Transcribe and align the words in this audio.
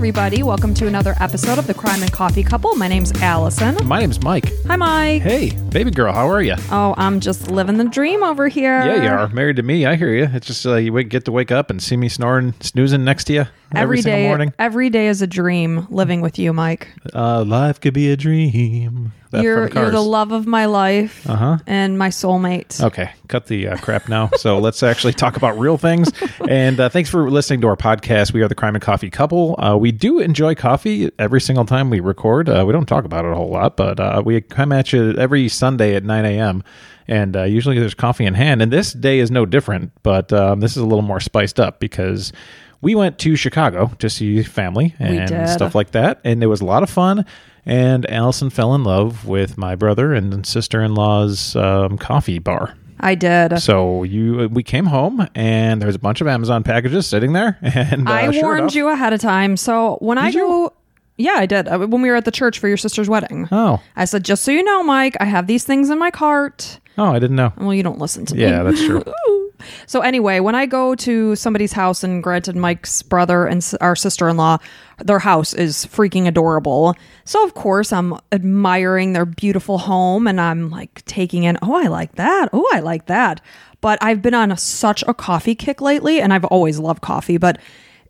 everybody. 0.00 0.42
Welcome 0.42 0.72
to 0.76 0.86
another 0.86 1.14
episode 1.20 1.58
of 1.58 1.66
the 1.66 1.74
Crime 1.74 2.00
and 2.02 2.10
Coffee 2.10 2.42
Couple. 2.42 2.74
My 2.74 2.88
name's 2.88 3.12
Allison. 3.20 3.76
My 3.86 4.00
name's 4.00 4.22
Mike. 4.22 4.50
Hi, 4.66 4.74
Mike. 4.76 5.20
Hey, 5.20 5.50
baby 5.68 5.90
girl, 5.90 6.10
how 6.10 6.26
are 6.26 6.40
you? 6.40 6.54
Oh, 6.70 6.94
I'm 6.96 7.20
just 7.20 7.50
living 7.50 7.76
the 7.76 7.84
dream 7.84 8.22
over 8.22 8.48
here. 8.48 8.80
Yeah, 8.80 9.02
you 9.02 9.08
are 9.10 9.28
married 9.28 9.56
to 9.56 9.62
me. 9.62 9.84
I 9.84 9.96
hear 9.96 10.14
you. 10.14 10.26
It's 10.32 10.46
just 10.46 10.64
uh, 10.64 10.76
you 10.76 10.94
wake- 10.94 11.10
get 11.10 11.26
to 11.26 11.32
wake 11.32 11.52
up 11.52 11.68
and 11.68 11.82
see 11.82 11.98
me 11.98 12.08
snoring, 12.08 12.54
snoozing 12.60 13.04
next 13.04 13.24
to 13.24 13.34
you 13.34 13.46
every, 13.74 14.00
day, 14.02 14.26
morning. 14.26 14.52
every 14.58 14.90
day 14.90 15.06
is 15.08 15.22
a 15.22 15.26
dream 15.26 15.86
living 15.90 16.20
with 16.20 16.38
you, 16.38 16.52
Mike. 16.52 16.88
Uh, 17.14 17.44
life 17.44 17.80
could 17.80 17.94
be 17.94 18.10
a 18.10 18.16
dream. 18.16 19.12
That 19.30 19.44
you're 19.44 19.68
from 19.68 19.76
you're 19.82 19.90
the 19.92 20.00
love 20.02 20.32
of 20.32 20.44
my 20.46 20.64
life 20.66 21.28
Uh-huh. 21.28 21.58
and 21.66 21.96
my 21.96 22.08
soulmate. 22.08 22.82
Okay, 22.82 23.12
cut 23.28 23.46
the 23.46 23.68
uh, 23.68 23.76
crap 23.76 24.08
now. 24.08 24.28
so 24.36 24.58
let's 24.66 24.82
actually 24.82 25.12
talk 25.12 25.36
about 25.36 25.56
real 25.56 25.78
things. 25.78 26.10
And 26.48 26.80
uh, 26.80 26.88
thanks 26.88 27.08
for 27.08 27.30
listening 27.30 27.60
to 27.60 27.68
our 27.68 27.76
podcast. 27.76 28.32
We 28.32 28.42
are 28.42 28.48
the 28.48 28.56
Crime 28.56 28.74
and 28.74 28.82
Coffee 28.82 29.08
Couple. 29.08 29.54
Uh, 29.62 29.76
we 29.76 29.92
do 29.92 30.18
enjoy 30.18 30.56
coffee 30.56 31.10
every 31.20 31.40
single 31.40 31.64
time 31.64 31.90
we 31.90 32.00
record. 32.00 32.48
Uh, 32.48 32.64
we 32.66 32.72
don't 32.72 32.86
talk 32.86 33.04
about 33.04 33.24
it 33.24 33.30
a 33.30 33.36
whole 33.36 33.50
lot, 33.50 33.76
but 33.76 34.00
uh, 34.00 34.20
we 34.24 34.40
come 34.40 34.72
at 34.72 34.92
you 34.92 35.12
every 35.12 35.48
Sunday 35.48 35.94
at 35.94 36.02
9 36.02 36.24
a.m. 36.24 36.64
And 37.06 37.36
uh, 37.36 37.44
usually 37.44 37.78
there's 37.78 37.94
coffee 37.94 38.24
in 38.26 38.34
hand. 38.34 38.62
And 38.62 38.72
this 38.72 38.92
day 38.92 39.20
is 39.20 39.30
no 39.30 39.46
different, 39.46 39.92
but 40.02 40.32
um, 40.32 40.58
this 40.58 40.72
is 40.72 40.78
a 40.78 40.86
little 40.86 41.02
more 41.02 41.20
spiced 41.20 41.60
up 41.60 41.78
because 41.78 42.32
we 42.80 42.94
went 42.94 43.18
to 43.20 43.36
Chicago 43.36 43.92
to 43.98 44.08
see 44.10 44.42
family 44.42 44.94
and 44.98 45.48
stuff 45.50 45.74
like 45.74 45.90
that. 45.92 46.20
And 46.24 46.42
it 46.42 46.46
was 46.46 46.60
a 46.60 46.64
lot 46.64 46.82
of 46.82 46.90
fun. 46.90 47.24
And 47.66 48.08
Allison 48.10 48.48
fell 48.50 48.74
in 48.74 48.84
love 48.84 49.26
with 49.26 49.58
my 49.58 49.74
brother 49.76 50.14
and 50.14 50.46
sister 50.46 50.82
in 50.82 50.94
law's 50.94 51.54
um, 51.56 51.98
coffee 51.98 52.38
bar. 52.38 52.74
I 52.98 53.14
did. 53.14 53.58
So 53.60 54.02
you, 54.02 54.48
we 54.50 54.62
came 54.62 54.86
home 54.86 55.26
and 55.34 55.80
there's 55.80 55.94
a 55.94 55.98
bunch 55.98 56.20
of 56.20 56.26
Amazon 56.26 56.62
packages 56.62 57.06
sitting 57.06 57.32
there. 57.32 57.58
And 57.62 58.08
uh, 58.08 58.12
I 58.12 58.30
sure 58.30 58.42
warned 58.44 58.60
enough- 58.60 58.74
you 58.74 58.88
ahead 58.88 59.12
of 59.12 59.20
time. 59.20 59.56
So 59.56 59.96
when 60.00 60.18
I 60.18 60.32
go, 60.32 60.72
yeah, 61.16 61.34
I 61.36 61.44
did. 61.46 61.68
Uh, 61.68 61.78
When 61.80 62.00
we 62.02 62.08
were 62.10 62.16
at 62.16 62.24
the 62.24 62.30
church 62.30 62.58
for 62.58 62.68
your 62.68 62.76
sister's 62.78 63.08
wedding, 63.08 63.46
Oh, 63.52 63.80
I 63.96 64.06
said, 64.06 64.24
just 64.24 64.42
so 64.42 64.50
you 64.52 64.62
know, 64.62 64.82
Mike, 64.82 65.16
I 65.20 65.24
have 65.26 65.46
these 65.46 65.64
things 65.64 65.90
in 65.90 65.98
my 65.98 66.10
cart. 66.10 66.80
oh, 66.98 67.04
I 67.12 67.18
didn't 67.18 67.36
know. 67.36 67.52
Well, 67.58 67.74
you 67.74 67.82
don't 67.82 67.98
listen 67.98 68.24
to 68.26 68.34
me. 68.34 68.42
Yeah, 68.42 68.62
that's 68.62 68.82
true. 68.82 69.02
So 69.86 70.00
anyway, 70.00 70.40
when 70.40 70.54
I 70.54 70.66
go 70.66 70.94
to 70.96 71.36
somebody's 71.36 71.72
house, 71.72 72.02
and 72.02 72.22
granted, 72.22 72.56
Mike's 72.56 73.02
brother 73.02 73.46
and 73.46 73.64
our 73.80 73.96
sister-in-law, 73.96 74.58
their 74.98 75.18
house 75.18 75.54
is 75.54 75.86
freaking 75.86 76.26
adorable. 76.26 76.94
So 77.24 77.44
of 77.44 77.54
course, 77.54 77.92
I'm 77.92 78.14
admiring 78.32 79.12
their 79.12 79.26
beautiful 79.26 79.78
home, 79.78 80.26
and 80.26 80.40
I'm 80.40 80.70
like 80.70 81.04
taking 81.04 81.44
in, 81.44 81.58
oh, 81.62 81.74
I 81.74 81.88
like 81.88 82.16
that. 82.16 82.48
Oh, 82.52 82.68
I 82.72 82.80
like 82.80 83.06
that. 83.06 83.40
But 83.80 83.98
I've 84.02 84.20
been 84.22 84.34
on 84.34 84.52
a, 84.52 84.56
such 84.56 85.02
a 85.06 85.14
coffee 85.14 85.54
kick 85.54 85.80
lately, 85.80 86.20
and 86.20 86.32
I've 86.32 86.44
always 86.44 86.78
loved 86.78 87.02
coffee, 87.02 87.38
but. 87.38 87.58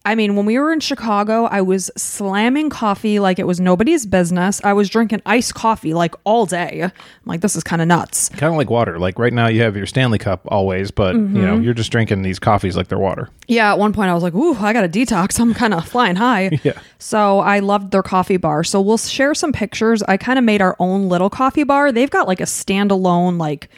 I 0.03 0.15
mean, 0.15 0.35
when 0.35 0.47
we 0.47 0.59
were 0.59 0.73
in 0.73 0.81
Chicago, 0.81 1.45
I 1.45 1.61
was 1.61 1.91
slamming 1.95 2.71
coffee 2.71 3.21
like 3.21 3.39
it 3.39 3.47
was 3.47 3.61
nobody's 3.61 4.07
business. 4.07 4.59
I 4.65 4.73
was 4.73 4.89
drinking 4.89 5.21
iced 5.27 5.55
coffee 5.55 5.93
like 5.93 6.15
all 6.25 6.47
day. 6.47 6.83
I'm 6.85 6.91
like, 7.27 7.43
this 7.43 7.55
is 7.55 7.63
kind 7.63 7.83
of 7.83 7.89
nuts. 7.89 8.31
kind 8.31 8.53
of 8.53 8.57
like 8.57 8.71
water. 8.71 8.99
Like 8.99 9.19
right 9.19 9.33
now, 9.33 9.49
you 9.49 9.61
have 9.61 9.77
your 9.77 9.85
Stanley 9.85 10.17
Cup 10.17 10.41
always, 10.49 10.91
but 10.91 11.15
you 11.15 11.21
Mm-hmm. 11.21 11.43
know 11.45 11.59
you're 11.59 11.75
just 11.75 11.93
drinking 11.93 12.23
these 12.23 12.39
coffees 12.39 12.79
like 12.79 12.89
they're 12.89 12.99
water. 12.99 13.29
Yeah, 13.47 13.73
at 13.73 13.79
one 13.79 13.93
point 13.93 14.09
I 14.11 14.15
was 14.15 14.23
like, 14.23 14.35
"Ooh, 14.35 14.55
I 14.57 14.73
got 14.73 14.85
a 14.85 14.89
detox. 14.89 15.39
I'm 15.39 15.53
kind 15.53 15.75
of 15.75 15.87
flying 15.87 16.17
high." 16.17 16.59
Yeah. 16.65 16.79
So 16.99 17.41
I 17.41 17.59
loved 17.61 17.91
their 17.91 18.03
coffee 18.03 18.37
bar. 18.39 18.65
So 18.65 18.81
we'll 18.81 18.97
share 18.99 19.35
some 19.35 19.53
pictures. 19.53 20.03
I 20.05 20.17
kind 20.17 20.39
of 20.39 20.45
made 20.45 20.63
our 20.63 20.77
own 20.79 21.09
little 21.11 21.29
coffee 21.31 21.65
bar. 21.65 21.93
They've 21.93 22.11
got 22.11 22.27
like 22.27 22.41
a 22.41 22.45
standalone, 22.45 23.39
like, 23.39 23.69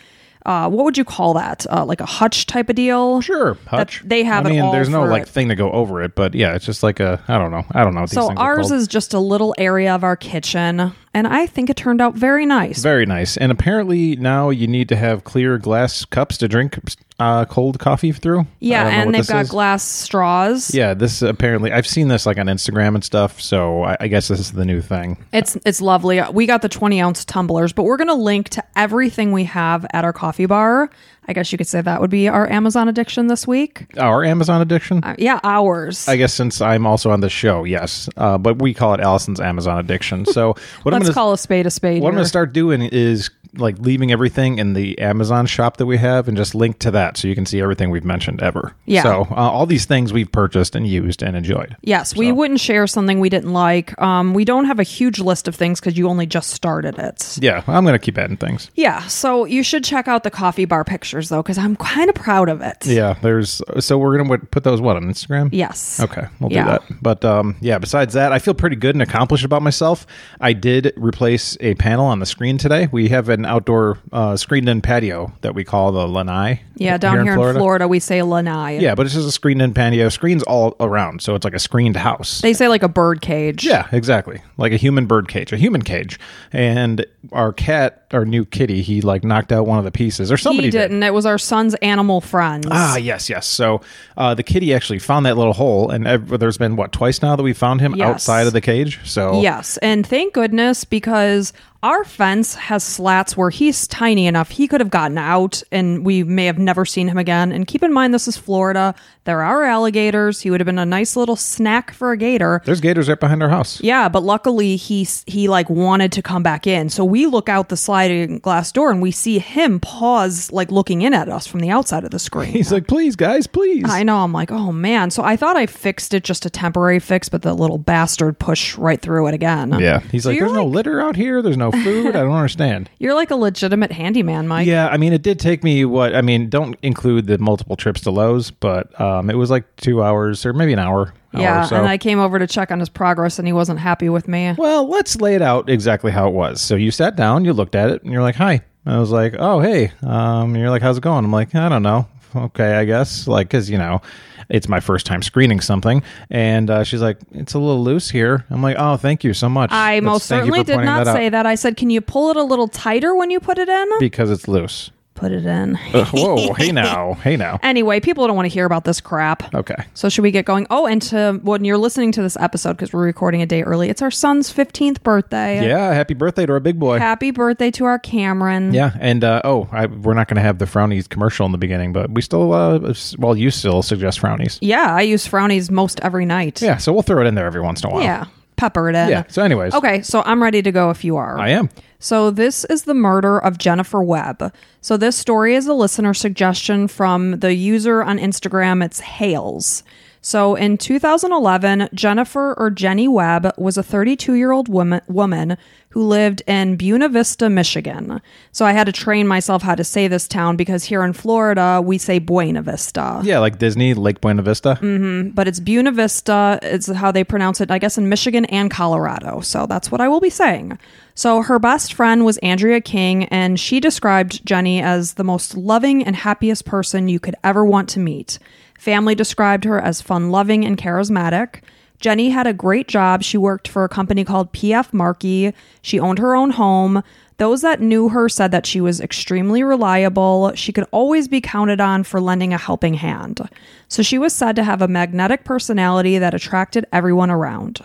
uh, 0.44 0.68
what 0.68 0.84
would 0.84 0.98
you 0.98 1.04
call 1.04 1.34
that? 1.34 1.66
Uh, 1.70 1.84
like 1.84 2.00
a 2.00 2.06
hutch 2.06 2.46
type 2.46 2.68
of 2.68 2.76
deal. 2.76 3.20
Sure, 3.20 3.56
Hutch. 3.66 4.02
they 4.04 4.22
have 4.24 4.46
I 4.46 4.50
mean, 4.50 4.72
there's 4.72 4.88
no 4.88 5.04
like 5.04 5.22
it. 5.22 5.28
thing 5.28 5.48
to 5.48 5.54
go 5.54 5.70
over 5.70 6.02
it, 6.02 6.14
but 6.14 6.34
yeah, 6.34 6.54
it's 6.54 6.64
just 6.66 6.82
like 6.82 7.00
a 7.00 7.22
I 7.28 7.38
don't 7.38 7.50
know. 7.50 7.64
I 7.72 7.84
don't 7.84 7.94
know 7.94 8.00
what 8.02 8.10
these 8.10 8.14
So 8.18 8.28
things 8.28 8.38
are 8.40 8.56
ours 8.56 8.70
is 8.70 8.88
just 8.88 9.14
a 9.14 9.18
little 9.20 9.54
area 9.58 9.94
of 9.94 10.02
our 10.04 10.16
kitchen, 10.16 10.92
and 11.14 11.26
I 11.26 11.46
think 11.46 11.70
it 11.70 11.76
turned 11.76 12.00
out 12.00 12.14
very 12.14 12.46
nice. 12.46 12.82
Very 12.82 13.06
nice. 13.06 13.36
And 13.36 13.52
apparently 13.52 14.16
now 14.16 14.50
you 14.50 14.66
need 14.66 14.88
to 14.88 14.96
have 14.96 15.24
clear 15.24 15.58
glass 15.58 16.04
cups 16.04 16.38
to 16.38 16.48
drink 16.48 16.78
uh, 17.22 17.44
cold 17.44 17.78
coffee 17.78 18.10
through. 18.12 18.46
Yeah, 18.58 18.88
and 18.88 19.14
they've 19.14 19.26
got 19.26 19.42
is. 19.42 19.50
glass 19.50 19.84
straws. 19.84 20.74
Yeah, 20.74 20.94
this 20.94 21.22
apparently 21.22 21.72
I've 21.72 21.86
seen 21.86 22.08
this 22.08 22.26
like 22.26 22.38
on 22.38 22.46
Instagram 22.46 22.94
and 22.94 23.04
stuff. 23.04 23.40
So 23.40 23.84
I, 23.84 23.96
I 24.00 24.08
guess 24.08 24.28
this 24.28 24.40
is 24.40 24.52
the 24.52 24.64
new 24.64 24.80
thing. 24.80 25.24
It's 25.32 25.56
it's 25.64 25.80
lovely. 25.80 26.20
We 26.32 26.46
got 26.46 26.62
the 26.62 26.68
20 26.68 27.00
ounce 27.00 27.24
tumblers, 27.24 27.72
but 27.72 27.84
we're 27.84 27.96
gonna 27.96 28.14
link 28.14 28.48
to 28.50 28.64
everything 28.74 29.30
we 29.30 29.44
have 29.44 29.86
at 29.92 30.04
our 30.04 30.12
coffee 30.12 30.46
bar. 30.46 30.90
I 31.28 31.32
guess 31.32 31.52
you 31.52 31.58
could 31.58 31.66
say 31.68 31.80
that 31.80 32.00
would 32.00 32.10
be 32.10 32.28
our 32.28 32.50
Amazon 32.50 32.88
addiction 32.88 33.28
this 33.28 33.46
week. 33.46 33.86
Our 33.96 34.24
Amazon 34.24 34.60
addiction. 34.60 35.04
Uh, 35.04 35.14
yeah, 35.18 35.38
ours. 35.44 36.08
I 36.08 36.16
guess 36.16 36.34
since 36.34 36.60
I'm 36.60 36.86
also 36.86 37.10
on 37.10 37.20
the 37.20 37.30
show, 37.30 37.64
yes, 37.64 38.08
uh, 38.16 38.38
but 38.38 38.60
we 38.60 38.74
call 38.74 38.94
it 38.94 39.00
Allison's 39.00 39.40
Amazon 39.40 39.78
addiction. 39.78 40.24
So 40.32 40.54
what 40.82 40.94
I'm 40.94 41.00
Let's 41.00 41.10
gonna 41.10 41.14
call 41.14 41.32
a 41.34 41.38
spade 41.38 41.66
a 41.66 41.70
spade. 41.70 42.02
what 42.02 42.08
I'm 42.08 42.14
gonna 42.14 42.24
start 42.26 42.54
doing 42.54 42.80
is 42.80 43.28
like 43.58 43.78
leaving 43.78 44.10
everything 44.10 44.58
in 44.58 44.72
the 44.72 44.98
Amazon 44.98 45.44
shop 45.44 45.76
that 45.76 45.84
we 45.84 45.98
have 45.98 46.26
and 46.26 46.36
just 46.38 46.54
link 46.54 46.78
to 46.78 46.90
that 46.92 47.18
so 47.18 47.28
you 47.28 47.34
can 47.34 47.44
see 47.44 47.60
everything 47.60 47.90
we've 47.90 48.04
mentioned 48.04 48.42
ever. 48.42 48.74
Yeah. 48.86 49.02
So 49.02 49.26
uh, 49.30 49.34
all 49.34 49.66
these 49.66 49.84
things 49.84 50.10
we've 50.10 50.30
purchased 50.32 50.74
and 50.74 50.86
used 50.86 51.22
and 51.22 51.36
enjoyed. 51.36 51.76
Yes, 51.82 52.16
we 52.16 52.32
wouldn't 52.32 52.60
share 52.60 52.86
something 52.86 53.20
we 53.20 53.28
didn't 53.28 53.52
like. 53.52 54.00
Um, 54.00 54.32
we 54.32 54.46
don't 54.46 54.64
have 54.64 54.78
a 54.78 54.84
huge 54.84 55.18
list 55.18 55.48
of 55.48 55.54
things 55.54 55.80
because 55.80 55.98
you 55.98 56.08
only 56.08 56.24
just 56.24 56.50
started 56.50 56.98
it. 56.98 57.38
Yeah, 57.42 57.62
I'm 57.66 57.84
gonna 57.84 57.98
keep 57.98 58.16
adding 58.16 58.38
things. 58.38 58.70
Yeah, 58.74 59.06
so 59.06 59.44
you 59.44 59.62
should 59.62 59.84
check 59.84 60.08
out 60.08 60.24
the 60.24 60.30
coffee 60.30 60.64
bar 60.64 60.82
pictures 61.12 61.28
though, 61.28 61.42
because 61.42 61.58
I'm 61.58 61.76
kind 61.76 62.08
of 62.08 62.14
proud 62.14 62.48
of 62.48 62.62
it. 62.62 62.86
Yeah, 62.86 63.14
there's 63.20 63.60
so 63.80 63.98
we're 63.98 64.16
gonna 64.16 64.38
put 64.38 64.64
those 64.64 64.80
what 64.80 64.96
on 64.96 65.04
Instagram. 65.04 65.50
Yes. 65.52 66.00
Okay, 66.00 66.26
we'll 66.40 66.50
Yeah. 66.50 66.64
do 66.64 66.70
that. 66.70 67.02
But 67.02 67.24
um, 67.24 67.56
yeah, 67.60 67.78
besides 67.78 68.14
that, 68.14 68.32
I 68.32 68.38
feel 68.38 68.54
pretty 68.54 68.76
good 68.76 68.94
and 68.94 69.02
accomplished 69.02 69.44
about 69.44 69.60
myself. 69.62 70.06
I 70.40 70.54
did 70.54 70.92
replace 70.96 71.56
a 71.60 71.74
panel 71.74 72.06
on 72.06 72.18
the 72.18 72.26
screen 72.26 72.56
today. 72.56 72.88
We 72.90 73.08
have 73.10 73.28
an 73.28 73.44
outdoor 73.44 73.98
uh, 74.10 74.36
screened-in 74.36 74.80
patio 74.80 75.32
that 75.42 75.54
we 75.54 75.64
call 75.64 75.92
the 75.92 76.08
lanai. 76.08 76.62
Yeah, 76.76 76.96
down 76.96 77.24
here, 77.24 77.34
in, 77.34 77.54
Florida. 77.56 77.86
we 77.86 78.00
say 78.00 78.22
lanai. 78.22 78.78
Yeah, 78.78 78.94
but 78.94 79.04
it's 79.06 79.14
just 79.14 79.28
a 79.28 79.32
screened-in 79.32 79.74
patio. 79.74 80.08
Screens 80.08 80.42
all 80.44 80.74
around, 80.80 81.20
so 81.22 81.34
it's 81.34 81.44
like 81.44 81.54
a 81.54 81.58
screened 81.58 81.96
house. 81.96 82.40
They 82.40 82.54
say 82.54 82.68
like 82.68 82.82
a 82.82 82.88
bird 82.88 83.20
cage. 83.20 83.64
yeah, 83.64 83.88
exactly. 83.92 84.40
Like 84.56 84.72
a 84.72 84.76
human 84.76 85.06
bird 85.06 85.28
cage, 85.28 85.52
a 85.52 85.56
human 85.56 85.82
cage. 85.82 86.18
And 86.52 87.04
our 87.32 87.52
cat, 87.52 88.01
our 88.14 88.24
new 88.24 88.44
kitty, 88.44 88.82
he 88.82 89.00
like 89.00 89.24
knocked 89.24 89.52
out 89.52 89.66
one 89.66 89.78
of 89.78 89.84
the 89.84 89.90
pieces, 89.90 90.30
or 90.32 90.36
somebody 90.36 90.68
He 90.68 90.70
did. 90.72 90.78
didn't. 90.88 91.02
It 91.02 91.14
was 91.14 91.26
our 91.26 91.38
son's 91.38 91.74
animal 91.76 92.20
friends. 92.20 92.66
Ah, 92.70 92.96
yes, 92.96 93.28
yes. 93.30 93.46
So 93.46 93.80
uh, 94.16 94.34
the 94.34 94.42
kitty 94.42 94.72
actually 94.74 94.98
found 94.98 95.26
that 95.26 95.36
little 95.36 95.52
hole, 95.54 95.90
and 95.90 96.06
ev- 96.06 96.38
there's 96.38 96.58
been 96.58 96.76
what 96.76 96.92
twice 96.92 97.22
now 97.22 97.36
that 97.36 97.42
we 97.42 97.52
found 97.52 97.80
him 97.80 97.94
Yes. 97.94 98.08
outside 98.08 98.46
of 98.46 98.52
the 98.52 98.60
cage. 98.60 99.00
So 99.04 99.40
Yes, 99.40 99.76
and 99.78 100.06
thank 100.06 100.34
goodness 100.34 100.84
because 100.84 101.52
our 101.82 102.04
fence 102.04 102.54
has 102.54 102.84
slats 102.84 103.36
where 103.36 103.50
he's 103.50 103.88
tiny 103.88 104.26
enough 104.26 104.50
he 104.50 104.68
could 104.68 104.80
have 104.80 104.90
gotten 104.90 105.18
out 105.18 105.62
and 105.72 106.04
we 106.04 106.22
may 106.22 106.46
have 106.46 106.58
never 106.58 106.84
seen 106.84 107.08
him 107.08 107.18
again. 107.18 107.50
And 107.50 107.66
keep 107.66 107.82
in 107.82 107.92
mind 107.92 108.14
this 108.14 108.28
is 108.28 108.36
Florida. 108.36 108.94
There 109.24 109.42
are 109.42 109.64
alligators. 109.64 110.40
He 110.40 110.50
would 110.50 110.60
have 110.60 110.66
been 110.66 110.78
a 110.78 110.86
nice 110.86 111.16
little 111.16 111.36
snack 111.36 111.92
for 111.92 112.12
a 112.12 112.16
gator. 112.16 112.60
there's 112.64 112.80
gators 112.80 113.08
right 113.08 113.18
behind 113.18 113.42
our 113.42 113.48
house. 113.48 113.80
Yeah, 113.80 114.08
but 114.08 114.22
luckily 114.22 114.76
he 114.76 115.06
he 115.26 115.48
like 115.48 115.68
wanted 115.70 116.12
to 116.12 116.22
come 116.22 116.42
back 116.42 116.66
in. 116.66 116.88
So 116.88 117.04
we 117.04 117.26
look 117.26 117.48
out 117.48 117.68
the 117.68 117.76
sliding 117.76 118.38
glass 118.38 118.70
door 118.70 118.90
and 118.92 119.02
we 119.02 119.10
see 119.10 119.38
him 119.40 119.80
pause 119.80 120.52
like 120.52 120.70
looking 120.70 121.02
in 121.02 121.14
at 121.14 121.28
us 121.28 121.46
from 121.48 121.60
the 121.60 121.70
outside 121.70 122.04
of 122.04 122.10
the 122.10 122.18
screen. 122.20 122.52
He's 122.52 122.72
like, 122.72 122.86
please, 122.86 123.16
guys, 123.16 123.46
please. 123.48 123.84
I 123.88 124.02
know. 124.04 124.18
I'm 124.18 124.32
like, 124.32 124.52
oh 124.52 124.70
man. 124.72 125.10
So 125.10 125.22
I 125.24 125.36
thought 125.36 125.56
I 125.56 125.66
fixed 125.66 126.14
it 126.14 126.22
just 126.22 126.46
a 126.46 126.50
temporary 126.50 127.00
fix, 127.00 127.28
but 127.28 127.42
the 127.42 127.54
little 127.54 127.78
bastard 127.78 128.38
pushed 128.38 128.78
right 128.78 129.00
through 129.00 129.26
it 129.28 129.34
again. 129.34 129.74
yeah. 129.80 129.98
He's 129.98 130.22
So 130.24 130.28
like, 130.30 130.38
you're 130.38 130.48
there's 130.48 130.56
no 130.58 130.66
litter 130.66 131.00
out 131.00 131.16
here. 131.16 131.42
There's 131.42 131.56
no 131.56 131.71
food. 131.72 132.08
I 132.08 132.20
don't 132.20 132.32
understand. 132.32 132.90
You're 132.98 133.14
like 133.14 133.30
a 133.30 133.36
legitimate 133.36 133.92
handyman, 133.92 134.48
Mike. 134.48 134.66
Yeah, 134.66 134.88
I 134.88 134.96
mean, 134.96 135.12
it 135.12 135.22
did 135.22 135.38
take 135.38 135.64
me 135.64 135.84
what 135.84 136.14
I 136.14 136.22
mean. 136.22 136.48
Don't 136.48 136.76
include 136.82 137.26
the 137.26 137.38
multiple 137.38 137.76
trips 137.76 138.00
to 138.02 138.10
Lowe's, 138.10 138.50
but 138.50 138.98
um, 139.00 139.30
it 139.30 139.34
was 139.34 139.50
like 139.50 139.64
two 139.76 140.02
hours 140.02 140.44
or 140.46 140.52
maybe 140.52 140.72
an 140.72 140.78
hour. 140.78 141.12
Yeah, 141.34 141.64
so. 141.64 141.76
and 141.76 141.86
I 141.86 141.96
came 141.96 142.18
over 142.18 142.38
to 142.38 142.46
check 142.46 142.70
on 142.70 142.78
his 142.78 142.90
progress, 142.90 143.38
and 143.38 143.48
he 143.48 143.52
wasn't 143.52 143.78
happy 143.78 144.08
with 144.08 144.28
me. 144.28 144.54
Well, 144.58 144.86
let's 144.88 145.16
lay 145.16 145.34
it 145.34 145.42
out 145.42 145.70
exactly 145.70 146.12
how 146.12 146.28
it 146.28 146.34
was. 146.34 146.60
So 146.60 146.76
you 146.76 146.90
sat 146.90 147.16
down, 147.16 147.44
you 147.44 147.52
looked 147.52 147.74
at 147.74 147.90
it, 147.90 148.02
and 148.02 148.12
you're 148.12 148.22
like, 148.22 148.36
"Hi." 148.36 148.60
I 148.84 148.98
was 148.98 149.10
like, 149.10 149.34
"Oh, 149.38 149.60
hey." 149.60 149.92
Um, 150.02 150.54
and 150.54 150.56
you're 150.58 150.70
like, 150.70 150.82
"How's 150.82 150.98
it 150.98 151.02
going?" 151.02 151.24
I'm 151.24 151.32
like, 151.32 151.54
"I 151.54 151.68
don't 151.68 151.82
know." 151.82 152.06
Okay, 152.34 152.74
I 152.76 152.84
guess. 152.84 153.26
Like, 153.26 153.50
cause 153.50 153.68
you 153.68 153.78
know, 153.78 154.00
it's 154.48 154.68
my 154.68 154.80
first 154.80 155.06
time 155.06 155.22
screening 155.22 155.60
something, 155.60 156.02
and 156.30 156.70
uh, 156.70 156.84
she's 156.84 157.02
like, 157.02 157.18
"It's 157.32 157.54
a 157.54 157.58
little 157.58 157.82
loose 157.82 158.10
here." 158.10 158.44
I'm 158.50 158.62
like, 158.62 158.76
"Oh, 158.78 158.96
thank 158.96 159.24
you 159.24 159.34
so 159.34 159.48
much." 159.48 159.70
I 159.72 160.00
That's- 160.00 160.02
most 160.02 160.26
certainly 160.26 160.64
did 160.64 160.76
not 160.76 161.04
that 161.04 161.14
say 161.14 161.28
that. 161.28 161.46
I 161.46 161.54
said, 161.54 161.76
"Can 161.76 161.90
you 161.90 162.00
pull 162.00 162.30
it 162.30 162.36
a 162.36 162.42
little 162.42 162.68
tighter 162.68 163.14
when 163.14 163.30
you 163.30 163.40
put 163.40 163.58
it 163.58 163.68
in?" 163.68 163.88
because 164.00 164.30
it's 164.30 164.48
loose. 164.48 164.90
Put 165.14 165.32
it 165.32 165.44
in. 165.46 165.76
Uh, 165.92 166.04
whoa, 166.06 166.52
hey 166.54 166.72
now, 166.72 167.14
hey 167.14 167.36
now. 167.36 167.58
Anyway, 167.72 168.00
people 168.00 168.26
don't 168.26 168.36
want 168.36 168.46
to 168.46 168.52
hear 168.52 168.64
about 168.66 168.84
this 168.84 169.00
crap. 169.00 169.54
Okay. 169.54 169.76
So 169.94 170.08
should 170.08 170.22
we 170.22 170.30
get 170.30 170.44
going? 170.44 170.66
Oh, 170.70 170.86
and 170.86 171.00
to 171.02 171.40
when 171.42 171.64
you're 171.64 171.78
listening 171.78 172.12
to 172.12 172.22
this 172.22 172.36
episode 172.38 172.72
because 172.74 172.92
we're 172.92 173.04
recording 173.04 173.40
a 173.40 173.46
day 173.46 173.62
early, 173.62 173.88
it's 173.88 174.02
our 174.02 174.10
son's 174.10 174.52
15th 174.52 175.02
birthday. 175.02 175.66
Yeah, 175.66 175.92
happy 175.92 176.14
birthday 176.14 176.44
to 176.46 176.52
our 176.52 176.60
big 176.60 176.78
boy. 176.78 176.98
Happy 176.98 177.30
birthday 177.30 177.70
to 177.72 177.84
our 177.84 177.98
Cameron. 177.98 178.74
Yeah, 178.74 178.92
and 179.00 179.22
uh, 179.24 179.40
oh, 179.44 179.68
I, 179.72 179.86
we're 179.86 180.14
not 180.14 180.28
going 180.28 180.36
to 180.36 180.42
have 180.42 180.58
the 180.58 180.64
frownies 180.66 181.08
commercial 181.08 181.46
in 181.46 181.52
the 181.52 181.58
beginning, 181.58 181.92
but 181.92 182.10
we 182.10 182.20
still, 182.22 182.52
uh, 182.52 182.92
well, 183.18 183.36
you 183.36 183.50
still 183.50 183.82
suggest 183.82 184.20
frownies. 184.20 184.58
Yeah, 184.60 184.94
I 184.94 185.02
use 185.02 185.26
frownies 185.26 185.70
most 185.70 186.00
every 186.00 186.26
night. 186.26 186.60
Yeah, 186.60 186.76
so 186.78 186.92
we'll 186.92 187.02
throw 187.02 187.22
it 187.22 187.26
in 187.26 187.34
there 187.34 187.46
every 187.46 187.60
once 187.60 187.82
in 187.82 187.90
a 187.90 187.92
while. 187.92 188.02
Yeah. 188.02 188.26
Pepper 188.56 188.88
it 188.90 188.94
in. 188.94 189.08
Yeah. 189.08 189.24
So, 189.28 189.42
anyways, 189.42 189.74
Okay, 189.74 190.02
so 190.02 190.22
I'm 190.24 190.40
ready 190.42 190.62
to 190.62 190.70
go 190.70 190.90
if 190.90 191.04
you 191.04 191.16
are. 191.16 191.38
I 191.38 191.48
am. 191.50 191.68
So, 192.02 192.32
this 192.32 192.64
is 192.64 192.82
the 192.82 192.94
murder 192.94 193.38
of 193.38 193.58
Jennifer 193.58 194.02
Webb. 194.02 194.52
So, 194.80 194.96
this 194.96 195.14
story 195.14 195.54
is 195.54 195.68
a 195.68 195.72
listener 195.72 196.14
suggestion 196.14 196.88
from 196.88 197.38
the 197.38 197.54
user 197.54 198.02
on 198.02 198.18
Instagram. 198.18 198.84
It's 198.84 198.98
Hales. 198.98 199.84
So, 200.20 200.56
in 200.56 200.78
2011, 200.78 201.90
Jennifer 201.94 202.54
or 202.54 202.70
Jenny 202.70 203.06
Webb 203.06 203.52
was 203.56 203.76
a 203.76 203.84
32 203.84 204.34
year 204.34 204.50
old 204.50 204.68
woman, 204.68 205.00
woman 205.06 205.56
who 205.90 206.02
lived 206.02 206.42
in 206.48 206.76
Buena 206.76 207.08
Vista, 207.08 207.48
Michigan. 207.48 208.20
So, 208.50 208.64
I 208.64 208.72
had 208.72 208.86
to 208.86 208.92
train 208.92 209.28
myself 209.28 209.62
how 209.62 209.76
to 209.76 209.84
say 209.84 210.08
this 210.08 210.26
town 210.26 210.56
because 210.56 210.82
here 210.82 211.04
in 211.04 211.12
Florida, 211.12 211.80
we 211.84 211.98
say 211.98 212.18
Buena 212.18 212.62
Vista 212.62 213.20
Yeah, 213.22 213.38
like 213.38 213.58
Disney, 213.60 213.94
Lake 213.94 214.20
Buena 214.20 214.42
Vista. 214.42 214.76
Mm-hmm. 214.82 215.30
but 215.30 215.46
it's 215.46 215.60
Buena 215.60 215.92
Vista. 215.92 216.58
It's 216.62 216.90
how 216.90 217.12
they 217.12 217.22
pronounce 217.22 217.60
it, 217.60 217.70
I 217.70 217.78
guess, 217.78 217.96
in 217.96 218.08
Michigan 218.08 218.44
and 218.46 218.72
Colorado. 218.72 219.40
So 219.40 219.66
that's 219.66 219.92
what 219.92 220.00
I 220.00 220.08
will 220.08 220.20
be 220.20 220.30
saying. 220.30 220.80
So 221.14 221.42
her 221.42 221.58
best 221.58 221.92
friend 221.92 222.24
was 222.24 222.38
Andrea 222.38 222.80
King, 222.80 223.24
and 223.26 223.60
she 223.60 223.80
described 223.80 224.44
Jenny 224.46 224.80
as 224.80 225.14
the 225.14 225.24
most 225.24 225.56
loving 225.56 226.02
and 226.02 226.16
happiest 226.16 226.64
person 226.64 227.08
you 227.08 227.20
could 227.20 227.34
ever 227.44 227.64
want 227.64 227.88
to 227.90 228.00
meet. 228.00 228.38
Family 228.78 229.14
described 229.14 229.64
her 229.64 229.80
as 229.80 230.00
fun 230.00 230.30
loving 230.30 230.64
and 230.64 230.78
charismatic. 230.78 231.62
Jenny 232.00 232.30
had 232.30 232.48
a 232.48 232.52
great 232.52 232.88
job. 232.88 233.22
She 233.22 233.38
worked 233.38 233.68
for 233.68 233.84
a 233.84 233.88
company 233.88 234.24
called 234.24 234.52
PF 234.52 234.92
Markey. 234.92 235.52
She 235.82 236.00
owned 236.00 236.18
her 236.18 236.34
own 236.34 236.50
home. 236.50 237.02
Those 237.36 237.62
that 237.62 237.80
knew 237.80 238.08
her 238.08 238.28
said 238.28 238.50
that 238.50 238.66
she 238.66 238.80
was 238.80 239.00
extremely 239.00 239.62
reliable. 239.62 240.52
She 240.54 240.72
could 240.72 240.86
always 240.90 241.28
be 241.28 241.40
counted 241.40 241.80
on 241.80 242.02
for 242.02 242.20
lending 242.20 242.52
a 242.52 242.58
helping 242.58 242.94
hand. 242.94 243.48
So 243.88 244.02
she 244.02 244.18
was 244.18 244.32
said 244.32 244.56
to 244.56 244.64
have 244.64 244.82
a 244.82 244.88
magnetic 244.88 245.44
personality 245.44 246.18
that 246.18 246.34
attracted 246.34 246.86
everyone 246.92 247.30
around. 247.30 247.80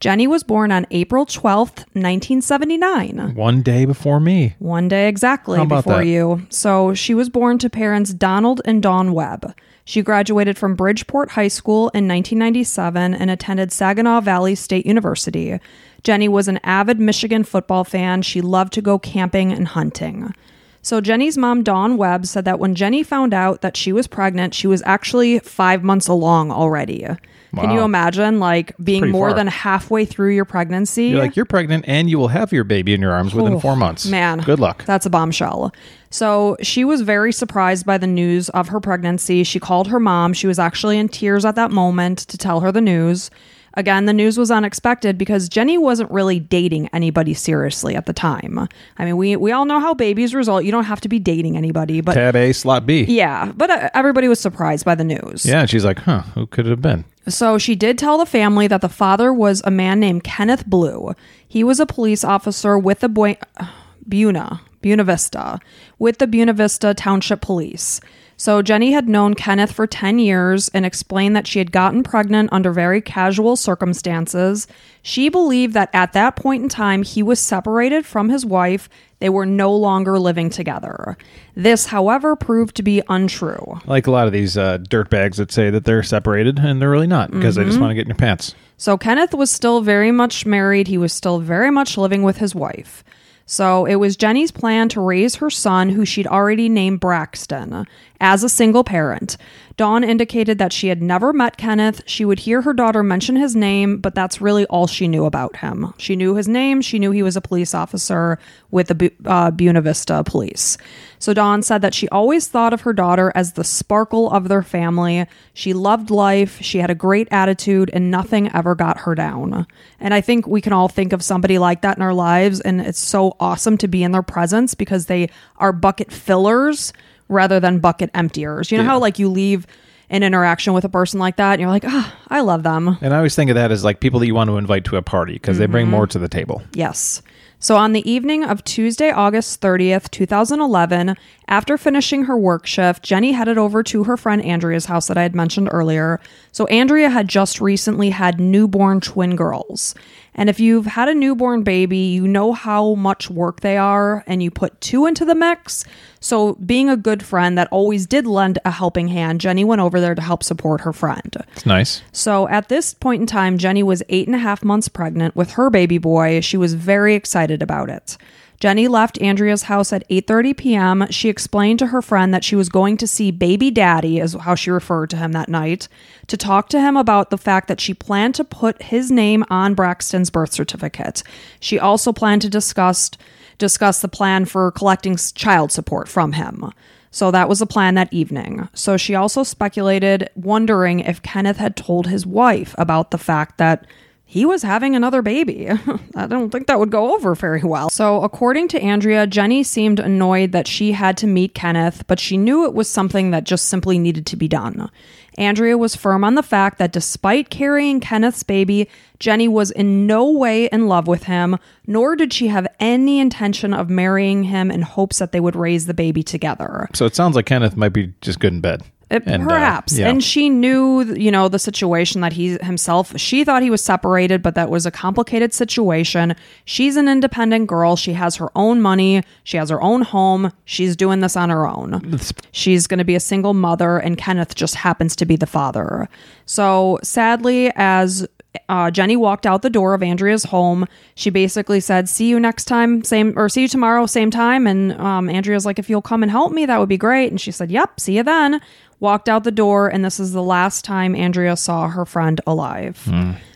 Jenny 0.00 0.26
was 0.26 0.42
born 0.42 0.72
on 0.72 0.86
April 0.90 1.26
12th, 1.26 1.84
1979. 1.92 3.34
One 3.34 3.60
day 3.60 3.84
before 3.84 4.18
me. 4.18 4.54
One 4.58 4.88
day 4.88 5.08
exactly 5.08 5.64
before 5.66 5.98
that? 5.98 6.06
you. 6.06 6.46
So 6.48 6.94
she 6.94 7.12
was 7.12 7.28
born 7.28 7.58
to 7.58 7.68
parents 7.68 8.14
Donald 8.14 8.62
and 8.64 8.82
Dawn 8.82 9.12
Webb. 9.12 9.54
She 9.84 10.00
graduated 10.00 10.56
from 10.56 10.74
Bridgeport 10.74 11.32
High 11.32 11.48
School 11.48 11.90
in 11.90 12.08
1997 12.08 13.12
and 13.12 13.30
attended 13.30 13.72
Saginaw 13.72 14.22
Valley 14.22 14.54
State 14.54 14.86
University. 14.86 15.58
Jenny 16.02 16.28
was 16.28 16.48
an 16.48 16.60
avid 16.64 16.98
Michigan 16.98 17.44
football 17.44 17.84
fan. 17.84 18.22
She 18.22 18.40
loved 18.40 18.72
to 18.74 18.82
go 18.82 18.98
camping 18.98 19.52
and 19.52 19.68
hunting. 19.68 20.32
So 20.80 21.02
Jenny's 21.02 21.36
mom, 21.36 21.62
Dawn 21.62 21.98
Webb, 21.98 22.24
said 22.24 22.46
that 22.46 22.58
when 22.58 22.74
Jenny 22.74 23.02
found 23.02 23.34
out 23.34 23.60
that 23.60 23.76
she 23.76 23.92
was 23.92 24.06
pregnant, 24.06 24.54
she 24.54 24.66
was 24.66 24.82
actually 24.86 25.40
five 25.40 25.84
months 25.84 26.08
along 26.08 26.50
already. 26.50 27.06
Can 27.54 27.70
you 27.70 27.82
imagine, 27.82 28.38
like, 28.40 28.74
being 28.82 29.10
more 29.10 29.30
far. 29.30 29.36
than 29.36 29.46
halfway 29.46 30.04
through 30.04 30.34
your 30.34 30.44
pregnancy? 30.44 31.06
You're 31.06 31.18
like, 31.20 31.36
you're 31.36 31.44
pregnant 31.44 31.84
and 31.88 32.08
you 32.08 32.18
will 32.18 32.28
have 32.28 32.52
your 32.52 32.64
baby 32.64 32.94
in 32.94 33.00
your 33.00 33.12
arms 33.12 33.34
within 33.34 33.58
four 33.60 33.76
months. 33.76 34.06
Man. 34.06 34.38
Good 34.38 34.60
luck. 34.60 34.84
That's 34.84 35.06
a 35.06 35.10
bombshell. 35.10 35.72
So 36.10 36.56
she 36.62 36.84
was 36.84 37.02
very 37.02 37.32
surprised 37.32 37.86
by 37.86 37.98
the 37.98 38.06
news 38.06 38.48
of 38.50 38.68
her 38.68 38.80
pregnancy. 38.80 39.44
She 39.44 39.60
called 39.60 39.88
her 39.88 40.00
mom. 40.00 40.32
She 40.32 40.46
was 40.46 40.58
actually 40.58 40.98
in 40.98 41.08
tears 41.08 41.44
at 41.44 41.54
that 41.54 41.70
moment 41.70 42.18
to 42.20 42.36
tell 42.38 42.60
her 42.60 42.72
the 42.72 42.80
news. 42.80 43.30
Again, 43.74 44.06
the 44.06 44.12
news 44.12 44.36
was 44.36 44.50
unexpected 44.50 45.16
because 45.16 45.48
Jenny 45.48 45.78
wasn't 45.78 46.10
really 46.10 46.40
dating 46.40 46.88
anybody 46.88 47.34
seriously 47.34 47.94
at 47.94 48.06
the 48.06 48.12
time. 48.12 48.68
I 48.98 49.04
mean, 49.04 49.16
we 49.16 49.36
we 49.36 49.52
all 49.52 49.64
know 49.64 49.78
how 49.78 49.94
babies 49.94 50.34
result. 50.34 50.64
You 50.64 50.72
don't 50.72 50.84
have 50.84 51.00
to 51.02 51.08
be 51.08 51.20
dating 51.20 51.56
anybody, 51.56 52.00
but 52.00 52.14
Tab 52.14 52.34
A, 52.34 52.52
slot 52.52 52.84
B. 52.84 53.04
yeah, 53.04 53.52
but 53.56 53.70
uh, 53.70 53.88
everybody 53.94 54.26
was 54.26 54.40
surprised 54.40 54.84
by 54.84 54.96
the 54.96 55.04
news. 55.04 55.46
Yeah, 55.46 55.60
and 55.60 55.70
she's 55.70 55.84
like, 55.84 56.00
huh, 56.00 56.22
who 56.34 56.48
could 56.48 56.66
it 56.66 56.70
have 56.70 56.82
been? 56.82 57.04
So 57.30 57.58
she 57.58 57.74
did 57.74 57.96
tell 57.96 58.18
the 58.18 58.26
family 58.26 58.66
that 58.66 58.80
the 58.80 58.88
father 58.88 59.32
was 59.32 59.62
a 59.64 59.70
man 59.70 60.00
named 60.00 60.24
Kenneth 60.24 60.66
Bluew. 60.66 61.14
He 61.46 61.64
was 61.64 61.80
a 61.80 61.86
police 61.86 62.24
officer 62.24 62.78
with 62.78 63.00
the 63.00 63.08
Bue- 63.08 63.36
Buena, 64.06 64.60
Buena 64.82 65.04
Vista, 65.04 65.60
with 65.98 66.18
the 66.18 66.26
Buena 66.26 66.52
Vista 66.52 66.94
Township 66.94 67.40
Police. 67.40 68.00
So 68.40 68.62
Jenny 68.62 68.92
had 68.92 69.06
known 69.06 69.34
Kenneth 69.34 69.70
for 69.70 69.86
10 69.86 70.18
years 70.18 70.70
and 70.70 70.86
explained 70.86 71.36
that 71.36 71.46
she 71.46 71.58
had 71.58 71.70
gotten 71.70 72.02
pregnant 72.02 72.48
under 72.50 72.72
very 72.72 73.02
casual 73.02 73.54
circumstances. 73.54 74.66
She 75.02 75.28
believed 75.28 75.74
that 75.74 75.90
at 75.92 76.14
that 76.14 76.36
point 76.36 76.62
in 76.62 76.70
time 76.70 77.02
he 77.02 77.22
was 77.22 77.38
separated 77.38 78.06
from 78.06 78.30
his 78.30 78.46
wife. 78.46 78.88
They 79.18 79.28
were 79.28 79.44
no 79.44 79.76
longer 79.76 80.18
living 80.18 80.48
together. 80.48 81.18
This, 81.54 81.84
however, 81.84 82.34
proved 82.34 82.76
to 82.76 82.82
be 82.82 83.02
untrue. 83.10 83.78
Like 83.84 84.06
a 84.06 84.10
lot 84.10 84.26
of 84.26 84.32
these 84.32 84.56
uh, 84.56 84.78
dirtbags 84.78 85.36
that 85.36 85.52
say 85.52 85.68
that 85.68 85.84
they're 85.84 86.02
separated 86.02 86.58
and 86.60 86.80
they're 86.80 86.88
really 86.88 87.06
not 87.06 87.30
because 87.32 87.56
they 87.56 87.64
just 87.64 87.74
Mm-hmm. 87.74 87.82
want 87.82 87.90
to 87.90 87.94
get 87.94 88.06
in 88.06 88.08
your 88.08 88.16
pants. 88.16 88.54
So 88.78 88.96
Kenneth 88.96 89.34
was 89.34 89.50
still 89.50 89.82
very 89.82 90.12
much 90.12 90.46
married. 90.46 90.88
He 90.88 90.96
was 90.96 91.12
still 91.12 91.40
very 91.40 91.70
much 91.70 91.98
living 91.98 92.22
with 92.22 92.38
his 92.38 92.54
wife. 92.54 93.04
So 93.50 93.84
it 93.84 93.96
was 93.96 94.16
Jenny's 94.16 94.52
plan 94.52 94.88
to 94.90 95.00
raise 95.00 95.34
her 95.34 95.50
son, 95.50 95.88
who 95.88 96.04
she'd 96.04 96.28
already 96.28 96.68
named 96.68 97.00
Braxton, 97.00 97.84
as 98.20 98.44
a 98.44 98.48
single 98.48 98.84
parent. 98.84 99.36
Dawn 99.76 100.04
indicated 100.04 100.58
that 100.58 100.74
she 100.74 100.88
had 100.88 101.00
never 101.00 101.32
met 101.32 101.56
Kenneth. 101.56 102.02
She 102.04 102.26
would 102.26 102.40
hear 102.40 102.60
her 102.60 102.74
daughter 102.74 103.02
mention 103.02 103.34
his 103.34 103.56
name, 103.56 103.96
but 103.96 104.14
that's 104.14 104.40
really 104.40 104.66
all 104.66 104.86
she 104.86 105.08
knew 105.08 105.24
about 105.24 105.56
him. 105.56 105.94
She 105.96 106.16
knew 106.16 106.34
his 106.34 106.46
name. 106.46 106.82
She 106.82 106.98
knew 106.98 107.12
he 107.12 107.22
was 107.22 107.34
a 107.34 107.40
police 107.40 107.72
officer 107.72 108.38
with 108.70 108.88
the 108.88 109.10
uh, 109.24 109.50
Buena 109.50 109.80
Vista 109.80 110.22
Police. 110.22 110.76
So 111.18 111.32
Dawn 111.32 111.62
said 111.62 111.80
that 111.80 111.94
she 111.94 112.08
always 112.10 112.46
thought 112.46 112.74
of 112.74 112.82
her 112.82 112.92
daughter 112.92 113.32
as 113.34 113.54
the 113.54 113.64
sparkle 113.64 114.30
of 114.30 114.48
their 114.48 114.62
family. 114.62 115.26
She 115.54 115.72
loved 115.72 116.10
life. 116.10 116.60
She 116.60 116.78
had 116.78 116.90
a 116.90 116.94
great 116.94 117.28
attitude, 117.30 117.90
and 117.94 118.10
nothing 118.10 118.52
ever 118.54 118.74
got 118.74 118.98
her 119.00 119.14
down. 119.14 119.66
And 119.98 120.12
I 120.12 120.20
think 120.20 120.46
we 120.46 120.60
can 120.60 120.74
all 120.74 120.88
think 120.88 121.14
of 121.14 121.24
somebody 121.24 121.58
like 121.58 121.80
that 121.80 121.96
in 121.96 122.02
our 122.02 122.14
lives, 122.14 122.60
and 122.60 122.82
it's 122.82 122.98
so 123.00 123.34
awesome 123.40 123.78
to 123.78 123.88
be 123.88 124.02
in 124.02 124.12
their 124.12 124.22
presence 124.22 124.74
because 124.74 125.06
they 125.06 125.30
are 125.56 125.72
bucket 125.72 126.12
fillers 126.12 126.92
rather 127.30 127.58
than 127.60 127.78
bucket 127.78 128.10
emptiers. 128.14 128.70
You 128.70 128.78
know 128.78 128.84
Yeah. 128.84 128.90
how 128.90 128.98
like 128.98 129.18
you 129.18 129.28
leave 129.30 129.66
an 130.10 130.22
interaction 130.24 130.72
with 130.74 130.84
a 130.84 130.88
person 130.88 131.20
like 131.20 131.36
that, 131.36 131.52
and 131.52 131.60
you're 131.60 131.70
like, 131.70 131.84
ah, 131.86 132.14
I 132.28 132.40
love 132.40 132.64
them. 132.64 132.98
And 133.00 133.14
I 133.14 133.18
always 133.18 133.36
think 133.36 133.48
of 133.48 133.54
that 133.54 133.70
as 133.70 133.84
like 133.84 134.00
people 134.00 134.18
that 134.20 134.26
you 134.26 134.34
want 134.34 134.50
to 134.50 134.56
invite 134.58 134.84
to 134.86 134.96
a 134.96 135.02
party 135.02 135.34
because 135.34 135.56
they 135.58 135.64
Mm-hmm. 135.66 135.72
bring 135.72 135.88
more 135.88 136.06
to 136.08 136.18
the 136.18 136.28
table. 136.28 136.62
Yes. 136.74 137.22
So 137.62 137.76
on 137.76 137.92
the 137.92 138.10
evening 138.10 138.42
of 138.42 138.64
Tuesday, 138.64 139.10
August 139.10 139.60
30th, 139.60 140.10
2011, 140.10 141.14
after 141.46 141.76
finishing 141.76 142.24
her 142.24 142.36
work 142.36 142.66
shift, 142.66 143.02
Jenny 143.04 143.32
headed 143.32 143.58
over 143.58 143.82
to 143.82 144.04
her 144.04 144.16
friend 144.16 144.42
Andrea's 144.42 144.86
house 144.86 145.08
that 145.08 145.18
I 145.18 145.22
had 145.22 145.34
mentioned 145.34 145.68
earlier. 145.70 146.20
So 146.52 146.66
Andrea 146.68 147.10
had 147.10 147.28
just 147.28 147.60
recently 147.60 148.10
had 148.10 148.40
newborn 148.40 149.00
twin 149.02 149.36
girls. 149.36 149.94
And 150.34 150.48
if 150.48 150.60
you've 150.60 150.86
had 150.86 151.08
a 151.08 151.14
newborn 151.14 151.62
baby, 151.62 151.98
you 151.98 152.26
know 152.26 152.52
how 152.52 152.94
much 152.94 153.30
work 153.30 153.60
they 153.60 153.76
are 153.76 154.24
and 154.26 154.42
you 154.42 154.50
put 154.50 154.80
two 154.80 155.06
into 155.06 155.24
the 155.24 155.34
mix. 155.34 155.84
So 156.20 156.54
being 156.54 156.88
a 156.88 156.96
good 156.96 157.22
friend 157.22 157.56
that 157.58 157.68
always 157.70 158.06
did 158.06 158.26
lend 158.26 158.58
a 158.64 158.70
helping 158.70 159.08
hand, 159.08 159.40
Jenny 159.40 159.64
went 159.64 159.80
over 159.80 160.00
there 160.00 160.14
to 160.14 160.22
help 160.22 160.44
support 160.44 160.82
her 160.82 160.92
friend. 160.92 161.36
It's 161.52 161.66
nice. 161.66 162.02
So 162.12 162.48
at 162.48 162.68
this 162.68 162.94
point 162.94 163.20
in 163.20 163.26
time, 163.26 163.58
Jenny 163.58 163.82
was 163.82 164.02
eight 164.08 164.26
and 164.26 164.36
a 164.36 164.40
half 164.40 164.62
months 164.62 164.88
pregnant 164.88 165.34
with 165.34 165.52
her 165.52 165.70
baby 165.70 165.98
boy. 165.98 166.40
She 166.40 166.56
was 166.56 166.74
very 166.74 167.14
excited 167.14 167.62
about 167.62 167.90
it. 167.90 168.16
Jenny 168.60 168.88
left 168.88 169.20
Andrea's 169.22 169.64
house 169.64 169.92
at 169.92 170.06
8:30 170.08 170.56
p.m. 170.56 171.06
She 171.10 171.30
explained 171.30 171.78
to 171.78 171.86
her 171.86 172.02
friend 172.02 172.32
that 172.32 172.44
she 172.44 172.54
was 172.54 172.68
going 172.68 172.98
to 172.98 173.06
see 173.06 173.30
baby 173.30 173.70
daddy 173.70 174.20
is 174.20 174.34
how 174.34 174.54
she 174.54 174.70
referred 174.70 175.10
to 175.10 175.16
him 175.16 175.32
that 175.32 175.48
night 175.48 175.88
to 176.26 176.36
talk 176.36 176.68
to 176.68 176.80
him 176.80 176.96
about 176.96 177.30
the 177.30 177.38
fact 177.38 177.68
that 177.68 177.80
she 177.80 177.94
planned 177.94 178.34
to 178.36 178.44
put 178.44 178.82
his 178.82 179.10
name 179.10 179.44
on 179.48 179.74
Braxton's 179.74 180.30
birth 180.30 180.52
certificate. 180.52 181.22
She 181.58 181.78
also 181.78 182.12
planned 182.12 182.42
to 182.42 182.50
discuss 182.50 183.10
discuss 183.56 184.00
the 184.00 184.08
plan 184.08 184.44
for 184.44 184.70
collecting 184.72 185.16
child 185.16 185.72
support 185.72 186.08
from 186.08 186.32
him. 186.32 186.70
So 187.10 187.30
that 187.30 187.48
was 187.48 187.58
the 187.58 187.66
plan 187.66 187.94
that 187.94 188.12
evening. 188.12 188.68
So 188.72 188.96
she 188.96 189.14
also 189.14 189.42
speculated, 189.42 190.30
wondering 190.34 191.00
if 191.00 191.22
Kenneth 191.22 191.56
had 191.56 191.76
told 191.76 192.06
his 192.06 192.24
wife 192.24 192.74
about 192.78 193.10
the 193.10 193.18
fact 193.18 193.58
that 193.58 193.86
he 194.30 194.44
was 194.44 194.62
having 194.62 194.94
another 194.94 195.22
baby. 195.22 195.68
I 196.14 196.28
don't 196.28 196.50
think 196.50 196.68
that 196.68 196.78
would 196.78 196.92
go 196.92 197.16
over 197.16 197.34
very 197.34 197.64
well. 197.64 197.90
So, 197.90 198.22
according 198.22 198.68
to 198.68 198.80
Andrea, 198.80 199.26
Jenny 199.26 199.64
seemed 199.64 199.98
annoyed 199.98 200.52
that 200.52 200.68
she 200.68 200.92
had 200.92 201.16
to 201.16 201.26
meet 201.26 201.52
Kenneth, 201.52 202.06
but 202.06 202.20
she 202.20 202.36
knew 202.36 202.64
it 202.64 202.72
was 202.72 202.88
something 202.88 203.32
that 203.32 203.42
just 203.42 203.68
simply 203.68 203.98
needed 203.98 204.26
to 204.26 204.36
be 204.36 204.46
done. 204.46 204.88
Andrea 205.36 205.76
was 205.76 205.96
firm 205.96 206.22
on 206.22 206.36
the 206.36 206.44
fact 206.44 206.78
that 206.78 206.92
despite 206.92 207.50
carrying 207.50 207.98
Kenneth's 207.98 208.44
baby, 208.44 208.88
Jenny 209.18 209.48
was 209.48 209.72
in 209.72 210.06
no 210.06 210.30
way 210.30 210.66
in 210.66 210.86
love 210.86 211.08
with 211.08 211.24
him, 211.24 211.58
nor 211.88 212.14
did 212.14 212.32
she 212.32 212.46
have 212.46 212.68
any 212.78 213.18
intention 213.18 213.74
of 213.74 213.90
marrying 213.90 214.44
him 214.44 214.70
in 214.70 214.82
hopes 214.82 215.18
that 215.18 215.32
they 215.32 215.40
would 215.40 215.56
raise 215.56 215.86
the 215.86 215.94
baby 215.94 216.22
together. 216.22 216.88
So 216.94 217.04
it 217.04 217.16
sounds 217.16 217.34
like 217.34 217.46
Kenneth 217.46 217.76
might 217.76 217.92
be 217.92 218.14
just 218.20 218.38
good 218.38 218.52
in 218.52 218.60
bed. 218.60 218.82
It, 219.10 219.24
And, 219.26 219.42
uh, 219.42 219.48
perhaps. 219.48 219.98
yeah. 219.98 220.08
And 220.08 220.22
she 220.22 220.48
knew, 220.48 221.02
you 221.02 221.30
know, 221.32 221.48
the 221.48 221.58
situation 221.58 222.20
that 222.20 222.32
he 222.32 222.56
himself, 222.62 223.12
she 223.18 223.42
thought 223.44 223.62
he 223.62 223.70
was 223.70 223.82
separated, 223.82 224.40
but 224.40 224.54
that 224.54 224.70
was 224.70 224.86
a 224.86 224.90
complicated 224.90 225.52
situation. 225.52 226.36
She's 226.64 226.96
an 226.96 227.08
independent 227.08 227.66
girl. 227.66 227.96
She 227.96 228.12
has 228.12 228.36
her 228.36 228.50
own 228.54 228.80
money. 228.80 229.22
She 229.42 229.56
has 229.56 229.68
her 229.70 229.82
own 229.82 230.02
home. 230.02 230.52
She's 230.64 230.94
doing 230.96 231.20
this 231.20 231.36
on 231.36 231.50
her 231.50 231.66
own. 231.66 232.18
She's 232.52 232.86
going 232.86 232.98
to 232.98 233.04
be 233.04 233.16
a 233.16 233.20
single 233.20 233.52
mother, 233.54 233.98
and 233.98 234.16
Kenneth 234.16 234.54
just 234.54 234.76
happens 234.76 235.16
to 235.16 235.26
be 235.26 235.34
the 235.36 235.46
father. 235.46 236.08
So 236.46 236.98
sadly, 237.02 237.72
as 237.74 238.26
uh, 238.68 238.90
Jenny 238.90 239.16
walked 239.16 239.46
out 239.46 239.62
the 239.62 239.70
door 239.70 239.94
of 239.94 240.02
Andrea's 240.02 240.44
home. 240.44 240.86
She 241.14 241.30
basically 241.30 241.78
said, 241.80 242.08
"See 242.08 242.26
you 242.26 242.40
next 242.40 242.64
time, 242.64 243.04
same 243.04 243.32
or 243.38 243.48
see 243.48 243.62
you 243.62 243.68
tomorrow, 243.68 244.06
same 244.06 244.30
time." 244.30 244.66
And 244.66 244.92
um, 245.00 245.28
Andrea's 245.30 245.64
like, 245.64 245.78
"If 245.78 245.88
you'll 245.88 246.02
come 246.02 246.22
and 246.24 246.30
help 246.32 246.52
me, 246.52 246.66
that 246.66 246.78
would 246.80 246.88
be 246.88 246.96
great." 246.98 247.28
And 247.30 247.40
she 247.40 247.52
said, 247.52 247.70
"Yep, 247.70 248.00
see 248.00 248.16
you 248.16 248.22
then." 248.24 248.60
Walked 249.00 249.28
out 249.30 249.44
the 249.44 249.50
door, 249.50 249.88
and 249.88 250.04
this 250.04 250.20
is 250.20 250.32
the 250.32 250.42
last 250.42 250.84
time 250.84 251.16
Andrea 251.16 251.56
saw 251.56 251.88
her 251.88 252.04
friend 252.04 252.40
alive. 252.46 253.08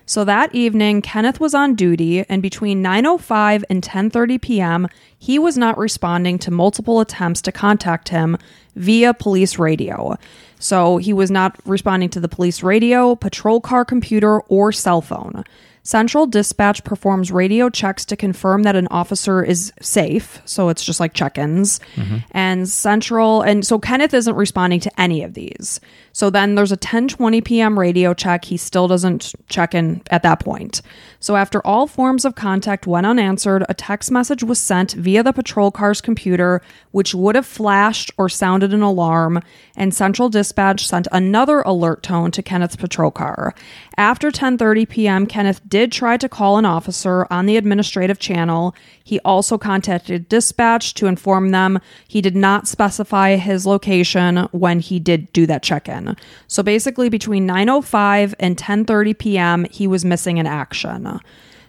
So 0.06 0.24
that 0.24 0.54
evening, 0.54 1.00
Kenneth 1.02 1.40
was 1.40 1.54
on 1.54 1.74
duty, 1.74 2.24
and 2.28 2.42
between 2.42 2.82
9:05 2.82 3.62
and 3.70 3.82
10:30 3.82 4.40
p.m., 4.40 4.88
he 5.18 5.38
was 5.38 5.56
not 5.56 5.78
responding 5.78 6.38
to 6.40 6.50
multiple 6.50 7.00
attempts 7.00 7.40
to 7.42 7.52
contact 7.52 8.08
him 8.08 8.36
via 8.74 9.14
police 9.14 9.58
radio. 9.58 10.16
So 10.58 10.96
he 10.96 11.12
was 11.12 11.30
not 11.30 11.58
responding 11.66 12.08
to 12.10 12.20
the 12.20 12.28
police 12.28 12.62
radio, 12.62 13.14
patrol 13.14 13.60
car 13.60 13.84
computer, 13.84 14.40
or 14.40 14.72
cell 14.72 15.00
phone. 15.00 15.44
Central 15.84 16.26
Dispatch 16.26 16.82
performs 16.82 17.30
radio 17.30 17.68
checks 17.68 18.06
to 18.06 18.16
confirm 18.16 18.62
that 18.62 18.74
an 18.74 18.88
officer 18.90 19.44
is 19.44 19.70
safe. 19.80 20.40
So 20.46 20.70
it's 20.70 20.82
just 20.82 20.98
like 20.98 21.12
check 21.12 21.36
ins. 21.36 21.78
Mm-hmm. 21.94 22.16
And 22.30 22.68
Central, 22.68 23.42
and 23.42 23.66
so 23.66 23.78
Kenneth 23.78 24.14
isn't 24.14 24.34
responding 24.34 24.80
to 24.80 25.00
any 25.00 25.22
of 25.22 25.34
these. 25.34 25.80
So 26.14 26.30
then 26.30 26.54
there's 26.54 26.70
a 26.70 26.76
10:20 26.76 27.44
p.m. 27.44 27.76
radio 27.76 28.14
check. 28.14 28.44
He 28.44 28.56
still 28.56 28.86
doesn't 28.86 29.34
check 29.48 29.74
in 29.74 30.00
at 30.10 30.22
that 30.22 30.38
point. 30.38 30.80
So 31.18 31.34
after 31.34 31.60
all 31.66 31.88
forms 31.88 32.24
of 32.24 32.36
contact 32.36 32.86
went 32.86 33.04
unanswered, 33.04 33.64
a 33.68 33.74
text 33.74 34.12
message 34.12 34.44
was 34.44 34.60
sent 34.60 34.92
via 34.92 35.24
the 35.24 35.32
patrol 35.32 35.72
car's 35.72 36.00
computer, 36.00 36.62
which 36.92 37.16
would 37.16 37.34
have 37.34 37.46
flashed 37.46 38.12
or 38.16 38.28
sounded 38.28 38.72
an 38.72 38.82
alarm. 38.82 39.42
And 39.76 39.92
Central 39.92 40.28
Dispatch 40.28 40.86
sent 40.86 41.08
another 41.10 41.62
alert 41.62 42.04
tone 42.04 42.30
to 42.30 42.42
Kenneth's 42.42 42.76
patrol 42.76 43.10
car. 43.10 43.52
After 43.96 44.30
10:30 44.30 44.88
p.m., 44.88 45.26
Kenneth 45.26 45.60
did 45.68 45.90
try 45.90 46.16
to 46.16 46.28
call 46.28 46.58
an 46.58 46.64
officer 46.64 47.26
on 47.28 47.46
the 47.46 47.56
administrative 47.56 48.20
channel. 48.20 48.72
He 49.02 49.18
also 49.20 49.58
contacted 49.58 50.28
dispatch 50.28 50.94
to 50.94 51.06
inform 51.06 51.50
them 51.50 51.80
he 52.06 52.20
did 52.20 52.36
not 52.36 52.68
specify 52.68 53.34
his 53.34 53.66
location 53.66 54.48
when 54.52 54.78
he 54.78 55.00
did 55.00 55.32
do 55.32 55.46
that 55.46 55.64
check-in. 55.64 56.03
So 56.46 56.62
basically 56.62 57.08
between 57.08 57.46
9:05 57.46 58.34
and 58.38 58.56
10:30 58.56 59.18
p.m., 59.18 59.66
he 59.70 59.86
was 59.86 60.04
missing 60.04 60.38
in 60.38 60.46
action. 60.46 61.20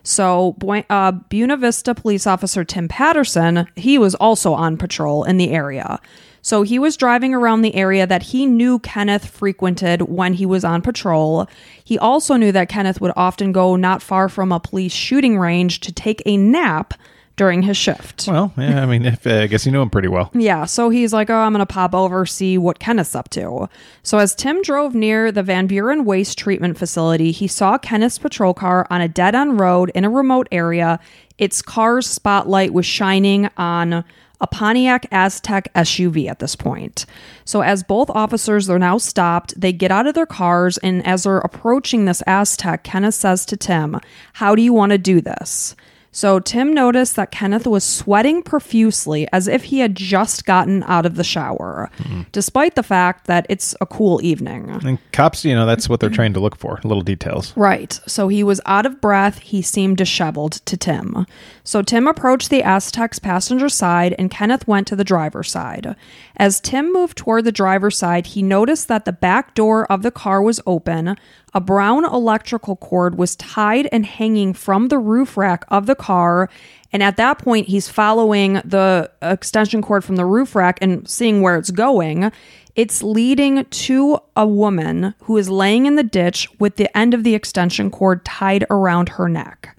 So, 0.06 0.56
uh, 0.88 1.12
Buena 1.14 1.58
Vista 1.58 1.96
police 1.96 2.28
officer 2.28 2.64
Tim 2.64 2.88
Patterson, 2.88 3.68
he 3.76 3.98
was 3.98 4.14
also 4.14 4.54
on 4.54 4.78
patrol 4.78 5.24
in 5.24 5.38
the 5.38 5.50
area. 5.50 6.00
So, 6.44 6.62
he 6.62 6.78
was 6.78 6.96
driving 6.96 7.34
around 7.34 7.64
the 7.64 7.74
area 7.74 8.06
that 8.06 8.22
he 8.22 8.46
knew 8.46 8.78
Kenneth 8.78 9.26
frequented 9.26 10.04
when 10.04 10.34
he 10.34 10.46
was 10.46 10.64
on 10.64 10.84
patrol. 10.84 11.48
He 11.84 11.98
also 11.98 12.36
knew 12.36 12.52
that 12.52 12.70
Kenneth 12.70 13.02
would 13.02 13.14
often 13.16 13.52
go 13.52 13.76
not 13.76 14.04
far 14.04 14.30
from 14.30 14.52
a 14.52 14.60
police 14.60 14.94
shooting 14.94 15.40
range 15.40 15.80
to 15.80 15.92
take 15.92 16.22
a 16.28 16.38
nap 16.38 16.94
during 17.38 17.62
his 17.62 17.76
shift. 17.76 18.28
Well, 18.28 18.54
yeah, 18.58 18.82
I 18.82 18.86
mean, 18.86 19.06
if, 19.06 19.28
uh, 19.28 19.42
I 19.42 19.48
guess 19.48 19.66
you 19.66 19.72
know 19.72 19.82
him 19.82 19.90
pretty 19.90 20.08
well. 20.08 20.32
Yeah, 20.34 20.66
so 20.66 20.90
he's 20.90 21.14
like, 21.14 21.30
oh, 21.30 21.36
I'm 21.36 21.52
going 21.52 21.66
to 21.66 21.66
pop 21.66 21.94
over, 21.94 22.26
see 22.26 22.58
what 22.58 22.80
Kenneth's 22.80 23.16
up 23.16 23.30
to. 23.32 23.68
So 24.04 24.20
as 24.20 24.34
Tim 24.34 24.62
drove 24.62 24.96
near 24.96 25.32
the 25.32 25.44
Van 25.44 25.68
Buren 25.68 26.06
Waste 26.06 26.38
Treatment 26.38 26.78
Facility, 26.78 27.32
he 27.32 27.48
saw 27.48 27.78
Kenneth's 27.78 28.20
patrol 28.20 28.54
car 28.54 28.88
on 28.90 29.02
a 29.02 29.08
dead 29.08 29.36
end 29.36 29.60
road 29.60 29.92
in 29.94 30.06
a 30.06 30.10
remote 30.10 30.48
area. 30.52 31.00
Its 31.38 31.62
car's 31.62 32.08
spotlight 32.08 32.74
was 32.74 32.86
shining 32.86 33.50
on 33.58 34.06
a 34.42 34.48
Pontiac 34.48 35.10
Aztek 35.12 35.68
SUV 35.76 36.30
at 36.30 36.40
this 36.40 36.56
point. 36.56 37.06
So 37.46 37.62
as 37.62 37.84
both 37.84 38.10
officers 38.10 38.70
are 38.70 38.80
now 38.80 38.98
stopped, 38.98 39.60
they 39.60 39.74
get 39.74 39.92
out 39.92 40.08
of 40.08 40.14
their 40.14 40.26
cars, 40.26 40.78
and 40.80 41.06
as 41.06 41.24
they're 41.24 41.40
approaching 41.40 42.06
this 42.06 42.22
Aztek, 42.28 42.84
Kenneth 42.84 43.16
says 43.16 43.46
to 43.48 43.58
Tim, 43.58 44.00
How 44.34 44.56
do 44.56 44.62
you 44.62 44.74
want 44.74 44.92
to 44.92 44.98
do 44.98 45.22
this? 45.22 45.76
So 46.16 46.40
Tim 46.40 46.74
noticed 46.74 47.18
that 47.18 47.32
Kenneth 47.32 47.68
was 47.68 47.84
sweating 47.84 48.42
profusely 48.42 49.28
as 49.34 49.50
if 49.50 49.66
he 49.66 49.80
had 49.80 49.96
just 49.96 50.46
gotten 50.46 50.82
out 50.84 51.06
of 51.06 51.16
the 51.16 51.26
shower, 51.26 51.92
despite 52.32 52.76
the 52.76 52.84
fact 52.84 53.28
that 53.28 53.46
it's 53.50 53.76
a 53.82 53.86
cool 53.86 54.22
evening. 54.24 54.70
And 54.86 54.98
cops, 55.12 55.44
you 55.44 55.54
know, 55.54 55.66
that's 55.66 55.90
what 55.90 56.00
they're 56.00 56.10
trying 56.10 56.32
to 56.32 56.40
look 56.40 56.56
for 56.56 56.80
little 56.86 57.04
details. 57.04 57.52
Right. 57.58 58.00
So 58.08 58.30
he 58.30 58.46
was 58.46 58.62
out 58.66 58.86
of 58.86 59.02
breath. 59.02 59.40
He 59.40 59.62
seemed 59.62 59.98
disheveled 59.98 60.54
to 60.54 60.78
Tim. 60.78 61.26
So 61.66 61.82
Tim 61.82 62.08
approached 62.08 62.50
the 62.50 62.62
Aztek's 62.62 63.20
passenger 63.20 63.68
side 63.68 64.16
and 64.18 64.32
Kenneth 64.32 64.66
went 64.70 64.88
to 64.88 64.96
the 64.96 65.04
driver's 65.04 65.52
side. 65.52 65.98
As 66.38 66.62
Tim 66.62 66.94
moved 66.94 67.18
toward 67.18 67.44
the 67.44 67.52
driver's 67.52 67.98
side, 67.98 68.28
he 68.28 68.42
noticed 68.42 68.88
that 68.88 69.04
the 69.04 69.12
back 69.12 69.54
door 69.54 69.86
of 69.92 70.02
the 70.02 70.12
car 70.12 70.42
was 70.42 70.62
open. 70.66 71.18
A 71.56 71.62
brown 71.62 72.04
electrical 72.04 72.76
cord 72.76 73.18
was 73.18 73.38
tied 73.38 73.88
and 73.94 74.06
hanging 74.06 74.54
from 74.54 74.90
the 74.90 75.00
roof 75.00 75.38
rack 75.38 75.64
of 75.70 75.86
the 75.86 75.96
car. 75.96 76.50
And 76.92 77.02
at 77.02 77.16
that 77.16 77.40
point, 77.40 77.70
he's 77.70 77.88
following 77.88 78.56
the 78.66 79.10
extension 79.22 79.82
cord 79.82 80.04
from 80.04 80.18
the 80.18 80.26
roof 80.26 80.54
rack 80.54 80.78
and 80.82 81.10
seeing 81.10 81.42
where 81.42 81.56
it's 81.56 81.72
going. 81.72 82.30
It's 82.76 83.02
leading 83.02 83.64
to 83.64 84.20
a 84.36 84.46
woman 84.46 85.16
who 85.22 85.38
is 85.38 85.50
laying 85.50 85.86
in 85.86 85.96
the 85.96 86.04
ditch 86.04 86.50
with 86.60 86.76
the 86.76 86.96
end 86.96 87.14
of 87.14 87.24
the 87.24 87.36
extension 87.36 87.90
cord 87.90 88.26
tied 88.26 88.66
around 88.70 89.10
her 89.10 89.30
neck. 89.30 89.78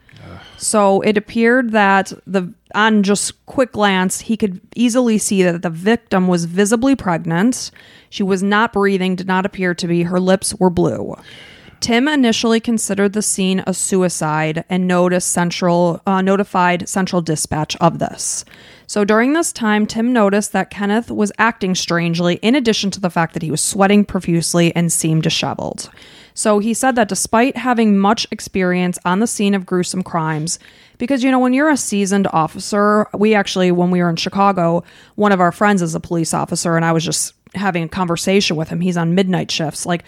So 0.57 1.03
it 1.03 1.19
appeared 1.19 1.73
that 1.73 2.11
the 2.27 2.55
on 2.75 3.03
just 3.03 3.45
quick 3.45 3.73
glance, 3.73 4.23
he 4.23 4.39
could 4.39 4.61
easily 4.75 5.19
see 5.19 5.43
that 5.43 5.61
the 5.61 5.71
victim 5.71 6.27
was 6.27 6.47
visibly 6.47 6.97
pregnant. 6.97 7.71
She 8.09 8.23
was 8.23 8.43
not 8.43 8.73
breathing, 8.73 9.17
did 9.17 9.27
not 9.27 9.45
appear 9.45 9.75
to 9.75 9.87
be. 9.87 10.05
Her 10.05 10.19
lips 10.19 10.55
were 10.55 10.71
blue. 10.71 11.15
Tim 11.81 12.09
initially 12.09 12.61
considered 12.61 13.13
the 13.13 13.23
scene 13.23 13.63
a 13.67 13.75
suicide 13.75 14.65
and 14.69 14.87
noticed 14.87 15.31
central 15.31 16.01
uh, 16.07 16.23
notified 16.23 16.89
Central 16.89 17.23
Dispatch 17.23 17.77
of 17.77 17.99
this. 17.99 18.45
So 18.87 19.05
during 19.05 19.33
this 19.33 19.53
time, 19.53 19.87
Tim 19.87 20.13
noticed 20.13 20.53
that 20.53 20.71
Kenneth 20.71 21.11
was 21.11 21.33
acting 21.39 21.75
strangely, 21.75 22.37
in 22.37 22.55
addition 22.55 22.91
to 22.93 23.01
the 23.01 23.11
fact 23.11 23.35
that 23.35 23.43
he 23.43 23.51
was 23.51 23.61
sweating 23.61 24.05
profusely 24.05 24.75
and 24.77 24.93
seemed 24.93 25.25
disheveled. 25.25 25.91
So 26.35 26.59
he 26.59 26.75
said 26.75 26.97
that 26.97 27.09
despite 27.09 27.57
having 27.57 27.99
much 27.99 28.27
experience 28.31 28.99
on 29.05 29.21
the 29.21 29.27
scene 29.27 29.55
of 29.55 29.67
gruesome 29.67 30.03
crimes, 30.03 30.59
because 30.99 31.25
you 31.25 31.31
know, 31.31 31.39
when 31.39 31.53
you're 31.53 31.71
a 31.71 31.77
seasoned 31.77 32.29
officer, 32.33 33.09
we 33.13 33.35
actually, 33.35 33.73
when 33.73 33.91
we 33.91 34.01
were 34.01 34.11
in 34.11 34.17
Chicago, 34.17 34.85
one 35.15 35.33
of 35.33 35.41
our 35.41 35.53
friends 35.53 35.83
is 35.83 35.95
a 35.95 36.01
police 36.01 36.33
officer, 36.33 36.77
and 36.77 36.85
I 36.85 36.93
was 36.93 37.05
just 37.05 37.33
having 37.55 37.85
a 37.85 37.89
conversation 37.89 38.57
with 38.57 38.69
him. 38.69 38.81
He's 38.81 38.97
on 38.97 39.15
midnight 39.15 39.51
shifts. 39.51 39.87
Like, 39.87 40.05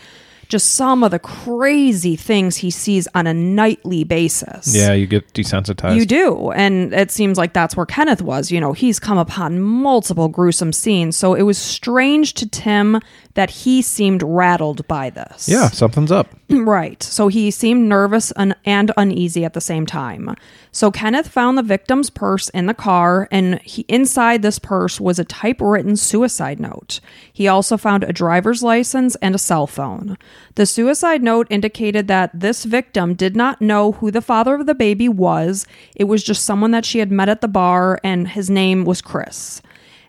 just 0.49 0.75
some 0.75 1.05
of 1.05 1.11
the 1.11 1.19
crazy 1.19 2.17
things 2.17 2.57
he 2.57 2.71
sees 2.71 3.07
on 3.15 3.27
a 3.27 3.35
nightly 3.35 4.05
basis. 4.05 4.75
Yeah, 4.75 4.93
you 4.93 5.07
get 5.07 5.33
desensitized. 5.35 5.97
You 5.97 6.07
do. 6.07 6.51
And 6.53 6.93
it 6.93 7.11
seems 7.11 7.37
like 7.39 7.53
that's 7.53 7.77
where 7.77 7.87
Kenneth 7.87 8.23
was. 8.23 8.51
You 8.51 8.61
know, 8.61 8.73
he's 8.73 8.99
come 8.99 9.19
upon 9.19 9.61
multiple 9.61 10.29
gruesome 10.29 10.73
scenes. 10.73 11.17
So 11.17 11.35
it 11.35 11.43
was 11.43 11.59
strange 11.59 12.35
to 12.35 12.49
Tim 12.49 13.01
that 13.39 13.51
he 13.51 13.81
seemed 13.81 14.21
rattled 14.25 14.85
by 14.89 15.11
this. 15.11 15.49
yeah, 15.49 15.69
something's 15.71 16.11
up. 16.11 16.29
Right. 16.51 17.03
So 17.03 17.29
he 17.29 17.51
seemed 17.51 17.89
nervous 17.89 18.33
and, 18.33 18.57
and 18.65 18.91
uneasy 18.97 19.45
at 19.45 19.53
the 19.53 19.61
same 19.61 19.85
time. 19.87 20.35
So 20.73 20.91
Kenneth 20.91 21.29
found 21.29 21.57
the 21.57 21.63
victim's 21.63 22.09
purse 22.11 22.49
in 22.49 22.67
the 22.67 22.75
car, 22.75 23.29
and 23.31 23.61
he, 23.61 23.85
inside 23.87 24.41
this 24.41 24.59
purse 24.59 24.99
was 24.99 25.19
a 25.19 25.25
typewritten 25.25 25.95
suicide 25.97 26.59
note. 26.59 27.01
He 27.33 27.47
also 27.47 27.77
found 27.77 28.03
a 28.03 28.15
driver's 28.15 28.63
license 28.63 29.15
and 29.17 29.35
a 29.35 29.39
cell 29.39 29.67
phone. 29.67 30.17
The 30.57 30.67
suicide 30.67 31.23
note 31.23 31.47
indicated 31.51 32.09
that 32.09 32.31
this 32.33 32.65
victim 32.65 33.15
did 33.15 33.37
not 33.37 33.61
know 33.61 33.93
who 33.93 34.11
the 34.11 34.23
father 34.23 34.55
of 34.55 34.67
the 34.67 34.75
baby 34.75 35.09
was. 35.09 35.67
It 35.95 36.05
was 36.05 36.25
just 36.25 36.45
someone 36.47 36.71
that 36.73 36.87
she 36.87 36.99
had 36.99 37.13
met 37.13 37.29
at 37.29 37.43
the 37.43 37.47
bar, 37.49 38.01
and 38.03 38.27
his 38.27 38.49
name 38.51 38.85
was 38.85 39.03
Chris. 39.03 39.61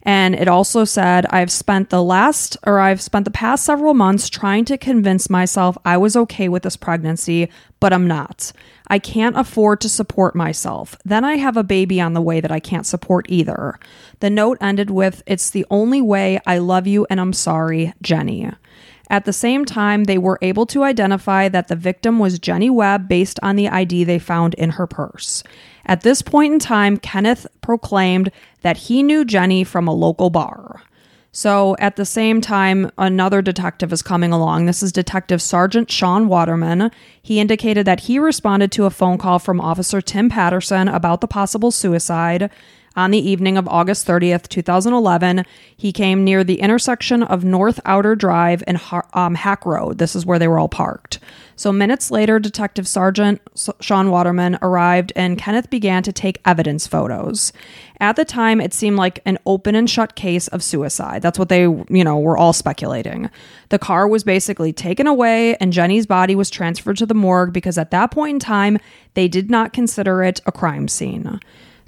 And 0.03 0.33
it 0.35 0.47
also 0.47 0.85
said, 0.85 1.25
I've 1.29 1.51
spent 1.51 1.89
the 1.89 2.03
last, 2.03 2.57
or 2.65 2.79
I've 2.79 3.01
spent 3.01 3.25
the 3.25 3.31
past 3.31 3.65
several 3.65 3.93
months 3.93 4.29
trying 4.29 4.65
to 4.65 4.77
convince 4.77 5.29
myself 5.29 5.77
I 5.83 5.97
was 5.97 6.15
okay 6.15 6.47
with 6.47 6.63
this 6.63 6.77
pregnancy, 6.77 7.49
but 7.79 7.91
I'm 7.91 8.07
not. 8.07 8.51
I 8.87 8.97
can't 8.99 9.37
afford 9.37 9.81
to 9.81 9.89
support 9.89 10.35
myself. 10.35 10.97
Then 11.03 11.23
I 11.25 11.35
have 11.35 11.57
a 11.57 11.63
baby 11.63 11.99
on 11.99 12.13
the 12.13 12.21
way 12.21 12.39
that 12.39 12.51
I 12.51 12.59
can't 12.59 12.85
support 12.85 13.25
either. 13.29 13.77
The 14.19 14.29
note 14.29 14.57
ended 14.61 14.89
with, 14.89 15.21
It's 15.25 15.49
the 15.49 15.65
only 15.69 16.01
way. 16.01 16.39
I 16.45 16.57
love 16.57 16.87
you 16.87 17.05
and 17.09 17.19
I'm 17.19 17.33
sorry, 17.33 17.93
Jenny. 18.01 18.49
At 19.11 19.25
the 19.25 19.33
same 19.33 19.65
time, 19.65 20.03
they 20.03 20.19
were 20.19 20.37
able 20.41 20.67
to 20.67 20.83
identify 20.83 21.49
that 21.49 21.67
the 21.67 21.75
victim 21.75 22.19
was 22.19 22.37
Jenny 22.37 22.69
Webb 22.69 23.07
based 23.07 23.39
on 23.41 23.55
the 23.55 23.67
ID 23.67 24.03
they 24.03 24.19
found 24.19 24.53
in 24.53 24.71
her 24.71 24.85
purse. 24.85 25.43
At 25.89 26.01
this 26.01 26.21
point 26.21 26.53
in 26.53 26.59
time, 26.59 26.97
Kenneth 26.97 27.47
proclaimed 27.61 28.31
that 28.61 28.77
he 28.77 29.01
knew 29.01 29.25
Jenny 29.25 29.63
from 29.63 29.87
a 29.87 29.91
local 29.91 30.29
bar. 30.29 30.83
So 31.31 31.75
at 31.79 31.95
the 31.95 32.05
same 32.05 32.41
time, 32.41 32.91
another 32.99 33.41
detective 33.41 33.91
is 33.91 34.03
coming 34.03 34.31
along. 34.31 34.67
This 34.67 34.83
is 34.83 34.91
Detective 34.91 35.41
Sergeant 35.41 35.89
Sean 35.89 36.27
Waterman. 36.27 36.91
He 37.19 37.39
indicated 37.39 37.87
that 37.87 38.01
he 38.01 38.19
responded 38.19 38.71
to 38.73 38.85
a 38.85 38.91
phone 38.91 39.17
call 39.17 39.39
from 39.39 39.59
Officer 39.59 39.99
Tim 39.99 40.29
Patterson 40.29 40.87
about 40.87 41.21
the 41.21 41.27
possible 41.27 41.71
suicide. 41.71 42.51
On 42.99 43.11
the 43.11 43.29
evening 43.29 43.57
of 43.57 43.65
August 43.69 44.05
30th, 44.05 44.49
2011, 44.49 45.45
he 45.77 45.93
came 45.93 46.25
near 46.25 46.43
the 46.43 46.59
intersection 46.59 47.23
of 47.23 47.45
North 47.45 47.79
Outer 47.85 48.13
Drive 48.13 48.61
and 48.67 48.77
um, 49.13 49.35
Hack 49.35 49.65
Road. 49.65 49.99
This 49.99 50.17
is 50.17 50.25
where 50.25 50.37
they 50.37 50.49
were 50.49 50.59
all 50.59 50.67
parked. 50.67 51.19
So, 51.55 51.71
minutes 51.71 52.11
later, 52.11 52.39
Detective 52.39 52.89
Sergeant 52.89 53.39
Sean 53.79 54.11
Waterman 54.11 54.59
arrived 54.61 55.13
and 55.15 55.37
Kenneth 55.37 55.69
began 55.69 56.03
to 56.03 56.11
take 56.11 56.41
evidence 56.43 56.87
photos. 56.87 57.53
At 58.01 58.17
the 58.17 58.25
time, 58.25 58.59
it 58.59 58.73
seemed 58.73 58.97
like 58.97 59.21
an 59.25 59.37
open 59.45 59.75
and 59.75 59.89
shut 59.89 60.15
case 60.15 60.49
of 60.49 60.61
suicide. 60.61 61.21
That's 61.21 61.39
what 61.39 61.47
they, 61.47 61.61
you 61.61 62.03
know, 62.03 62.19
were 62.19 62.37
all 62.37 62.51
speculating. 62.51 63.29
The 63.69 63.79
car 63.79 64.09
was 64.09 64.25
basically 64.25 64.73
taken 64.73 65.07
away 65.07 65.55
and 65.55 65.71
Jenny's 65.71 66.05
body 66.05 66.35
was 66.35 66.49
transferred 66.49 66.97
to 66.97 67.05
the 67.05 67.13
morgue 67.13 67.53
because 67.53 67.77
at 67.77 67.91
that 67.91 68.11
point 68.11 68.33
in 68.33 68.39
time, 68.39 68.77
they 69.13 69.29
did 69.29 69.49
not 69.49 69.71
consider 69.71 70.21
it 70.21 70.41
a 70.45 70.51
crime 70.51 70.89
scene. 70.89 71.39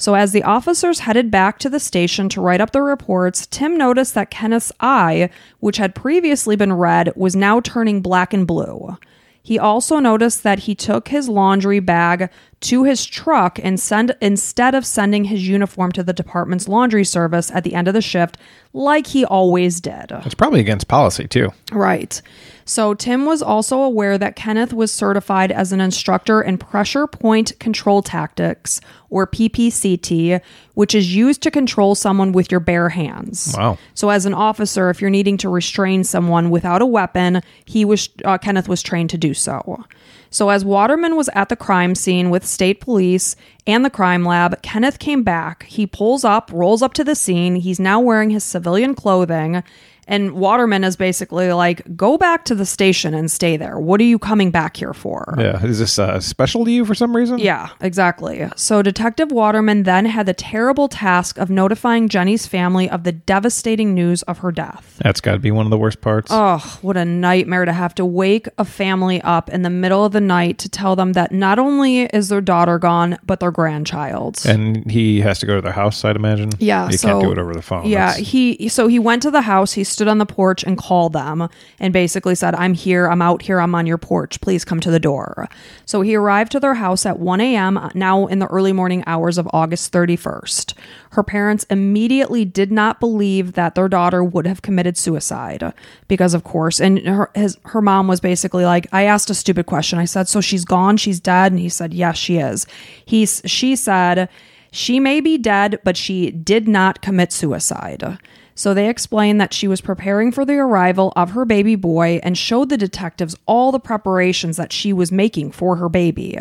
So, 0.02 0.16
as 0.16 0.32
the 0.32 0.42
officers 0.42 1.02
headed 1.02 1.30
back 1.30 1.60
to 1.60 1.70
the 1.70 1.80
station 1.80 2.28
to 2.30 2.42
write 2.42 2.60
up 2.60 2.72
the 2.72 2.82
reports, 2.82 3.46
Tim 3.46 3.78
noticed 3.78 4.16
that 4.16 4.32
Kenneth's 4.32 4.72
eye, 4.80 5.30
which 5.60 5.78
had 5.78 5.94
previously 5.94 6.56
been 6.56 6.74
red, 6.74 7.14
was 7.16 7.36
now 7.36 7.60
turning 7.60 8.02
black 8.02 8.34
and 8.34 8.48
blue. 8.48 8.98
He 9.44 9.60
also 9.60 10.00
noticed 10.00 10.42
that 10.42 10.62
he 10.62 10.74
took 10.74 11.10
his 11.10 11.30
laundry 11.30 11.80
bag 11.80 12.32
to 12.62 12.84
his 12.84 13.06
truck 13.06 13.60
and 13.62 13.80
send 13.80 14.16
instead 14.22 14.74
of 14.74 14.88
sending 14.88 15.26
his 15.26 15.48
uniform 15.48 15.92
to 15.92 16.02
the 16.02 16.14
department's 16.14 16.68
laundry 16.68 17.06
service 17.06 17.52
at 17.52 17.64
the 17.64 17.76
end 17.76 17.88
of 17.88 17.94
the 17.94 18.02
shift 18.02 18.40
like 18.74 19.06
he 19.06 19.24
always 19.24 19.80
did. 19.80 20.12
It's 20.26 20.34
probably 20.34 20.62
against 20.62 20.88
policy 20.88 21.28
too. 21.28 21.50
Right. 21.72 22.20
So 22.66 22.94
Tim 22.94 23.26
was 23.26 23.42
also 23.42 23.80
aware 23.82 24.18
that 24.18 24.36
Kenneth 24.36 24.74
was 24.74 24.92
certified 24.92 25.52
as 25.52 25.72
an 25.72 25.82
instructor 25.82 26.42
in 26.42 26.58
pressure 26.58 27.08
point 27.08 27.58
control 27.60 28.02
tactics 28.02 28.82
or 29.10 29.28
PPCT, 29.28 30.42
which 30.74 30.96
is 30.96 31.16
used 31.16 31.42
to 31.44 31.52
control 31.52 31.96
someone 31.96 32.32
with 32.32 32.52
your 32.52 32.60
bare 32.60 32.90
hands. 32.90 33.54
Wow. 33.58 33.78
So 33.94 34.10
as 34.10 34.26
an 34.26 34.34
officer, 34.34 34.90
if 34.90 35.02
you're 35.02 35.10
needing 35.10 35.38
to 35.38 35.50
restrain 35.50 36.04
someone 36.04 36.50
without 36.50 36.82
a 36.82 36.86
weapon, 36.86 37.42
he 37.66 37.86
was 37.86 38.10
uh, 38.24 38.38
Kenneth 38.38 38.70
was 38.70 38.82
trained 38.82 39.10
to 39.12 39.18
do 39.18 39.34
so. 39.34 39.86
So, 40.34 40.48
as 40.48 40.64
Waterman 40.64 41.18
was 41.18 41.30
at 41.34 41.50
the 41.50 41.58
crime 41.58 41.94
scene 41.94 42.30
with 42.30 42.46
state 42.46 42.80
police 42.80 43.36
and 43.68 43.84
the 43.84 43.90
crime 43.90 44.24
lab, 44.24 44.62
Kenneth 44.62 44.98
came 44.98 45.24
back. 45.24 45.64
He 45.64 45.86
pulls 45.86 46.24
up, 46.24 46.50
rolls 46.54 46.82
up 46.82 46.94
to 46.94 47.04
the 47.04 47.16
scene. 47.16 47.58
He's 47.58 47.82
now 47.82 48.00
wearing 48.00 48.30
his 48.30 48.46
civilian 48.46 48.96
clothing 48.96 49.62
and 50.08 50.34
Waterman 50.34 50.84
is 50.84 50.96
basically 50.96 51.52
like, 51.54 51.96
go 51.96 52.18
back 52.18 52.46
to 52.46 52.56
the 52.56 52.66
station 52.66 53.14
and 53.14 53.30
stay 53.30 53.58
there. 53.58 53.80
What 53.80 54.02
are 54.02 54.06
you 54.06 54.20
coming 54.20 54.52
back 54.52 54.78
here 54.78 54.94
for? 54.94 55.36
Yeah. 55.38 55.64
Is 55.64 55.80
this 55.80 55.98
uh, 56.00 56.20
special 56.20 56.66
to 56.66 56.72
you 56.72 56.86
for 56.86 56.96
some 56.96 57.16
reason? 57.16 57.40
Yeah, 57.40 57.70
exactly. 57.80 58.48
So 58.56 58.82
Detective 58.82 59.32
Waterman 59.32 59.84
then 59.84 60.06
had 60.06 60.26
the 60.26 60.34
terrible 60.34 60.88
task 60.88 61.38
of 61.38 61.50
notifying 61.50 62.10
Jenny's 62.10 62.48
family 62.48 62.90
of 62.90 63.04
the 63.04 63.12
devastating 63.12 63.94
news 63.94 64.24
of 64.24 64.40
her 64.40 64.52
death. 64.52 65.00
That's 65.04 65.22
got 65.22 65.34
to 65.34 65.40
be 65.40 65.52
one 65.52 65.66
of 65.66 65.70
the 65.70 65.78
worst 65.78 66.02
parts. 66.02 66.30
Oh, 66.32 66.58
what 66.82 66.98
a 66.98 67.06
nightmare 67.06 67.66
to 67.66 67.74
have 67.74 67.96
to 67.96 68.06
wake 68.06 68.48
a 68.58 68.66
family 68.66 69.22
up 69.22 69.50
in 69.50 69.62
the 69.62 69.70
middle 69.70 70.04
of 70.04 70.12
the 70.12 70.22
night 70.22 70.58
to 70.60 70.70
tell 70.70 70.96
them 70.96 71.14
that 71.14 71.32
not 71.32 71.60
only 71.60 72.02
is 72.06 72.30
their 72.30 72.42
daughter 72.42 72.80
gone, 72.80 73.18
but 73.26 73.40
their 73.40 73.52
grandchild. 73.52 74.42
And 74.46 74.90
he 74.90 75.22
has 75.22 75.40
to 75.40 75.46
go 75.46 75.56
to 75.56 75.62
their 75.62 75.72
house, 75.72 76.04
I'd 76.04 76.16
imagine. 76.16 76.50
Yeah. 76.60 76.90
You 76.90 76.98
so, 76.98 77.08
can't 77.08 77.22
do 77.22 77.32
it 77.32 77.38
over 77.38 77.54
the 77.54 77.62
phone. 77.62 77.86
Yeah. 77.86 78.08
That's- 78.08 78.28
He, 78.28 78.68
so 78.70 78.88
he 78.88 79.00
went 79.00 79.22
to 79.24 79.32
the 79.32 79.42
house. 79.42 79.74
He 79.74 79.84
stood 79.92 80.08
on 80.08 80.18
the 80.18 80.26
porch 80.26 80.64
and 80.64 80.78
called 80.78 81.14
them 81.14 81.50
and 81.80 81.94
basically 81.94 82.36
said, 82.36 82.56
I'm 82.56 82.74
here, 82.74 83.08
I'm 83.08 83.22
out 83.22 83.42
here, 83.42 83.60
I'm 83.60 83.76
on 83.76 83.86
your 83.86 83.98
porch, 83.98 84.42
please 84.42 84.66
come 84.66 84.80
to 84.80 84.92
the 84.92 85.00
door. 85.00 85.48
So 85.86 86.02
he 86.02 86.16
arrived 86.16 86.52
to 86.54 86.60
their 86.60 86.76
house 86.76 87.06
at 87.06 87.20
1 87.20 87.42
a.m., 87.42 87.92
now 87.94 88.28
in 88.28 88.40
the 88.40 88.48
early 88.48 88.74
morning 88.74 89.04
hours 89.06 89.38
of 89.38 89.50
August 89.54 89.92
31st. 89.92 90.74
Her 91.12 91.24
parents 91.24 91.66
immediately 91.70 92.46
did 92.46 92.72
not 92.72 93.00
believe 93.00 93.54
that 93.54 93.76
their 93.76 93.90
daughter 93.90 94.24
would 94.24 94.48
have 94.48 94.62
committed 94.62 94.98
suicide 94.98 95.74
because, 96.08 96.34
of 96.34 96.44
course, 96.44 96.80
and 96.80 97.00
her, 97.00 97.30
his, 97.36 97.58
her 97.66 97.82
mom 97.82 98.08
was 98.08 98.20
basically 98.20 98.66
like, 98.66 98.88
I 98.92 99.04
asked 99.04 99.30
a 99.30 99.36
stupid 99.36 99.66
question. 99.66 100.00
I 100.00 100.06
said, 100.06 100.28
So 100.28 100.42
she's 100.42 100.66
gone, 100.66 100.98
she's 100.98 101.20
dead? 101.20 101.52
And 101.52 101.60
he 101.60 101.70
said, 101.70 101.94
Yes, 101.94 102.18
she 102.18 102.38
is. 102.38 102.66
He's, 103.06 103.42
she 103.46 103.76
said, 103.76 104.30
she 104.72 105.00
may 105.00 105.20
be 105.20 105.38
dead, 105.38 105.80
but 105.84 105.98
she 105.98 106.32
did 106.32 106.68
not 106.68 107.02
commit 107.02 107.34
suicide. 107.34 108.18
So 108.56 108.74
they 108.74 108.90
explained 108.90 109.40
that 109.42 109.54
she 109.54 109.68
was 109.68 109.82
preparing 109.82 110.32
for 110.32 110.46
the 110.46 110.56
arrival 110.58 111.14
of 111.16 111.32
her 111.32 111.46
baby 111.46 111.76
boy 111.76 112.20
and 112.24 112.38
showed 112.38 112.70
the 112.70 112.78
detectives 112.78 113.36
all 113.46 113.72
the 113.72 113.80
preparations 113.80 114.58
that 114.58 114.72
she 114.74 114.94
was 114.94 115.12
making 115.12 115.52
for 115.52 115.78
her 115.78 115.90
baby. 115.90 116.38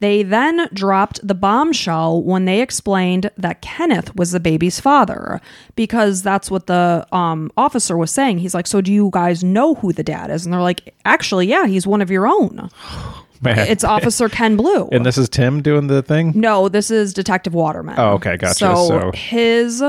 They 0.00 0.22
then 0.24 0.68
dropped 0.74 1.26
the 1.26 1.34
bombshell 1.36 2.22
when 2.22 2.44
they 2.44 2.60
explained 2.60 3.30
that 3.38 3.62
Kenneth 3.62 4.14
was 4.16 4.32
the 4.32 4.40
baby's 4.40 4.80
father, 4.80 5.40
because 5.76 6.22
that's 6.22 6.50
what 6.50 6.66
the 6.66 7.06
um, 7.12 7.50
officer 7.56 7.96
was 7.96 8.10
saying. 8.10 8.38
He's 8.38 8.54
like, 8.54 8.66
So 8.66 8.80
do 8.80 8.92
you 8.92 9.08
guys 9.12 9.42
know 9.42 9.74
who 9.76 9.92
the 9.92 10.02
dad 10.02 10.30
is? 10.30 10.44
And 10.44 10.52
they're 10.52 10.60
like, 10.60 10.94
Actually, 11.06 11.46
yeah, 11.46 11.66
he's 11.66 11.86
one 11.86 12.02
of 12.02 12.10
your 12.10 12.26
own. 12.26 12.68
Man. 13.40 13.58
It's 13.68 13.84
Officer 13.84 14.28
Ken 14.30 14.56
Bluew. 14.56 14.88
and 14.90 15.04
this 15.04 15.18
is 15.18 15.28
Tim 15.28 15.60
doing 15.62 15.86
the 15.86 16.02
thing? 16.02 16.32
No, 16.34 16.68
this 16.70 16.90
is 16.90 17.12
Detective 17.12 17.52
Waterman. 17.52 17.94
Oh, 17.98 18.12
okay, 18.14 18.36
gotcha. 18.38 18.54
So, 18.54 18.74
So- 18.88 19.10
his, 19.14 19.82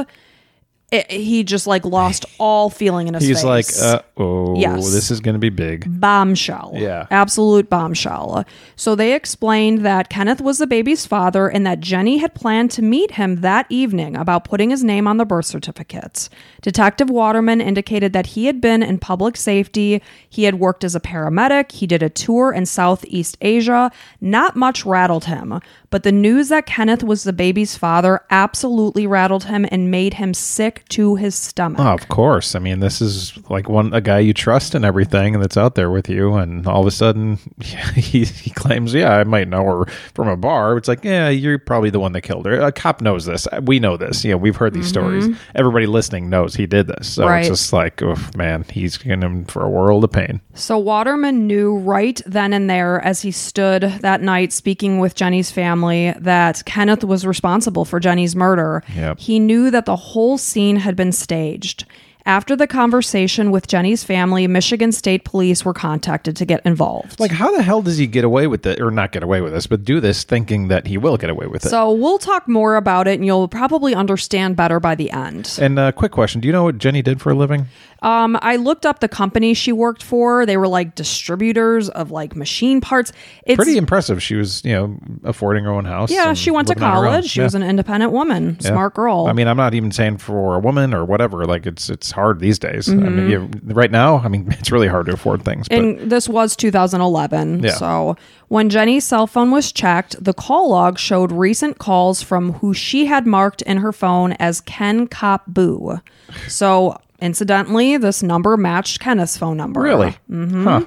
it, 0.96 1.12
he 1.12 1.44
just 1.44 1.68
like 1.68 1.86
lost 1.86 2.26
all 2.38 2.70
feeling 2.70 3.08
in 3.08 3.14
his 3.14 3.24
He's 3.24 3.38
face. 3.44 3.44
like, 3.44 3.66
uh, 3.82 4.02
oh, 4.18 4.58
Yes. 4.60 4.92
this 4.94 5.12
is 5.12 5.20
going 5.20 5.34
to 5.34 5.40
be 5.40 5.50
big. 5.50 5.86
bombshell. 6.00 6.72
Yeah. 6.76 7.08
Absolute 7.12 7.70
bombshell. 7.70 8.46
So 8.76 8.96
they 8.96 9.14
explained 9.14 9.86
that 9.86 10.10
Kenneth 10.10 10.42
was 10.42 10.58
the 10.58 10.68
baby's 10.68 11.06
father 11.06 11.48
and 11.48 11.66
that 11.66 11.80
Jenny 11.80 12.18
had 12.18 12.34
planned 12.34 12.72
to 12.72 12.82
meet 12.82 13.12
him 13.12 13.38
that 13.42 13.66
evening 13.70 14.16
about 14.16 14.46
putting 14.46 14.70
his 14.70 14.84
name 14.84 15.08
on 15.08 15.18
the 15.18 15.26
birth 15.26 15.46
certificate. 15.46 16.30
Detective 16.62 17.10
Waterman 17.10 17.62
indicated 17.62 18.14
that 18.14 18.28
he 18.28 18.46
had 18.46 18.62
been 18.62 18.82
in 18.82 18.98
public 18.98 19.36
safety, 19.38 20.02
he 20.30 20.44
had 20.44 20.56
worked 20.60 20.84
as 20.84 20.96
a 20.96 21.00
paramedic, 21.00 21.72
he 21.72 21.86
did 21.88 22.02
a 22.02 22.10
tour 22.10 22.52
in 22.54 22.66
Southeast 22.66 23.38
Asia. 23.42 23.92
Not 24.22 24.56
much 24.56 24.86
rattled 24.86 25.26
him, 25.26 25.60
but 25.90 26.04
the 26.04 26.12
news 26.12 26.50
that 26.50 26.66
Kenneth 26.66 27.04
was 27.04 27.24
the 27.24 27.34
baby's 27.34 27.76
father 27.78 28.22
absolutely 28.30 29.06
rattled 29.08 29.46
him 29.46 29.66
and 29.72 29.92
made 29.92 30.16
him 30.16 30.34
sick 30.34 30.85
to 30.90 31.16
his 31.16 31.36
stomach. 31.36 31.80
Oh, 31.80 31.94
of 31.94 32.08
course. 32.10 32.56
I 32.56 32.60
mean, 32.60 32.80
this 32.80 33.02
is 33.02 33.38
like 33.50 33.68
one 33.70 33.94
a 33.94 34.02
guy 34.02 34.20
you 34.20 34.34
trust 34.34 34.76
and 34.76 34.86
everything, 34.86 35.36
and 35.36 35.44
that's 35.44 35.58
out 35.58 35.76
there 35.76 35.90
with 35.92 36.10
you, 36.10 36.36
and 36.36 36.66
all 36.68 36.82
of 36.82 36.88
a 36.88 36.92
sudden 36.92 37.38
he 37.96 38.24
he 38.26 38.50
claims, 38.52 38.94
"Yeah, 38.94 39.12
I 39.16 39.24
might 39.24 39.48
know 39.48 39.64
her 39.64 39.86
from 40.14 40.28
a 40.28 40.38
bar." 40.38 40.78
It's 40.78 40.88
like, 40.88 41.04
yeah, 41.04 41.30
you're 41.30 41.60
probably 41.60 41.90
the 41.90 42.00
one 42.00 42.14
that 42.14 42.22
killed 42.22 42.46
her. 42.46 42.60
A 42.60 42.72
cop 42.72 43.02
knows 43.02 43.26
this. 43.26 43.48
We 43.64 43.80
know 43.80 43.98
this. 43.98 44.24
Yeah, 44.24 44.36
we've 44.36 44.56
heard 44.56 44.74
these 44.74 44.88
stories. 44.88 45.28
Everybody 45.56 45.86
listening 45.86 46.30
knows 46.30 46.56
he 46.56 46.66
did 46.66 46.88
this. 46.88 47.08
So 47.10 47.26
Mm-hmm. 47.26 47.32
Right. 47.32 47.40
it's 47.40 47.50
just 47.50 47.74
like, 47.74 48.02
oh 48.04 48.16
man, 48.36 48.66
he's 48.72 49.02
in 49.04 49.24
him 49.24 49.46
for 49.46 49.64
a 49.64 49.70
world 49.70 50.04
of 50.04 50.12
pain. 50.12 50.42
So 50.54 50.78
Waterman 50.78 51.48
knew 51.48 51.78
right 51.78 52.22
then 52.26 52.54
and 52.54 52.70
there, 52.70 53.02
as 53.04 53.22
he 53.22 53.32
stood 53.32 53.82
that 53.82 54.22
night 54.22 54.54
speaking 54.54 55.00
with 55.00 55.16
Jenny's 55.16 55.50
family, 55.50 56.14
that 56.20 56.64
Kenneth 56.66 57.04
was 57.04 57.26
responsible 57.26 57.84
for 57.84 58.00
Jenny's 58.00 58.36
murder. 58.36 58.84
Yep. 58.96 59.20
He 59.20 59.40
knew 59.40 59.72
that 59.72 59.86
the 59.86 59.96
whole 59.96 60.38
scene 60.38 60.65
had 60.78 60.96
been 60.96 61.12
staged. 61.12 61.86
After 62.28 62.56
the 62.56 62.66
conversation 62.66 63.52
with 63.52 63.68
Jenny's 63.68 64.04
family, 64.04 64.48
Michigan 64.48 64.92
State 64.92 65.26
Police 65.26 65.64
were 65.64 65.74
contacted 65.76 66.36
to 66.38 66.46
get 66.46 66.60
involved. 66.66 67.20
Like, 67.20 67.30
how 67.30 67.56
the 67.56 67.62
hell 67.62 67.84
does 67.84 68.00
he 68.00 68.08
get 68.08 68.24
away 68.26 68.48
with 68.48 68.66
it, 68.66 68.82
or 68.82 68.90
not 68.90 69.12
get 69.12 69.22
away 69.22 69.42
with 69.42 69.54
this, 69.54 69.68
but 69.68 69.84
do 69.84 70.00
this 70.00 70.24
thinking 70.24 70.68
that 70.70 70.88
he 70.88 70.98
will 70.98 71.18
get 71.18 71.30
away 71.30 71.46
with 71.46 71.66
it? 71.66 71.70
so 71.70 71.92
we'll 71.92 72.18
talk 72.18 72.48
more 72.48 72.78
about 72.78 73.08
it 73.08 73.14
and 73.16 73.26
you'll 73.28 73.48
probably 73.48 73.94
understand 73.94 74.56
better 74.56 74.80
by 74.80 74.96
the 74.96 75.12
end. 75.12 75.56
and 75.62 75.78
uh, 75.78 75.92
quick 75.92 76.12
question: 76.12 76.42
Do 76.42 76.48
you 76.48 76.52
know 76.52 76.64
what 76.64 76.80
Jenny 76.80 77.04
did 77.04 77.22
for 77.22 77.32
a 77.32 77.36
living? 77.36 77.68
Um, 78.02 78.38
I 78.42 78.58
looked 78.58 78.86
up 78.86 79.00
the 79.00 79.08
company 79.08 79.54
she 79.56 79.72
worked 79.72 80.04
for. 80.04 80.46
They 80.46 80.58
were 80.58 80.68
like 80.68 80.94
distributors 80.96 81.90
of 81.90 82.12
like 82.12 82.36
machine 82.36 82.80
parts. 82.82 83.12
It's 83.46 83.56
Pretty 83.56 83.78
impressive. 83.78 84.22
She 84.22 84.36
was, 84.36 84.64
you 84.64 84.74
know, 84.74 85.00
affording 85.24 85.64
her 85.64 85.72
own 85.72 85.86
house. 85.86 86.12
yeah, 86.12 86.34
she 86.34 86.52
went 86.52 86.68
to 86.68 86.74
living 86.74 86.84
on 86.84 86.92
her 86.92 86.98
own. 87.00 87.06
college. 87.14 87.26
She 87.32 87.40
Yeah. 87.40 87.46
was 87.46 87.56
an 87.56 87.64
independent 87.64 88.12
woman, 88.12 88.58
Yeah. 88.62 88.70
smart 88.72 88.94
girl. 88.94 89.26
I 89.28 89.34
mean, 89.34 89.48
I'm 89.48 89.58
not 89.58 89.74
even 89.74 89.92
saying 89.92 90.18
for 90.18 90.56
a 90.56 90.60
woman 90.60 90.94
or 90.94 91.04
whatever. 91.06 91.46
Like, 91.46 91.66
it's 91.66 91.90
it's 91.90 92.12
hard 92.16 92.40
these 92.40 92.58
days. 92.58 92.90
I 92.90 92.94
Mm-hmm. 92.94 93.16
mean, 93.18 93.30
you, 93.30 93.50
right 93.74 93.92
now, 93.92 94.18
I 94.18 94.28
mean, 94.28 94.48
it's 94.60 94.72
really 94.72 94.88
hard 94.88 95.06
to 95.06 95.14
afford 95.14 95.44
things. 95.46 95.68
But 95.68 95.78
and 95.78 96.12
this 96.12 96.28
was 96.28 96.56
2011. 96.56 97.64
Yeah. 97.64 97.72
So 97.76 98.16
when 98.48 98.70
Jenny's 98.70 99.04
cell 99.04 99.28
phone 99.28 99.52
was 99.52 99.72
checked, 99.72 100.16
the 100.24 100.34
call 100.34 100.70
log 100.70 100.98
showed 100.98 101.32
recent 101.32 101.78
calls 101.78 102.22
from 102.24 102.54
who 102.54 102.74
she 102.74 103.06
had 103.06 103.28
marked 103.28 103.62
in 103.62 103.78
her 103.78 103.92
phone 103.92 104.34
as 104.34 104.62
Ken 104.62 105.08
Cop 105.08 105.44
Boo. 105.48 106.00
So 106.48 106.98
incidentally, 107.22 107.98
this 107.98 108.24
number 108.24 108.58
matched 108.58 109.00
Kenneth's 109.00 109.38
phone 109.38 109.58
number. 109.58 109.82
really, 109.82 110.16
huh? 110.32 110.86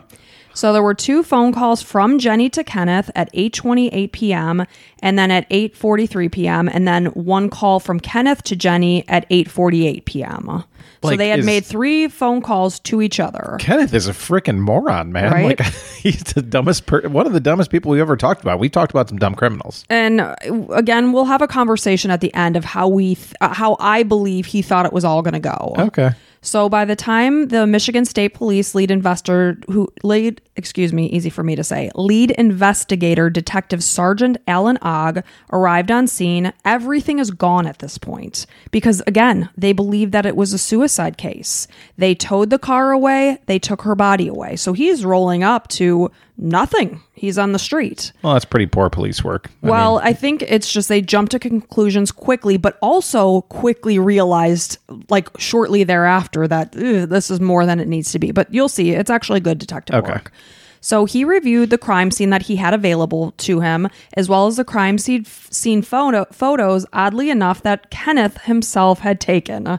So 0.55 0.73
there 0.73 0.83
were 0.83 0.95
two 0.95 1.23
phone 1.23 1.53
calls 1.53 1.83
from 1.83 2.19
Jenny 2.19 2.51
to 2.51 2.64
Kenneth 2.64 3.11
at 3.14 3.33
8:28 3.33 4.11
p.m. 4.11 4.64
and 5.02 5.18
then 5.18 5.30
at 5.30 5.48
8:43 5.50 6.30
p.m. 6.32 6.68
and 6.68 6.87
then 6.87 7.06
one 7.06 7.50
call 7.50 7.80
from 7.80 8.00
Kenneth 8.00 8.42
to 8.44 8.56
Jenny 8.56 9.06
at 9.08 9.28
8:48 9.30 10.04
p.m. 10.04 10.46
so 10.46 10.64
Like, 11.08 11.18
they 11.18 11.28
had 11.28 11.40
is- 11.40 11.46
made 11.46 11.64
three 11.64 12.08
phone 12.08 12.40
calls 12.42 12.80
to 12.80 13.00
each 13.02 13.20
other. 13.20 13.56
Kenneth 13.61 13.94
is 13.94 14.08
a 14.08 14.12
freaking 14.12 14.58
moron, 14.58 15.12
man. 15.12 15.32
Right? 15.32 15.58
Like, 15.58 15.61
he's 15.98 16.22
the 16.22 16.42
dumbest, 16.42 16.87
per- 16.87 17.08
one 17.08 17.26
of 17.26 17.32
the 17.32 17.40
dumbest 17.40 17.70
people 17.70 17.90
we 17.90 18.00
ever 18.00 18.16
talked 18.16 18.40
about. 18.42 18.58
We 18.58 18.68
talked 18.68 18.90
about 18.92 19.08
some 19.08 19.18
dumb 19.18 19.34
criminals. 19.34 19.84
And 19.88 20.20
uh, 20.20 20.34
again, 20.70 21.12
we'll 21.12 21.24
have 21.26 21.42
a 21.42 21.48
conversation 21.48 22.11
at 22.11 22.20
the 22.20 22.32
end 22.34 22.56
of 22.56 22.64
how 22.64 22.88
we 22.88 23.14
th- 23.14 23.34
uh, 23.40 23.54
how 23.54 23.76
I 23.80 24.02
believe 24.02 24.46
he 24.46 24.62
thought 24.62 24.87
it 24.87 24.92
was 24.92 25.04
all 25.04 25.22
going 25.22 25.34
to 25.34 25.40
go. 25.40 25.74
Okay. 25.78 26.11
So 26.40 26.68
by 26.68 26.84
the 26.84 26.94
time 26.94 27.48
the 27.48 27.66
Michigan 27.66 28.04
State 28.04 28.32
Police 28.32 28.72
lead 28.76 28.92
investor 28.92 29.58
who 29.68 29.88
lead 30.04 30.40
excuse 30.54 30.92
me, 30.92 31.06
easy 31.06 31.30
for 31.30 31.42
me 31.42 31.56
to 31.56 31.64
say, 31.64 31.90
lead 31.96 32.30
investigator 32.32 33.28
detective 33.28 33.82
Sergeant 33.82 34.37
Alan 34.46 34.78
Ogg 34.88 35.22
arrived 35.53 35.90
on 35.90 36.07
scene, 36.07 36.53
everything 36.64 37.18
is 37.18 37.31
gone 37.31 37.66
at 37.66 37.79
this 37.79 37.98
point 37.98 38.46
because 38.70 39.03
again, 39.07 39.48
they 39.57 39.72
believe 39.72 40.11
that 40.12 40.27
it 40.27 40.37
was 40.37 40.53
a 40.53 40.59
suicide 40.59 41.16
case. 41.18 41.68
They 41.96 42.14
towed 42.14 42.51
the 42.51 42.59
car 42.59 42.90
away, 42.92 43.38
they 43.46 43.59
took 43.59 43.83
her 43.83 43.94
body 43.94 44.29
away. 44.29 44.57
So 44.57 44.72
he's 44.72 45.05
rolling 45.05 45.42
up 45.42 45.68
to 45.68 46.11
nothing. 46.37 47.01
He's 47.14 47.37
on 47.37 47.53
the 47.53 47.59
street. 47.59 48.12
Well, 48.22 48.35
that's 48.35 48.44
pretty 48.44 48.66
poor 48.66 48.88
police 48.88 49.24
work. 49.24 49.51
I 49.62 49.68
Well, 49.68 49.98
I 50.03 50.12
think 50.12 50.42
it's 50.42 50.72
just 50.72 50.88
they 50.88 51.03
jumped 51.03 51.33
to 51.33 51.38
conclusions 51.40 52.12
quickly, 52.12 52.57
but 52.57 52.79
also 52.81 53.40
quickly 53.42 53.98
realized, 53.98 54.79
like 55.11 55.29
shortly 55.38 55.83
thereafter, 55.83 56.46
that 56.46 56.72
this 56.72 57.31
is 57.31 57.40
more 57.40 57.66
than 57.66 57.81
it 57.81 57.88
needs 57.88 58.12
to 58.12 58.18
be. 58.20 58.31
But 58.31 58.53
you'll 58.55 58.68
see, 58.68 58.92
it's 58.92 59.11
actually 59.11 59.40
good 59.40 59.59
detective 59.59 59.96
Okay. 59.96 60.12
work. 60.12 60.33
So 60.81 61.05
he 61.05 61.25
reviewed 61.25 61.71
the 61.71 61.79
crime 61.79 62.11
scene 62.11 62.31
that 62.31 62.43
he 62.43 62.57
had 62.57 62.75
available 62.75 63.33
to 63.38 63.61
him, 63.61 63.88
as 64.14 64.29
well 64.29 64.47
as 64.47 64.57
the 64.57 64.64
crime 64.64 64.99
scene, 64.99 65.25
scene 65.25 65.83
photo, 65.83 66.27
photos, 66.33 66.87
oddly 66.93 67.31
enough, 67.31 67.62
that 67.62 67.91
Kenneth 67.91 68.38
himself 68.43 69.01
had 69.01 69.21
taken. 69.21 69.79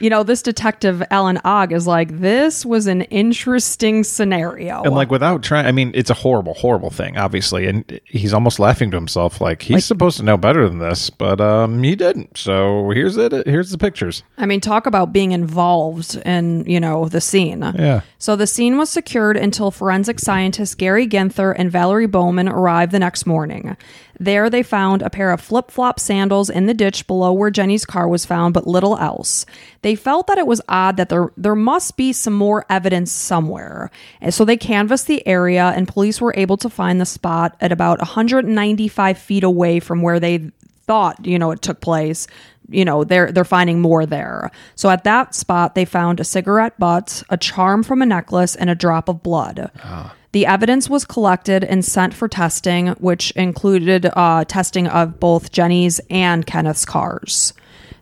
You 0.00 0.10
know, 0.10 0.22
this 0.22 0.42
detective, 0.42 1.02
Alan 1.10 1.38
Ogg, 1.44 1.72
is 1.72 1.86
like, 1.86 2.18
this 2.20 2.64
was 2.64 2.86
an 2.86 3.02
interesting 3.02 4.04
scenario. 4.04 4.82
And 4.82 4.94
like 4.94 5.10
without 5.10 5.42
trying, 5.42 5.66
I 5.66 5.72
mean, 5.72 5.92
it's 5.94 6.10
a 6.10 6.14
horrible, 6.14 6.54
horrible 6.54 6.90
thing, 6.90 7.16
obviously. 7.16 7.66
And 7.66 8.00
he's 8.04 8.32
almost 8.32 8.58
laughing 8.58 8.90
to 8.90 8.96
himself, 8.96 9.40
like 9.40 9.62
he's 9.62 9.84
supposed 9.84 10.16
to 10.18 10.22
know 10.22 10.36
better 10.36 10.68
than 10.68 10.78
this, 10.78 11.10
but 11.10 11.40
um, 11.40 11.82
he 11.82 11.96
didn't. 11.96 12.38
So 12.38 12.90
here's 12.90 13.16
it. 13.16 13.32
Here's 13.46 13.70
the 13.70 13.78
pictures. 13.78 14.22
I 14.38 14.46
mean, 14.46 14.60
talk 14.60 14.86
about 14.86 15.12
being 15.12 15.32
involved 15.32 16.16
in, 16.24 16.64
you 16.66 16.80
know, 16.80 17.08
the 17.08 17.20
scene. 17.20 17.62
Yeah. 17.78 18.02
So 18.18 18.36
the 18.36 18.46
scene 18.46 18.78
was 18.78 18.90
secured 18.90 19.36
until 19.36 19.70
forensic 19.70 20.18
scientists 20.36 20.74
Gary 20.74 21.08
Ginther 21.08 21.54
and 21.56 21.72
Valerie 21.72 22.06
Bowman 22.06 22.46
arrived 22.46 22.92
the 22.92 22.98
next 22.98 23.24
morning. 23.24 23.74
There 24.20 24.50
they 24.50 24.62
found 24.62 25.00
a 25.00 25.08
pair 25.08 25.32
of 25.32 25.40
flip-flop 25.40 25.98
sandals 25.98 26.50
in 26.50 26.66
the 26.66 26.74
ditch 26.74 27.06
below 27.06 27.32
where 27.32 27.50
Jenny's 27.50 27.86
car 27.86 28.06
was 28.06 28.26
found, 28.26 28.52
but 28.52 28.66
little 28.66 28.98
else. 28.98 29.46
They 29.80 29.94
felt 29.94 30.26
that 30.26 30.36
it 30.36 30.46
was 30.46 30.60
odd 30.68 30.98
that 30.98 31.08
there 31.08 31.32
there 31.38 31.54
must 31.54 31.96
be 31.96 32.12
some 32.12 32.34
more 32.34 32.66
evidence 32.68 33.10
somewhere. 33.12 33.90
And 34.20 34.34
so 34.34 34.44
they 34.44 34.58
canvassed 34.58 35.06
the 35.06 35.26
area 35.26 35.72
and 35.74 35.88
police 35.88 36.20
were 36.20 36.34
able 36.36 36.58
to 36.58 36.68
find 36.68 37.00
the 37.00 37.06
spot 37.06 37.56
at 37.58 37.72
about 37.72 37.98
195 38.00 39.16
feet 39.16 39.42
away 39.42 39.80
from 39.80 40.02
where 40.02 40.20
they 40.20 40.50
thought 40.86 41.26
you 41.26 41.38
know 41.38 41.50
it 41.50 41.62
took 41.62 41.80
place 41.80 42.28
you 42.68 42.84
know 42.84 43.02
they're 43.02 43.32
they're 43.32 43.44
finding 43.44 43.80
more 43.80 44.06
there 44.06 44.52
so 44.76 44.88
at 44.88 45.02
that 45.02 45.34
spot 45.34 45.74
they 45.74 45.84
found 45.84 46.20
a 46.20 46.24
cigarette 46.24 46.78
butt 46.78 47.24
a 47.28 47.36
charm 47.36 47.82
from 47.82 48.02
a 48.02 48.06
necklace 48.06 48.54
and 48.54 48.70
a 48.70 48.74
drop 48.74 49.08
of 49.08 49.20
blood 49.20 49.68
ah. 49.82 50.14
The 50.36 50.44
evidence 50.44 50.90
was 50.90 51.06
collected 51.06 51.64
and 51.64 51.82
sent 51.82 52.12
for 52.12 52.28
testing 52.28 52.88
which 52.98 53.30
included 53.30 54.04
uh, 54.12 54.44
testing 54.44 54.86
of 54.86 55.18
both 55.18 55.50
jenny's 55.50 55.98
and 56.10 56.46
kenneth's 56.46 56.84
cars 56.84 57.54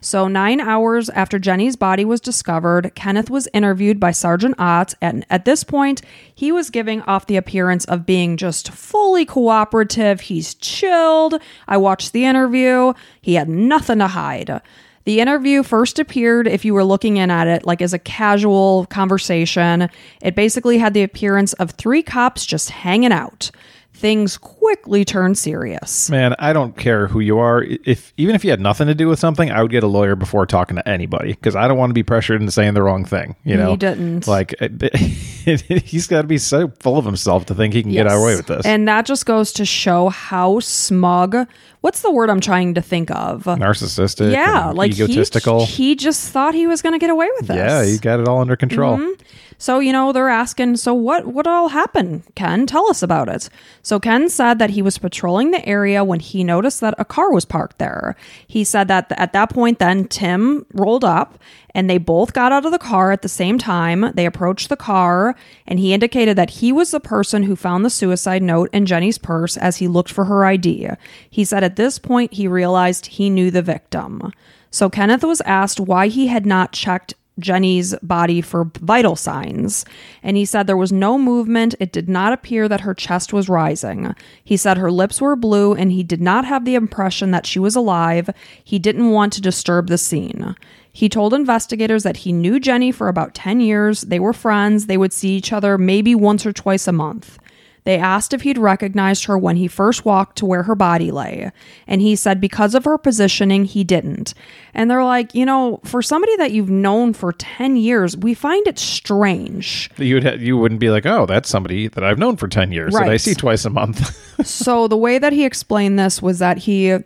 so, 0.04 0.28
nine 0.28 0.60
hours 0.60 1.08
after 1.08 1.38
Jenny's 1.38 1.76
body 1.76 2.04
was 2.04 2.20
discovered, 2.20 2.92
Kenneth 2.94 3.30
was 3.30 3.48
interviewed 3.54 3.98
by 3.98 4.10
Sergeant 4.10 4.54
Ott. 4.58 4.92
And 5.00 5.24
at 5.30 5.46
this 5.46 5.64
point, 5.64 6.02
he 6.34 6.52
was 6.52 6.68
giving 6.68 7.00
off 7.02 7.26
the 7.26 7.38
appearance 7.38 7.86
of 7.86 8.04
being 8.04 8.36
just 8.36 8.70
fully 8.70 9.24
cooperative. 9.24 10.20
He's 10.20 10.52
chilled. 10.56 11.40
I 11.66 11.78
watched 11.78 12.12
the 12.12 12.26
interview, 12.26 12.92
he 13.22 13.36
had 13.36 13.48
nothing 13.48 14.00
to 14.00 14.08
hide. 14.08 14.60
The 15.04 15.20
interview 15.20 15.62
first 15.62 15.98
appeared, 15.98 16.46
if 16.48 16.64
you 16.64 16.72
were 16.72 16.84
looking 16.84 17.18
in 17.18 17.30
at 17.30 17.46
it, 17.46 17.66
like 17.66 17.82
as 17.82 17.92
a 17.92 17.98
casual 17.98 18.86
conversation. 18.86 19.90
It 20.22 20.34
basically 20.34 20.78
had 20.78 20.94
the 20.94 21.02
appearance 21.02 21.52
of 21.54 21.72
three 21.72 22.02
cops 22.02 22.46
just 22.46 22.70
hanging 22.70 23.12
out. 23.12 23.50
Things 23.96 24.36
quickly 24.36 25.04
turned 25.04 25.38
serious. 25.38 26.10
Man, 26.10 26.34
I 26.40 26.52
don't 26.52 26.76
care 26.76 27.06
who 27.06 27.20
you 27.20 27.38
are. 27.38 27.62
If 27.62 28.12
even 28.16 28.34
if 28.34 28.44
you 28.44 28.50
had 28.50 28.60
nothing 28.60 28.88
to 28.88 28.94
do 28.94 29.06
with 29.08 29.20
something, 29.20 29.52
I 29.52 29.62
would 29.62 29.70
get 29.70 29.84
a 29.84 29.86
lawyer 29.86 30.16
before 30.16 30.46
talking 30.46 30.76
to 30.76 30.86
anybody 30.88 31.28
because 31.32 31.54
I 31.54 31.68
don't 31.68 31.78
want 31.78 31.90
to 31.90 31.94
be 31.94 32.02
pressured 32.02 32.40
into 32.40 32.50
saying 32.50 32.74
the 32.74 32.82
wrong 32.82 33.04
thing. 33.04 33.36
You 33.44 33.56
know, 33.56 33.70
He 33.70 33.76
didn't. 33.76 34.26
Like 34.26 34.54
he's 34.98 36.06
got 36.08 36.22
to 36.22 36.26
be 36.28 36.38
so 36.38 36.68
full 36.80 36.98
of 36.98 37.04
himself 37.04 37.46
to 37.46 37.54
think 37.54 37.72
he 37.74 37.82
can 37.82 37.92
get 37.92 38.06
Yes. 38.06 38.14
away 38.20 38.36
with 38.36 38.46
this. 38.46 38.66
And 38.66 38.88
that 38.88 39.06
just 39.06 39.26
goes 39.26 39.52
to 39.54 39.64
show 39.64 40.08
how 40.08 40.58
smug. 40.60 41.46
What's 41.84 42.00
the 42.00 42.10
word 42.10 42.30
I'm 42.30 42.40
trying 42.40 42.72
to 42.76 42.80
think 42.80 43.10
of? 43.10 43.44
Narcissistic. 43.44 44.32
yeah, 44.32 44.70
like 44.70 44.92
egotistical. 44.92 45.66
He, 45.66 45.88
he 45.88 45.94
just 45.96 46.32
thought 46.32 46.54
he 46.54 46.66
was 46.66 46.80
going 46.80 46.94
to 46.94 46.98
get 46.98 47.10
away 47.10 47.28
with 47.36 47.48
this. 47.48 47.58
yeah, 47.58 47.84
he 47.84 47.98
got 47.98 48.20
it 48.20 48.26
all 48.26 48.40
under 48.40 48.56
control. 48.56 48.96
Mm-hmm. 48.96 49.22
So, 49.58 49.80
you 49.80 49.92
know, 49.92 50.10
they're 50.10 50.30
asking, 50.30 50.78
so 50.78 50.94
what 50.94 51.26
what 51.26 51.46
all 51.46 51.68
happened? 51.68 52.22
Ken, 52.36 52.64
tell 52.66 52.88
us 52.88 53.02
about 53.02 53.28
it. 53.28 53.50
So 53.82 54.00
Ken 54.00 54.30
said 54.30 54.58
that 54.60 54.70
he 54.70 54.80
was 54.80 54.96
patrolling 54.96 55.50
the 55.50 55.62
area 55.68 56.02
when 56.02 56.20
he 56.20 56.42
noticed 56.42 56.80
that 56.80 56.94
a 56.96 57.04
car 57.04 57.30
was 57.30 57.44
parked 57.44 57.76
there. 57.76 58.16
He 58.46 58.64
said 58.64 58.88
that 58.88 59.12
at 59.12 59.34
that 59.34 59.50
point 59.50 59.78
then 59.78 60.08
Tim 60.08 60.64
rolled 60.72 61.04
up 61.04 61.38
and 61.74 61.90
they 61.90 61.98
both 61.98 62.32
got 62.32 62.52
out 62.52 62.64
of 62.64 62.72
the 62.72 62.78
car 62.78 63.10
at 63.10 63.22
the 63.22 63.28
same 63.28 63.58
time. 63.58 64.12
They 64.14 64.26
approached 64.26 64.68
the 64.68 64.76
car 64.76 65.34
and 65.66 65.78
he 65.78 65.92
indicated 65.92 66.36
that 66.36 66.50
he 66.50 66.72
was 66.72 66.92
the 66.92 67.00
person 67.00 67.42
who 67.42 67.56
found 67.56 67.84
the 67.84 67.90
suicide 67.90 68.42
note 68.42 68.70
in 68.72 68.86
Jenny's 68.86 69.18
purse 69.18 69.56
as 69.56 69.78
he 69.78 69.88
looked 69.88 70.10
for 70.10 70.24
her 70.24 70.44
ID. 70.44 70.88
He 71.28 71.44
said 71.44 71.64
at 71.64 71.76
this 71.76 71.98
point 71.98 72.32
he 72.34 72.46
realized 72.46 73.06
he 73.06 73.28
knew 73.28 73.50
the 73.50 73.62
victim. 73.62 74.32
So 74.70 74.88
Kenneth 74.88 75.24
was 75.24 75.40
asked 75.42 75.80
why 75.80 76.08
he 76.08 76.28
had 76.28 76.46
not 76.46 76.72
checked 76.72 77.14
Jenny's 77.38 77.94
body 78.00 78.40
for 78.40 78.70
vital 78.80 79.16
signs, 79.16 79.84
and 80.22 80.36
he 80.36 80.44
said 80.44 80.66
there 80.66 80.76
was 80.76 80.92
no 80.92 81.18
movement. 81.18 81.74
It 81.80 81.92
did 81.92 82.08
not 82.08 82.32
appear 82.32 82.68
that 82.68 82.82
her 82.82 82.94
chest 82.94 83.32
was 83.32 83.48
rising. 83.48 84.14
He 84.44 84.56
said 84.56 84.78
her 84.78 84.90
lips 84.92 85.20
were 85.20 85.34
blue, 85.34 85.74
and 85.74 85.90
he 85.90 86.02
did 86.02 86.20
not 86.20 86.44
have 86.44 86.64
the 86.64 86.76
impression 86.76 87.32
that 87.32 87.46
she 87.46 87.58
was 87.58 87.74
alive. 87.74 88.30
He 88.62 88.78
didn't 88.78 89.10
want 89.10 89.32
to 89.32 89.40
disturb 89.40 89.88
the 89.88 89.98
scene. 89.98 90.54
He 90.94 91.08
told 91.08 91.34
investigators 91.34 92.04
that 92.04 92.18
he 92.18 92.32
knew 92.32 92.60
Jenny 92.60 92.92
for 92.92 93.08
about 93.08 93.34
10 93.34 93.58
years. 93.58 94.02
They 94.02 94.20
were 94.20 94.32
friends. 94.32 94.86
They 94.86 94.96
would 94.96 95.12
see 95.12 95.36
each 95.36 95.52
other 95.52 95.76
maybe 95.76 96.14
once 96.14 96.46
or 96.46 96.52
twice 96.52 96.86
a 96.86 96.92
month. 96.92 97.36
They 97.82 97.98
asked 97.98 98.32
if 98.32 98.42
he'd 98.42 98.56
recognized 98.56 99.24
her 99.24 99.36
when 99.36 99.56
he 99.56 99.66
first 99.66 100.04
walked 100.04 100.38
to 100.38 100.46
where 100.46 100.62
her 100.62 100.76
body 100.76 101.10
lay. 101.10 101.50
And 101.88 102.00
he 102.00 102.14
said 102.14 102.40
because 102.40 102.76
of 102.76 102.84
her 102.84 102.96
positioning, 102.96 103.64
he 103.64 103.82
didn't. 103.82 104.34
And 104.72 104.88
they're 104.88 105.04
like, 105.04 105.34
you 105.34 105.44
know, 105.44 105.80
for 105.84 106.00
somebody 106.00 106.34
that 106.36 106.52
you've 106.52 106.70
known 106.70 107.12
for 107.12 107.32
10 107.32 107.76
years, 107.76 108.16
we 108.16 108.32
find 108.32 108.64
it 108.68 108.78
strange. 108.78 109.90
You 109.98 110.14
would 110.14 110.24
ha- 110.24 110.36
you 110.38 110.56
wouldn't 110.56 110.80
be 110.80 110.90
like, 110.90 111.06
oh, 111.06 111.26
that's 111.26 111.48
somebody 111.48 111.88
that 111.88 112.04
I've 112.04 112.18
known 112.18 112.36
for 112.36 112.46
ten 112.46 112.70
years 112.72 112.94
that 112.94 113.08
I 113.08 113.16
see 113.16 113.34
twice 113.34 113.64
a 113.64 113.70
month. 113.70 114.46
so 114.46 114.88
the 114.88 114.96
way 114.96 115.18
that 115.18 115.32
he 115.32 115.44
explained 115.44 115.98
this 115.98 116.22
was 116.22 116.38
that 116.38 116.58
he 116.58 116.98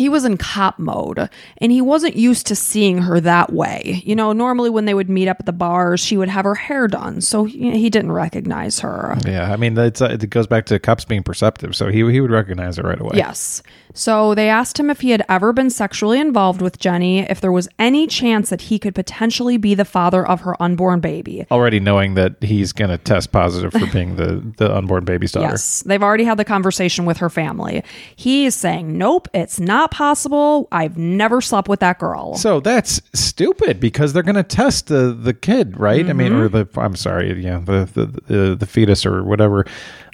he 0.00 0.08
was 0.08 0.24
in 0.24 0.38
cop 0.38 0.78
mode 0.78 1.28
and 1.58 1.70
he 1.70 1.82
wasn't 1.82 2.16
used 2.16 2.46
to 2.46 2.56
seeing 2.56 2.98
her 3.02 3.20
that 3.20 3.52
way. 3.52 4.02
You 4.04 4.16
know, 4.16 4.32
normally 4.32 4.70
when 4.70 4.86
they 4.86 4.94
would 4.94 5.10
meet 5.10 5.28
up 5.28 5.36
at 5.40 5.46
the 5.46 5.52
bars, 5.52 6.00
she 6.00 6.16
would 6.16 6.30
have 6.30 6.46
her 6.46 6.54
hair 6.54 6.88
done, 6.88 7.20
so 7.20 7.44
he, 7.44 7.70
he 7.72 7.90
didn't 7.90 8.12
recognize 8.12 8.80
her. 8.80 9.18
Yeah, 9.26 9.52
I 9.52 9.56
mean, 9.56 9.78
uh, 9.78 9.90
it 10.00 10.30
goes 10.30 10.46
back 10.46 10.64
to 10.66 10.78
cops 10.78 11.04
being 11.04 11.22
perceptive, 11.22 11.76
so 11.76 11.88
he 11.88 12.00
he 12.10 12.20
would 12.20 12.30
recognize 12.30 12.78
it 12.78 12.84
right 12.84 12.98
away. 12.98 13.12
Yes. 13.14 13.62
So 13.92 14.34
they 14.34 14.48
asked 14.48 14.78
him 14.78 14.88
if 14.88 15.00
he 15.00 15.10
had 15.10 15.24
ever 15.28 15.52
been 15.52 15.68
sexually 15.68 16.20
involved 16.20 16.62
with 16.62 16.78
Jenny, 16.78 17.20
if 17.20 17.40
there 17.40 17.52
was 17.52 17.68
any 17.78 18.06
chance 18.06 18.48
that 18.50 18.62
he 18.62 18.78
could 18.78 18.94
potentially 18.94 19.56
be 19.56 19.74
the 19.74 19.84
father 19.84 20.26
of 20.26 20.42
her 20.42 20.60
unborn 20.62 21.00
baby. 21.00 21.44
Already 21.50 21.80
knowing 21.80 22.14
that 22.14 22.36
he's 22.40 22.72
going 22.72 22.90
to 22.90 22.98
test 22.98 23.32
positive 23.32 23.72
for 23.72 23.86
being 23.92 24.16
the 24.16 24.40
the 24.56 24.74
unborn 24.74 25.04
baby's 25.04 25.32
daughter. 25.32 25.48
Yes, 25.48 25.82
they've 25.84 26.02
already 26.02 26.24
had 26.24 26.38
the 26.38 26.44
conversation 26.44 27.04
with 27.04 27.18
her 27.18 27.28
family. 27.28 27.84
He 28.16 28.46
is 28.46 28.54
saying, 28.54 28.96
"Nope, 28.96 29.28
it's 29.34 29.60
not 29.60 29.89
possible. 29.90 30.68
I've 30.72 30.96
never 30.96 31.40
slept 31.40 31.68
with 31.68 31.80
that 31.80 31.98
girl." 31.98 32.36
So 32.36 32.60
that's 32.60 33.00
stupid 33.12 33.80
because 33.80 34.12
they're 34.12 34.22
going 34.22 34.34
to 34.36 34.42
test 34.42 34.88
the 34.88 35.12
the 35.12 35.34
kid, 35.34 35.78
right? 35.78 36.08
I 36.08 36.12
mean, 36.12 36.32
or 36.32 36.48
mm-hmm. 36.48 36.72
the 36.74 36.80
I'm 36.80 36.96
sorry, 36.96 37.42
yeah, 37.42 37.58
the 37.58 37.88
the 37.92 38.34
the, 38.34 38.56
the 38.56 38.66
fetus 38.66 39.04
or 39.06 39.24
whatever. 39.24 39.66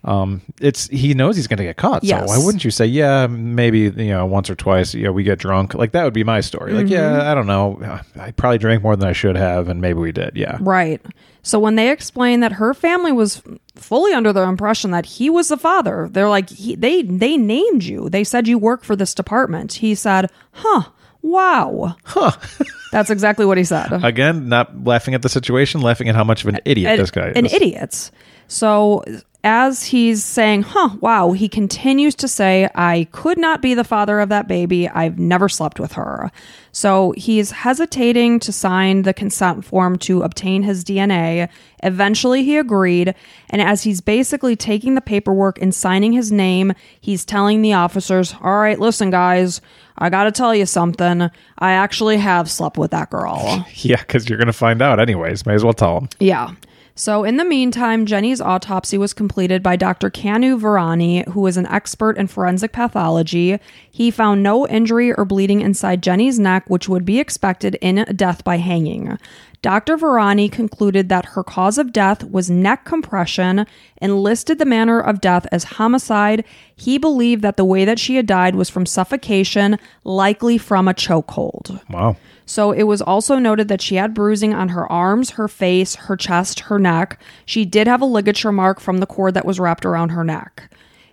Um, 0.06 0.40
it's 0.60 0.86
he 0.86 1.14
knows 1.14 1.34
he's 1.34 1.48
going 1.48 1.58
to 1.58 1.64
get 1.64 1.76
caught. 1.76 2.04
Yes. 2.04 2.20
So 2.20 2.26
why 2.26 2.44
wouldn't 2.44 2.64
you 2.64 2.70
say, 2.70 2.86
yeah, 2.86 3.26
maybe 3.26 3.80
you 3.80 4.10
know 4.10 4.24
once 4.24 4.48
or 4.48 4.54
twice, 4.54 4.94
yeah, 4.94 5.10
we 5.10 5.24
get 5.24 5.40
drunk. 5.40 5.74
Like 5.74 5.90
that 5.92 6.04
would 6.04 6.14
be 6.14 6.22
my 6.22 6.40
story. 6.40 6.72
Like, 6.72 6.88
yeah, 6.88 7.30
I 7.30 7.34
don't 7.34 7.48
know, 7.48 8.00
I 8.18 8.30
probably 8.30 8.58
drank 8.58 8.84
more 8.84 8.94
than 8.94 9.08
I 9.08 9.12
should 9.12 9.36
have, 9.36 9.68
and 9.68 9.80
maybe 9.80 9.98
we 9.98 10.12
did. 10.12 10.36
Yeah, 10.36 10.58
Right. 10.60 11.02
So 11.42 11.60
when 11.60 11.76
they 11.76 11.90
explained 11.90 12.42
that 12.42 12.52
her 12.52 12.74
family 12.74 13.12
was 13.12 13.40
fully 13.76 14.12
under 14.12 14.32
the 14.32 14.42
impression 14.42 14.90
that 14.92 15.06
he 15.06 15.30
was 15.30 15.48
the 15.48 15.56
father, 15.56 16.08
they're 16.10 16.28
like, 16.28 16.50
he, 16.50 16.74
they 16.76 17.02
they 17.02 17.36
named 17.36 17.84
you. 17.84 18.08
They 18.08 18.24
said 18.24 18.48
you 18.48 18.58
work 18.58 18.84
for 18.84 18.96
this 18.96 19.14
department. 19.14 19.74
He 19.74 19.94
said, 19.94 20.30
"Huh, 20.52 20.90
wow." 21.22 21.96
Huh. 22.04 22.32
That's 22.92 23.10
exactly 23.10 23.44
what 23.44 23.58
he 23.58 23.64
said. 23.64 23.92
again, 24.04 24.48
not 24.48 24.84
laughing 24.84 25.14
at 25.14 25.22
the 25.22 25.28
situation, 25.28 25.82
laughing 25.82 26.08
at 26.08 26.14
how 26.14 26.24
much 26.24 26.42
of 26.42 26.48
an 26.48 26.60
idiot 26.64 26.92
An- 26.92 26.98
this 26.98 27.10
guy 27.10 27.28
is. 27.28 27.36
An 27.36 27.46
idiot. 27.46 28.10
So 28.48 29.04
as 29.44 29.84
he's 29.84 30.24
saying, 30.24 30.62
huh, 30.62 30.96
wow, 31.00 31.32
he 31.32 31.48
continues 31.48 32.14
to 32.16 32.28
say, 32.28 32.68
I 32.74 33.06
could 33.12 33.38
not 33.38 33.62
be 33.62 33.74
the 33.74 33.84
father 33.84 34.18
of 34.20 34.28
that 34.30 34.48
baby. 34.48 34.88
I've 34.88 35.18
never 35.18 35.48
slept 35.48 35.78
with 35.78 35.92
her. 35.92 36.30
So 36.72 37.14
he's 37.16 37.52
hesitating 37.52 38.40
to 38.40 38.52
sign 38.52 39.02
the 39.02 39.14
consent 39.14 39.64
form 39.64 39.98
to 40.00 40.22
obtain 40.22 40.62
his 40.62 40.84
DNA. 40.84 41.48
Eventually, 41.82 42.42
he 42.44 42.58
agreed. 42.58 43.14
And 43.48 43.62
as 43.62 43.82
he's 43.84 44.00
basically 44.00 44.56
taking 44.56 44.94
the 44.94 45.00
paperwork 45.00 45.60
and 45.62 45.74
signing 45.74 46.12
his 46.12 46.32
name, 46.32 46.72
he's 47.00 47.24
telling 47.24 47.62
the 47.62 47.72
officers, 47.72 48.34
All 48.42 48.58
right, 48.58 48.78
listen, 48.78 49.10
guys, 49.10 49.60
I 49.98 50.10
got 50.10 50.24
to 50.24 50.32
tell 50.32 50.54
you 50.54 50.66
something. 50.66 51.30
I 51.58 51.70
actually 51.72 52.18
have 52.18 52.50
slept 52.50 52.76
with 52.76 52.90
that 52.90 53.10
girl. 53.10 53.64
Yeah, 53.76 54.00
because 54.00 54.28
you're 54.28 54.38
going 54.38 54.46
to 54.46 54.52
find 54.52 54.82
out 54.82 54.98
anyways. 54.98 55.46
May 55.46 55.54
as 55.54 55.62
well 55.62 55.72
tell 55.72 56.00
him. 56.00 56.08
Yeah. 56.18 56.52
So, 56.98 57.24
in 57.24 57.36
the 57.36 57.44
meantime, 57.44 58.06
Jenny's 58.06 58.40
autopsy 58.40 58.96
was 58.96 59.12
completed 59.12 59.62
by 59.62 59.76
Dr. 59.76 60.08
Kanu 60.08 60.58
Virani, 60.58 61.28
who 61.28 61.46
is 61.46 61.58
an 61.58 61.66
expert 61.66 62.16
in 62.16 62.26
forensic 62.26 62.72
pathology. 62.72 63.58
He 63.90 64.10
found 64.10 64.42
no 64.42 64.66
injury 64.66 65.12
or 65.12 65.26
bleeding 65.26 65.60
inside 65.60 66.02
Jenny's 66.02 66.38
neck, 66.38 66.70
which 66.70 66.88
would 66.88 67.04
be 67.04 67.20
expected 67.20 67.74
in 67.82 68.06
death 68.16 68.42
by 68.44 68.56
hanging. 68.56 69.18
Dr. 69.60 69.98
Virani 69.98 70.50
concluded 70.50 71.10
that 71.10 71.26
her 71.26 71.44
cause 71.44 71.76
of 71.76 71.92
death 71.92 72.24
was 72.24 72.48
neck 72.48 72.86
compression 72.86 73.66
and 73.98 74.22
listed 74.22 74.58
the 74.58 74.64
manner 74.64 74.98
of 74.98 75.20
death 75.20 75.46
as 75.52 75.64
homicide. 75.64 76.44
He 76.74 76.96
believed 76.96 77.42
that 77.42 77.58
the 77.58 77.64
way 77.64 77.84
that 77.84 77.98
she 77.98 78.16
had 78.16 78.26
died 78.26 78.54
was 78.54 78.70
from 78.70 78.86
suffocation, 78.86 79.78
likely 80.02 80.56
from 80.56 80.88
a 80.88 80.94
chokehold. 80.94 81.78
Wow. 81.90 82.16
So 82.46 82.70
it 82.70 82.84
was 82.84 83.02
also 83.02 83.38
noted 83.38 83.68
that 83.68 83.82
she 83.82 83.96
had 83.96 84.14
bruising 84.14 84.54
on 84.54 84.70
her 84.70 84.90
arms, 84.90 85.30
her 85.30 85.48
face, 85.48 85.96
her 85.96 86.16
chest, 86.16 86.60
her 86.60 86.78
neck. 86.78 87.20
She 87.44 87.64
did 87.64 87.88
have 87.88 88.00
a 88.00 88.06
ligature 88.06 88.52
mark 88.52 88.80
from 88.80 88.98
the 88.98 89.06
cord 89.06 89.34
that 89.34 89.44
was 89.44 89.60
wrapped 89.60 89.84
around 89.84 90.10
her 90.10 90.24
neck. 90.24 90.70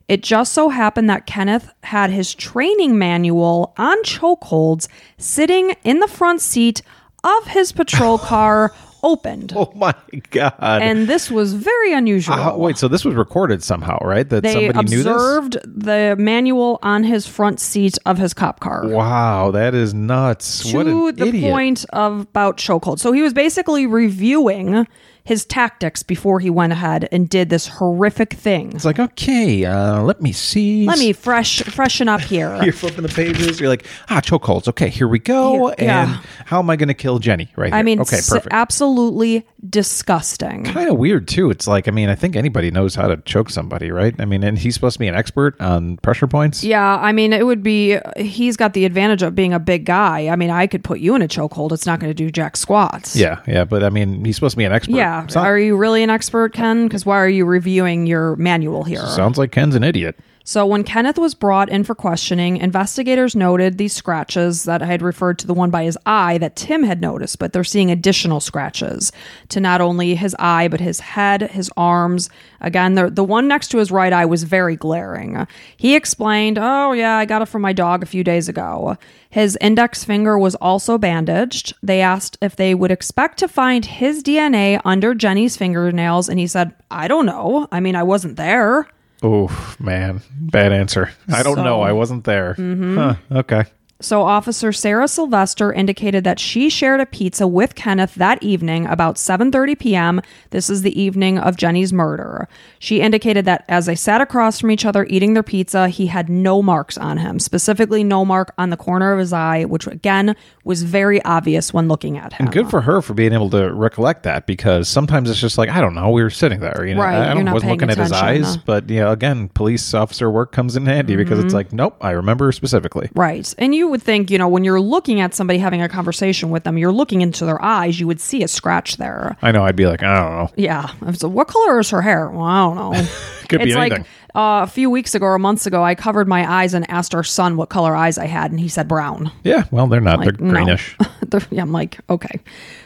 It 0.07 0.21
just 0.21 0.53
so 0.53 0.69
happened 0.69 1.09
that 1.09 1.25
Kenneth 1.25 1.69
had 1.83 2.11
his 2.11 2.35
training 2.35 2.97
manual 2.97 3.73
on 3.77 4.03
chokeholds 4.03 4.87
sitting 5.17 5.75
in 5.83 5.99
the 5.99 6.07
front 6.07 6.41
seat 6.41 6.81
of 7.23 7.47
his 7.47 7.71
patrol 7.71 8.17
car 8.19 8.73
opened. 9.03 9.53
Oh 9.55 9.71
my 9.75 9.93
god. 10.31 10.55
And 10.59 11.07
this 11.07 11.29
was 11.29 11.53
very 11.53 11.93
unusual. 11.93 12.35
Uh, 12.35 12.55
wait, 12.57 12.77
so 12.77 12.87
this 12.87 13.05
was 13.05 13.15
recorded 13.15 13.63
somehow, 13.63 13.97
right? 14.01 14.27
That 14.27 14.43
they 14.43 14.53
somebody 14.53 14.89
knew 14.89 15.03
this? 15.03 15.13
observed 15.13 15.57
the 15.65 16.15
manual 16.17 16.79
on 16.81 17.03
his 17.03 17.27
front 17.27 17.59
seat 17.59 17.97
of 18.05 18.17
his 18.17 18.33
cop 18.33 18.59
car. 18.59 18.87
Wow, 18.87 19.51
that 19.51 19.75
is 19.75 19.93
nuts. 19.93 20.73
what 20.73 20.83
to 20.83 21.07
an 21.07 21.15
the 21.15 21.27
idiot. 21.27 21.51
point 21.51 21.85
of 21.91 22.21
about 22.21 22.57
chokehold. 22.57 22.99
So 22.99 23.11
he 23.11 23.21
was 23.21 23.33
basically 23.33 23.85
reviewing 23.85 24.87
his 25.25 25.45
tactics 25.45 26.03
before 26.03 26.39
he 26.41 26.49
went 26.49 26.73
ahead 26.73 27.07
and 27.11 27.29
did 27.29 27.49
this 27.49 27.67
horrific 27.67 28.33
thing. 28.33 28.73
It's 28.73 28.83
like, 28.83 28.99
okay, 28.99 29.63
uh, 29.63 30.01
let 30.01 30.21
me 30.21 30.33
see. 30.33 30.85
Let 30.85 30.99
me 30.99 31.13
fresh 31.13 31.61
freshen 31.63 32.09
up 32.09 32.19
here. 32.21 32.59
You're 32.63 32.73
flipping 32.73 33.03
the 33.03 33.09
pages. 33.09 33.59
You're 33.59 33.69
like, 33.69 33.85
ah, 34.09 34.19
chokeholds. 34.19 34.67
Okay, 34.67 34.89
here 34.89 35.07
we 35.07 35.19
go. 35.19 35.67
Here- 35.67 35.75
yeah. 35.79 36.01
And 36.03 36.25
how 36.45 36.59
am 36.59 36.69
I 36.69 36.75
going 36.75 36.89
to 36.89 36.93
kill 36.93 37.19
Jenny 37.19 37.49
right 37.55 37.71
here? 37.71 37.75
I 37.79 37.83
mean, 37.83 38.01
okay, 38.01 38.17
perfect. 38.17 38.47
absolutely 38.51 39.47
disgusting. 39.69 40.65
kind 40.65 40.89
of 40.89 40.97
weird 40.97 41.27
too. 41.27 41.49
It's 41.49 41.67
like, 41.67 41.87
I 41.87 41.91
mean, 41.91 42.09
I 42.09 42.15
think 42.15 42.35
anybody 42.35 42.69
knows 42.71 42.95
how 42.95 43.07
to 43.07 43.17
choke 43.17 43.49
somebody, 43.49 43.91
right? 43.91 44.13
I 44.19 44.25
mean, 44.25 44.43
and 44.43 44.57
he's 44.57 44.73
supposed 44.73 44.93
to 44.95 44.99
be 44.99 45.07
an 45.07 45.15
expert 45.15 45.59
on 45.61 45.97
pressure 45.97 46.27
points. 46.27 46.63
Yeah, 46.65 46.97
I 46.97 47.13
mean, 47.13 47.31
it 47.31 47.45
would 47.45 47.63
be. 47.63 47.97
He's 48.17 48.57
got 48.57 48.73
the 48.73 48.83
advantage 48.83 49.21
of 49.23 49.35
being 49.35 49.53
a 49.53 49.59
big 49.59 49.85
guy. 49.85 50.27
I 50.27 50.35
mean, 50.35 50.49
I 50.49 50.67
could 50.67 50.83
put 50.83 50.99
you 50.99 51.15
in 51.15 51.21
a 51.21 51.27
chokehold. 51.29 51.71
It's 51.71 51.85
not 51.85 51.99
going 52.01 52.09
to 52.09 52.13
do 52.13 52.29
jack 52.29 52.57
squats. 52.57 53.15
Yeah, 53.15 53.41
yeah, 53.47 53.63
but 53.63 53.83
I 53.83 53.89
mean, 53.89 54.25
he's 54.25 54.35
supposed 54.35 54.53
to 54.53 54.57
be 54.57 54.65
an 54.65 54.73
expert. 54.73 54.95
Yeah. 54.95 55.12
So- 55.27 55.39
Are 55.39 55.57
you 55.57 55.75
really 55.77 56.03
an 56.03 56.09
expert, 56.09 56.53
Ken? 56.53 56.87
Because 56.87 57.05
why 57.05 57.17
are 57.17 57.27
you 57.29 57.45
reviewing 57.45 58.05
your 58.07 58.35
manual 58.37 58.83
here? 58.83 59.05
sounds 59.07 59.37
like 59.37 59.51
Ken's 59.51 59.75
an 59.75 59.83
idiot. 59.83 60.17
So, 60.45 60.65
when 60.65 60.83
Kenneth 60.83 61.17
was 61.17 61.35
brought 61.35 61.69
in 61.69 61.85
for 61.85 61.95
questioning, 61.95 62.57
investigators 62.57 63.33
noted 63.33 63.77
these 63.77 63.93
scratches 63.93 64.65
that 64.65 64.81
I 64.81 64.87
had 64.87 65.01
referred 65.01 65.39
to 65.39 65.47
the 65.47 65.53
one 65.53 65.69
by 65.69 65.85
his 65.85 65.97
eye 66.05 66.37
that 66.39 66.57
Tim 66.57 66.83
had 66.83 66.99
noticed, 66.99 67.39
but 67.39 67.53
they're 67.53 67.63
seeing 67.63 67.89
additional 67.89 68.41
scratches 68.41 69.13
to 69.49 69.61
not 69.61 69.79
only 69.79 70.15
his 70.15 70.35
eye, 70.39 70.67
but 70.67 70.81
his 70.81 70.99
head, 70.99 71.43
his 71.43 71.71
arms. 71.77 72.29
Again, 72.59 72.95
the, 72.95 73.09
the 73.09 73.23
one 73.23 73.47
next 73.47 73.69
to 73.69 73.77
his 73.77 73.89
right 73.89 74.11
eye 74.11 74.25
was 74.25 74.43
very 74.43 74.75
glaring. 74.75 75.47
He 75.77 75.95
explained, 75.95 76.57
Oh, 76.59 76.91
yeah, 76.91 77.15
I 77.15 77.23
got 77.23 77.41
it 77.41 77.47
from 77.47 77.61
my 77.61 77.71
dog 77.71 78.03
a 78.03 78.07
few 78.07 78.25
days 78.25 78.49
ago. 78.49 78.97
His 79.29 79.57
index 79.61 80.03
finger 80.03 80.37
was 80.37 80.55
also 80.55 80.97
bandaged. 80.97 81.73
They 81.81 82.01
asked 82.01 82.37
if 82.41 82.57
they 82.57 82.75
would 82.75 82.91
expect 82.91 83.37
to 83.39 83.47
find 83.47 83.85
his 83.85 84.21
DNA 84.21 84.81
under 84.83 85.15
Jenny's 85.15 85.55
fingernails, 85.55 86.27
and 86.27 86.37
he 86.37 86.47
said, 86.47 86.73
I 86.91 87.07
don't 87.07 87.25
know. 87.25 87.69
I 87.71 87.79
mean, 87.79 87.95
I 87.95 88.03
wasn't 88.03 88.35
there. 88.35 88.89
Oh 89.23 89.75
man, 89.79 90.21
bad 90.37 90.73
answer. 90.73 91.09
I 91.31 91.43
don't 91.43 91.55
So- 91.55 91.63
know. 91.63 91.81
I 91.81 91.93
wasn't 91.93 92.25
there. 92.25 92.55
Mm-hmm. 92.55 92.97
Huh, 92.97 93.15
okay. 93.31 93.63
So, 94.03 94.23
Officer 94.23 94.71
Sarah 94.73 95.07
Sylvester 95.07 95.71
indicated 95.71 96.23
that 96.25 96.39
she 96.39 96.69
shared 96.69 96.99
a 96.99 97.05
pizza 97.05 97.47
with 97.47 97.73
Kenneth 97.75 98.15
that 98.15 98.43
evening 98.43 98.85
about 98.85 99.15
7:30 99.15 99.79
p.m. 99.79 100.21
This 100.49 100.69
is 100.69 100.81
the 100.81 100.99
evening 101.01 101.37
of 101.39 101.55
Jenny's 101.55 101.93
murder. 101.93 102.47
She 102.79 102.99
indicated 103.01 103.45
that 103.45 103.63
as 103.69 103.85
they 103.85 103.95
sat 103.95 104.19
across 104.21 104.59
from 104.59 104.71
each 104.71 104.85
other 104.85 105.05
eating 105.09 105.33
their 105.33 105.41
pizza, 105.43 105.87
he 105.87 106.07
had 106.07 106.29
no 106.29 106.61
marks 106.61 106.97
on 106.97 107.17
him, 107.17 107.39
specifically 107.39 108.03
no 108.03 108.25
mark 108.25 108.53
on 108.57 108.69
the 108.71 108.77
corner 108.77 109.13
of 109.13 109.19
his 109.19 109.31
eye, 109.31 109.63
which 109.63 109.87
again 109.87 110.35
was 110.65 110.83
very 110.83 111.23
obvious 111.23 111.73
when 111.73 111.87
looking 111.87 112.17
at 112.17 112.33
him. 112.33 112.45
And 112.47 112.53
good 112.53 112.69
for 112.69 112.81
her 112.81 113.01
for 113.01 113.13
being 113.13 113.31
able 113.33 113.49
to 113.51 113.73
recollect 113.73 114.23
that 114.23 114.45
because 114.45 114.89
sometimes 114.89 115.29
it's 115.29 115.39
just 115.39 115.57
like 115.57 115.69
I 115.69 115.79
don't 115.79 115.95
know. 115.95 116.09
We 116.11 116.23
were 116.23 116.29
sitting 116.29 116.59
there, 116.59 116.85
you 116.85 116.95
know. 116.95 117.01
Right, 117.03 117.15
I, 117.15 117.31
I 117.39 117.51
wasn't 117.53 117.71
looking 117.71 117.89
at 117.89 117.97
his 117.97 118.11
eyes, 118.11 118.57
but 118.57 118.89
you 118.89 118.99
know, 118.99 119.11
again, 119.11 119.47
police 119.47 119.93
officer 119.93 120.29
work 120.29 120.51
comes 120.51 120.75
in 120.75 120.85
handy 120.85 121.15
because 121.15 121.33
Mm-hmm. 121.33 121.45
it's 121.47 121.53
like, 121.55 121.73
nope, 121.73 121.97
I 122.01 122.11
remember 122.11 122.51
specifically. 122.51 123.09
Right. 123.15 123.51
And 123.57 123.73
you 123.73 123.92
would 123.93 124.01
think, 124.01 124.31
you 124.31 124.39
know, 124.39 124.47
when 124.47 124.63
you're 124.63 124.81
looking 124.81 125.21
at 125.21 125.35
somebody 125.35 125.59
having 125.59 125.83
a 125.83 125.87
conversation 125.87 126.49
with 126.49 126.63
them, 126.63 126.79
you're 126.79 126.91
looking 126.91 127.21
into 127.21 127.45
their 127.45 127.61
eyes, 127.61 127.99
you 127.99 128.07
would 128.07 128.19
see 128.19 128.41
a 128.41 128.47
scratch 128.47 128.97
there. 128.97 129.37
I 129.39 129.51
know. 129.51 129.63
I'd 129.63 129.75
be 129.75 129.85
like, 129.85 130.01
I 130.01 130.19
don't 130.19 130.31
know. 130.31 130.49
Yeah. 130.57 130.89
So 131.13 131.29
what 131.29 131.47
color 131.47 131.79
is 131.79 131.91
her 131.91 132.01
hair? 132.01 132.27
Well, 132.27 132.41
I 132.41 132.61
don't 132.63 132.75
know. 132.75 133.07
Could 133.49 133.59
be 133.59 133.69
it's 133.69 133.75
like 133.75 133.91
anything. 133.91 134.11
Uh, 134.35 134.61
a 134.63 134.67
few 134.67 134.89
weeks 134.89 135.13
ago 135.13 135.25
or 135.27 135.37
months 135.37 135.65
ago, 135.65 135.83
I 135.83 135.93
covered 135.95 136.27
my 136.27 136.49
eyes 136.61 136.73
and 136.73 136.89
asked 136.89 137.13
our 137.13 137.23
son 137.23 137.55
what 137.55 137.69
color 137.69 137.95
eyes 137.95 138.17
I 138.17 138.25
had, 138.25 138.51
and 138.51 138.59
he 138.59 138.67
said 138.67 138.87
brown. 138.87 139.31
Yeah. 139.43 139.65
Well, 139.71 139.87
they're 139.87 140.01
not. 140.01 140.19
Like, 140.19 140.37
they're 140.37 140.47
no. 140.47 140.53
greenish. 140.53 140.97
They're- 141.27 141.41
yeah, 141.49 141.61
I'm 141.63 141.71
like, 141.71 141.99
okay. 142.09 142.39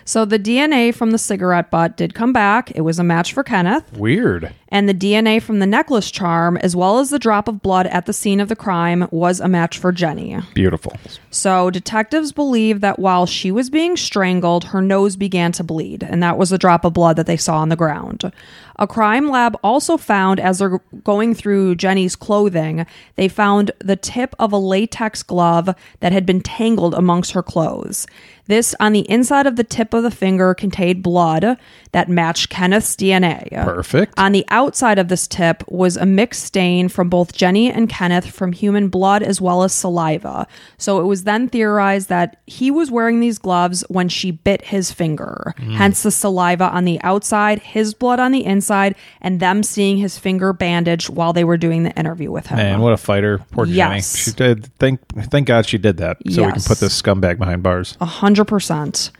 So 0.06 0.24
the 0.24 0.40
DNA 0.40 0.94
from 0.96 1.12
the 1.12 1.18
cigarette 1.18 1.70
butt 1.70 1.98
did 1.98 2.14
come 2.14 2.32
back. 2.32 2.72
It 2.72 2.82
was 2.82 2.98
a 2.98 3.04
match 3.04 3.34
for 3.34 3.44
Kenneth. 3.44 3.92
Weird. 3.98 4.54
And 4.70 4.88
the 4.88 4.94
DNA 4.94 5.42
from 5.42 5.60
the 5.60 5.66
necklace 5.66 6.12
charm, 6.12 6.56
as 6.58 6.76
well 6.76 7.00
as 7.00 7.10
the 7.10 7.20
drop 7.20 7.48
of 7.48 7.62
blood 7.62 7.88
at 7.88 8.06
the 8.06 8.14
scene 8.14 8.40
of 8.40 8.48
the 8.48 8.56
crime, 8.56 9.08
was 9.12 9.40
a 9.40 9.48
match 9.48 9.78
for 9.80 9.92
Jenny. 9.92 10.38
Beautiful. 10.54 10.96
So, 11.30 11.70
detectives 11.70 12.32
believe 12.32 12.82
that 12.82 13.00
while 13.00 13.26
she 13.26 13.52
was 13.52 13.70
being 13.70 13.98
strangled, 13.98 14.66
her 14.66 14.82
nose 14.82 15.16
began 15.16 15.52
to 15.54 15.64
bleed, 15.64 16.04
and 16.04 16.22
that 16.24 16.38
was 16.38 16.50
the 16.50 16.58
drop 16.58 16.86
of 16.86 16.94
blood 16.94 17.16
that 17.18 17.28
they 17.28 17.38
saw 17.38 17.58
on 17.58 17.70
the 17.70 17.76
ground. 17.76 18.32
A 18.80 18.88
crime 18.88 19.30
lab 19.30 19.58
also 19.64 19.98
found, 19.98 20.40
as 20.40 20.60
they're 20.60 20.80
going 21.04 21.34
through 21.34 21.76
Jenny's 21.76 22.16
clothing, 22.16 22.86
they 23.16 23.28
found 23.28 23.72
the 23.80 23.96
tip 23.96 24.36
of 24.38 24.52
a 24.52 24.58
latex 24.58 25.24
glove 25.24 25.74
that 26.00 26.12
had 26.12 26.26
been 26.26 26.42
tangled 26.42 26.94
amongst 26.94 27.32
her 27.32 27.42
clothes. 27.42 28.06
This, 28.48 28.76
on 28.80 28.94
the 28.94 29.10
inside 29.10 29.46
of 29.46 29.56
the 29.56 29.64
tip 29.64 29.94
of 29.94 30.04
the 30.04 30.12
finger, 30.12 30.54
contained 30.54 31.04
blood 31.04 31.58
that 31.92 32.10
matched 32.10 32.50
Kenneth's 32.50 32.96
DNA. 32.96 33.50
Perfect. 33.64 34.14
On 34.18 34.32
the 34.32 34.46
outside 34.50 35.00
of 35.00 35.08
this 35.08 35.28
tip 35.28 35.64
was 35.68 35.98
a 35.98 36.06
mixed 36.06 36.44
stain 36.44 36.90
from 36.90 37.10
both 37.10 37.34
Jenny 37.34 37.72
and 37.72 37.90
Kenneth 37.90 38.30
from 38.30 38.52
human 38.54 38.90
blood 38.90 39.24
as 39.24 39.42
well 39.42 39.64
as 39.64 39.74
saliva. 39.74 40.48
So 40.78 41.00
it 41.00 41.06
was 41.06 41.24
then 41.24 41.50
theorized 41.50 42.10
that 42.10 42.42
he 42.46 42.72
was 42.72 42.92
wearing 42.92 43.20
these 43.20 43.38
gloves 43.38 43.84
when 43.90 44.10
she 44.10 44.32
bit 44.32 44.66
his 44.66 44.92
finger. 44.92 45.54
Mm. 45.58 45.74
Hence 45.74 46.04
the 46.04 46.12
saliva 46.12 46.70
on 46.70 46.86
the 46.86 47.02
outside, 47.02 47.60
his 47.60 47.94
blood 47.94 48.20
on 48.20 48.32
the 48.32 48.46
inside, 48.46 48.96
and 49.22 49.40
them 49.40 49.64
seeing 49.64 49.98
his 49.98 50.18
finger 50.18 50.54
bandaged 50.54 51.10
while 51.10 51.34
they 51.34 51.44
were 51.44 51.58
doing 51.58 51.84
the 51.84 51.92
interview 51.98 52.32
with 52.32 52.48
him. 52.48 52.58
Man, 52.58 52.82
what 52.82 52.94
a 52.94 52.98
fighter. 52.98 53.40
Poor 53.52 53.66
Yes. 53.66 54.14
Jenny. 54.14 54.24
She 54.24 54.32
did 54.32 54.66
thank 54.78 55.00
thank 55.32 55.48
God 55.48 55.66
she 55.66 55.78
did 55.78 55.98
that. 55.98 56.18
So 56.30 56.46
we 56.46 56.52
can 56.52 56.62
put 56.62 56.80
this 56.80 57.00
scumbag 57.02 57.38
behind 57.38 57.64
bars. 57.64 57.98
A 58.00 58.06
hundred 58.06 58.37
percent. 58.46 59.12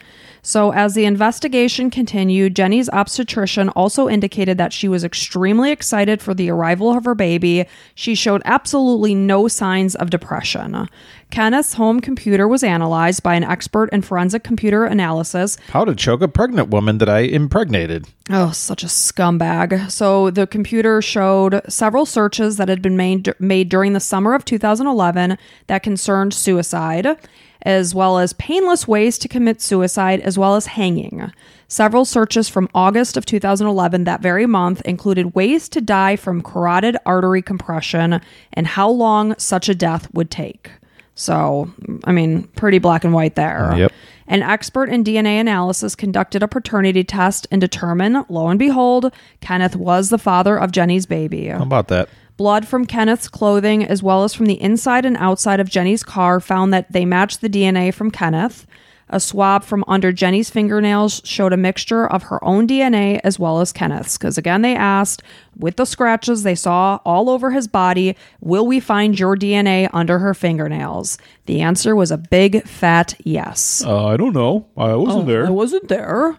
So, 0.44 0.72
as 0.72 0.94
the 0.94 1.04
investigation 1.04 1.90
continued, 1.90 2.56
Jenny's 2.56 2.88
obstetrician 2.90 3.68
also 3.70 4.08
indicated 4.08 4.58
that 4.58 4.72
she 4.72 4.88
was 4.88 5.04
extremely 5.04 5.72
excited 5.72 6.22
for 6.22 6.34
the 6.34 6.50
arrival 6.50 6.90
of 6.96 7.04
her 7.04 7.16
baby. 7.16 7.66
She 7.96 8.16
showed 8.16 8.42
absolutely 8.46 9.14
no 9.14 9.50
signs 9.50 9.94
of 9.96 10.10
depression. 10.10 10.88
Kenneth's 11.32 11.74
home 11.74 12.00
computer 12.00 12.48
was 12.48 12.64
analyzed 12.64 13.24
by 13.24 13.36
an 13.36 13.44
expert 13.44 13.90
in 13.92 14.02
forensic 14.04 14.46
computer 14.46 14.86
analysis, 14.86 15.58
How 15.72 15.84
to 15.84 15.94
choke 15.94 16.22
a 16.22 16.30
pregnant 16.30 16.70
woman 16.70 17.00
that 17.00 17.10
I 17.10 17.20
impregnated. 17.20 18.06
Oh, 18.30 18.52
such 18.52 18.84
a 18.84 18.88
scumbag. 18.88 19.92
So 19.92 20.30
the 20.30 20.48
computer 20.48 21.02
showed 21.02 21.62
several 21.68 22.06
searches 22.06 22.56
that 22.56 22.70
had 22.70 22.82
been 22.82 22.96
made 22.96 23.34
made 23.40 23.68
during 23.68 23.92
the 23.92 24.00
summer 24.00 24.34
of 24.34 24.46
2011 24.46 25.38
that 25.68 25.84
concerned 25.84 26.34
suicide, 26.34 27.18
as 27.62 27.94
well 27.94 28.18
as 28.20 28.34
painless 28.34 28.88
ways 28.88 29.18
to 29.20 29.28
commit 29.28 29.62
suicide, 29.62 30.20
as 30.22 30.38
well 30.38 30.56
as 30.56 30.68
hanging. 30.68 31.32
Several 31.68 32.06
searches 32.06 32.48
from 32.48 32.70
August 32.74 33.18
of 33.18 33.26
2011, 33.26 34.06
that 34.06 34.22
very 34.22 34.46
month, 34.46 34.82
included 34.82 35.36
ways 35.36 35.68
to 35.70 35.82
die 35.82 36.16
from 36.16 36.42
carotid 36.42 36.98
artery 37.06 37.42
compression 37.42 38.22
and 38.54 38.68
how 38.68 38.90
long 38.90 39.38
such 39.38 39.68
a 39.68 39.76
death 39.76 40.14
would 40.14 40.32
take. 40.32 40.72
So, 41.16 41.70
I 42.04 42.12
mean, 42.12 42.44
pretty 42.56 42.78
black 42.78 43.04
and 43.04 43.12
white 43.12 43.36
there. 43.36 43.74
Yep. 43.76 43.92
An 44.28 44.44
expert 44.44 44.90
in 44.90 45.04
DNA 45.04 45.40
analysis 45.40 45.96
conducted 45.96 46.44
a 46.44 46.48
paternity 46.48 47.04
test 47.04 47.48
and 47.50 47.60
determined, 47.60 48.26
lo 48.30 48.50
and 48.50 48.60
behold, 48.60 49.12
Kenneth 49.42 49.76
was 49.76 50.10
the 50.10 50.18
father 50.18 50.58
of 50.60 50.72
Jenny's 50.72 51.06
baby. 51.06 51.48
How 51.48 51.64
about 51.64 51.88
that? 51.88 52.10
Blood 52.38 52.68
from 52.68 52.86
Kenneth's 52.86 53.28
clothing, 53.28 53.84
as 53.84 54.04
well 54.04 54.24
as 54.24 54.34
from 54.34 54.46
the 54.46 54.62
inside 54.62 55.06
and 55.06 55.18
outside 55.18 55.60
of 55.60 55.70
Jenny's 55.70 56.04
car, 56.04 56.40
found 56.40 56.72
that 56.74 56.92
they 56.92 57.04
matched 57.04 57.42
the 57.42 57.50
DNA 57.50 57.94
from 57.94 58.12
Kenneth. 58.12 58.68
A 59.10 59.20
swab 59.22 59.64
from 59.64 59.86
under 59.88 60.12
Jenny's 60.12 60.50
fingernails 60.50 61.22
showed 61.24 61.54
a 61.54 61.58
mixture 61.58 62.06
of 62.06 62.24
her 62.24 62.44
own 62.44 62.68
DNA 62.68 63.22
as 63.24 63.40
well 63.40 63.62
as 63.62 63.72
Kenneth's. 63.72 64.18
Because 64.18 64.38
again, 64.38 64.62
they 64.62 64.76
asked, 64.76 65.24
with 65.58 65.78
the 65.78 65.86
scratches 65.86 66.44
they 66.44 66.56
saw 66.56 67.00
all 67.06 67.30
over 67.30 67.52
his 67.52 67.70
body, 67.70 68.18
will 68.42 68.68
we 68.68 68.82
find 68.82 69.18
your 69.18 69.38
DNA 69.38 69.90
under 69.94 70.20
her 70.20 70.34
fingernails? 70.34 71.18
The 71.46 71.62
answer 71.62 71.96
was 71.96 72.12
a 72.12 72.18
big 72.18 72.68
fat 72.68 73.16
yes. 73.24 73.82
Uh, 73.86 74.08
I 74.08 74.18
don't 74.18 74.34
know. 74.34 74.68
I 74.76 74.94
wasn't 74.96 75.28
there. 75.28 75.48
I 75.48 75.52
wasn't 75.52 75.88
there. 75.88 76.38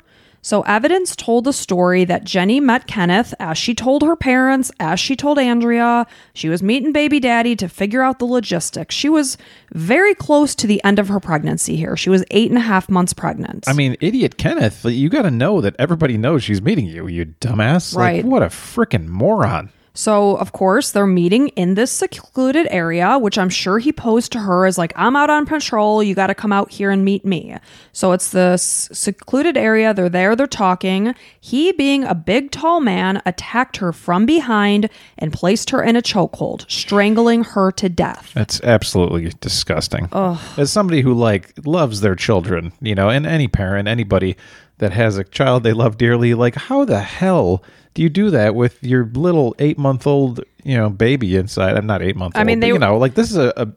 So, 0.49 0.63
evidence 0.63 1.15
told 1.15 1.45
the 1.45 1.53
story 1.53 2.07
that 2.07 2.25
Jenny 2.25 2.59
met 2.59 2.87
Kenneth 2.87 3.35
as 3.39 3.59
she 3.59 3.75
told 3.75 4.01
her 4.01 4.17
parents, 4.17 4.73
as 4.81 4.99
she 4.99 5.15
told 5.15 5.39
Andrea. 5.39 6.07
She 6.33 6.49
was 6.49 6.63
meeting 6.63 6.91
baby 6.91 7.21
daddy 7.21 7.55
to 7.57 7.69
figure 7.69 8.01
out 8.01 8.19
the 8.19 8.25
logistics. 8.25 8.95
She 8.95 9.11
was 9.11 9.37
very 9.75 10.15
close 10.15 10.55
to 10.55 10.67
the 10.67 10.83
end 10.85 10.99
of 10.99 11.09
her 11.09 11.21
pregnancy 11.21 11.77
here. 11.77 11.99
She 11.99 12.09
was 12.09 12.25
eight 12.31 12.49
and 12.49 12.57
a 12.57 12.63
half 12.63 12.89
months 12.89 13.13
pregnant. 13.13 13.65
I 13.69 13.75
mean, 13.75 13.99
idiot 14.01 14.39
Kenneth, 14.39 14.87
you 14.87 15.11
got 15.11 15.23
to 15.23 15.31
know 15.31 15.61
that 15.61 15.77
everybody 15.79 16.17
knows 16.17 16.45
she's 16.45 16.63
meeting 16.63 16.87
you, 16.87 17.09
you 17.09 17.27
dumbass. 17.27 17.95
Like, 17.95 18.25
what 18.25 18.43
a 18.43 18.47
freaking 18.47 19.07
moron. 19.07 19.71
So, 19.99 20.37
of 20.37 20.53
course, 20.53 20.93
they're 20.93 21.09
meeting 21.09 21.49
in 21.49 21.75
this 21.75 21.91
secluded 21.91 22.69
area, 22.71 23.19
which 23.19 23.37
I'm 23.37 23.49
sure 23.49 23.81
he 23.81 23.93
posed 23.93 24.31
to 24.31 24.39
her 24.39 24.65
as 24.65 24.79
like, 24.79 24.93
I'm 24.95 25.17
out 25.17 25.29
on 25.29 25.45
patrol. 25.45 26.05
You 26.05 26.15
got 26.15 26.29
to 26.29 26.37
come 26.37 26.53
out 26.53 26.71
here 26.71 26.93
and 26.93 27.05
meet 27.05 27.25
me. 27.25 27.57
So, 27.91 28.13
it's 28.13 28.31
this 28.31 28.89
secluded 28.93 29.57
area. 29.57 29.93
They're 29.93 30.09
there, 30.09 30.37
they're 30.37 30.47
talking. 30.47 31.17
He, 31.41 31.73
being 31.73 32.05
a 32.05 32.15
big, 32.15 32.53
tall 32.53 32.79
man, 32.79 33.21
attacked 33.27 33.79
her 33.79 33.93
from 33.93 34.25
behind 34.25 34.89
and 35.19 35.33
placed 35.33 35.71
her 35.71 35.83
in 35.83 35.97
a 35.97 36.03
chokehold, 36.03 36.71
strangling 36.71 37.43
her 37.43 37.73
to 37.73 37.89
death. 37.89 38.31
That's 38.35 38.61
absolutely 38.63 39.33
disgusting. 39.41 40.09
As 40.13 40.71
somebody 40.71 41.01
who 41.01 41.13
like 41.13 41.55
loves 41.67 42.03
their 42.03 42.15
children, 42.15 42.73
you 42.81 42.95
know, 42.95 43.09
and 43.09 43.27
any 43.27 43.49
parent, 43.49 43.89
anybody 43.89 44.37
that 44.79 44.93
has 44.93 45.19
a 45.19 45.25
child 45.25 45.63
they 45.63 45.73
love 45.73 45.97
dearly, 45.99 46.35
like 46.35 46.55
how 46.55 46.85
the 46.85 47.01
hell 47.01 47.63
do 47.95 48.03
you 48.03 48.09
do 48.09 48.31
that 48.31 48.55
with 48.55 48.83
your 48.83 49.07
little 49.15 49.57
eight 49.59 49.77
month 49.77 50.07
old, 50.07 50.41
you 50.63 50.77
know, 50.77 50.89
baby 50.89 51.35
inside? 51.35 51.77
I'm 51.77 51.87
not 51.87 52.01
eight 52.01 52.15
month 52.15 52.37
old. 52.37 52.41
I 52.41 52.45
mean, 52.45 52.61
but, 52.61 52.67
they- 52.67 52.73
you 52.73 52.79
know, 52.79 52.97
like 52.97 53.15
this 53.15 53.31
is 53.31 53.37
a, 53.37 53.53
a 53.57 53.69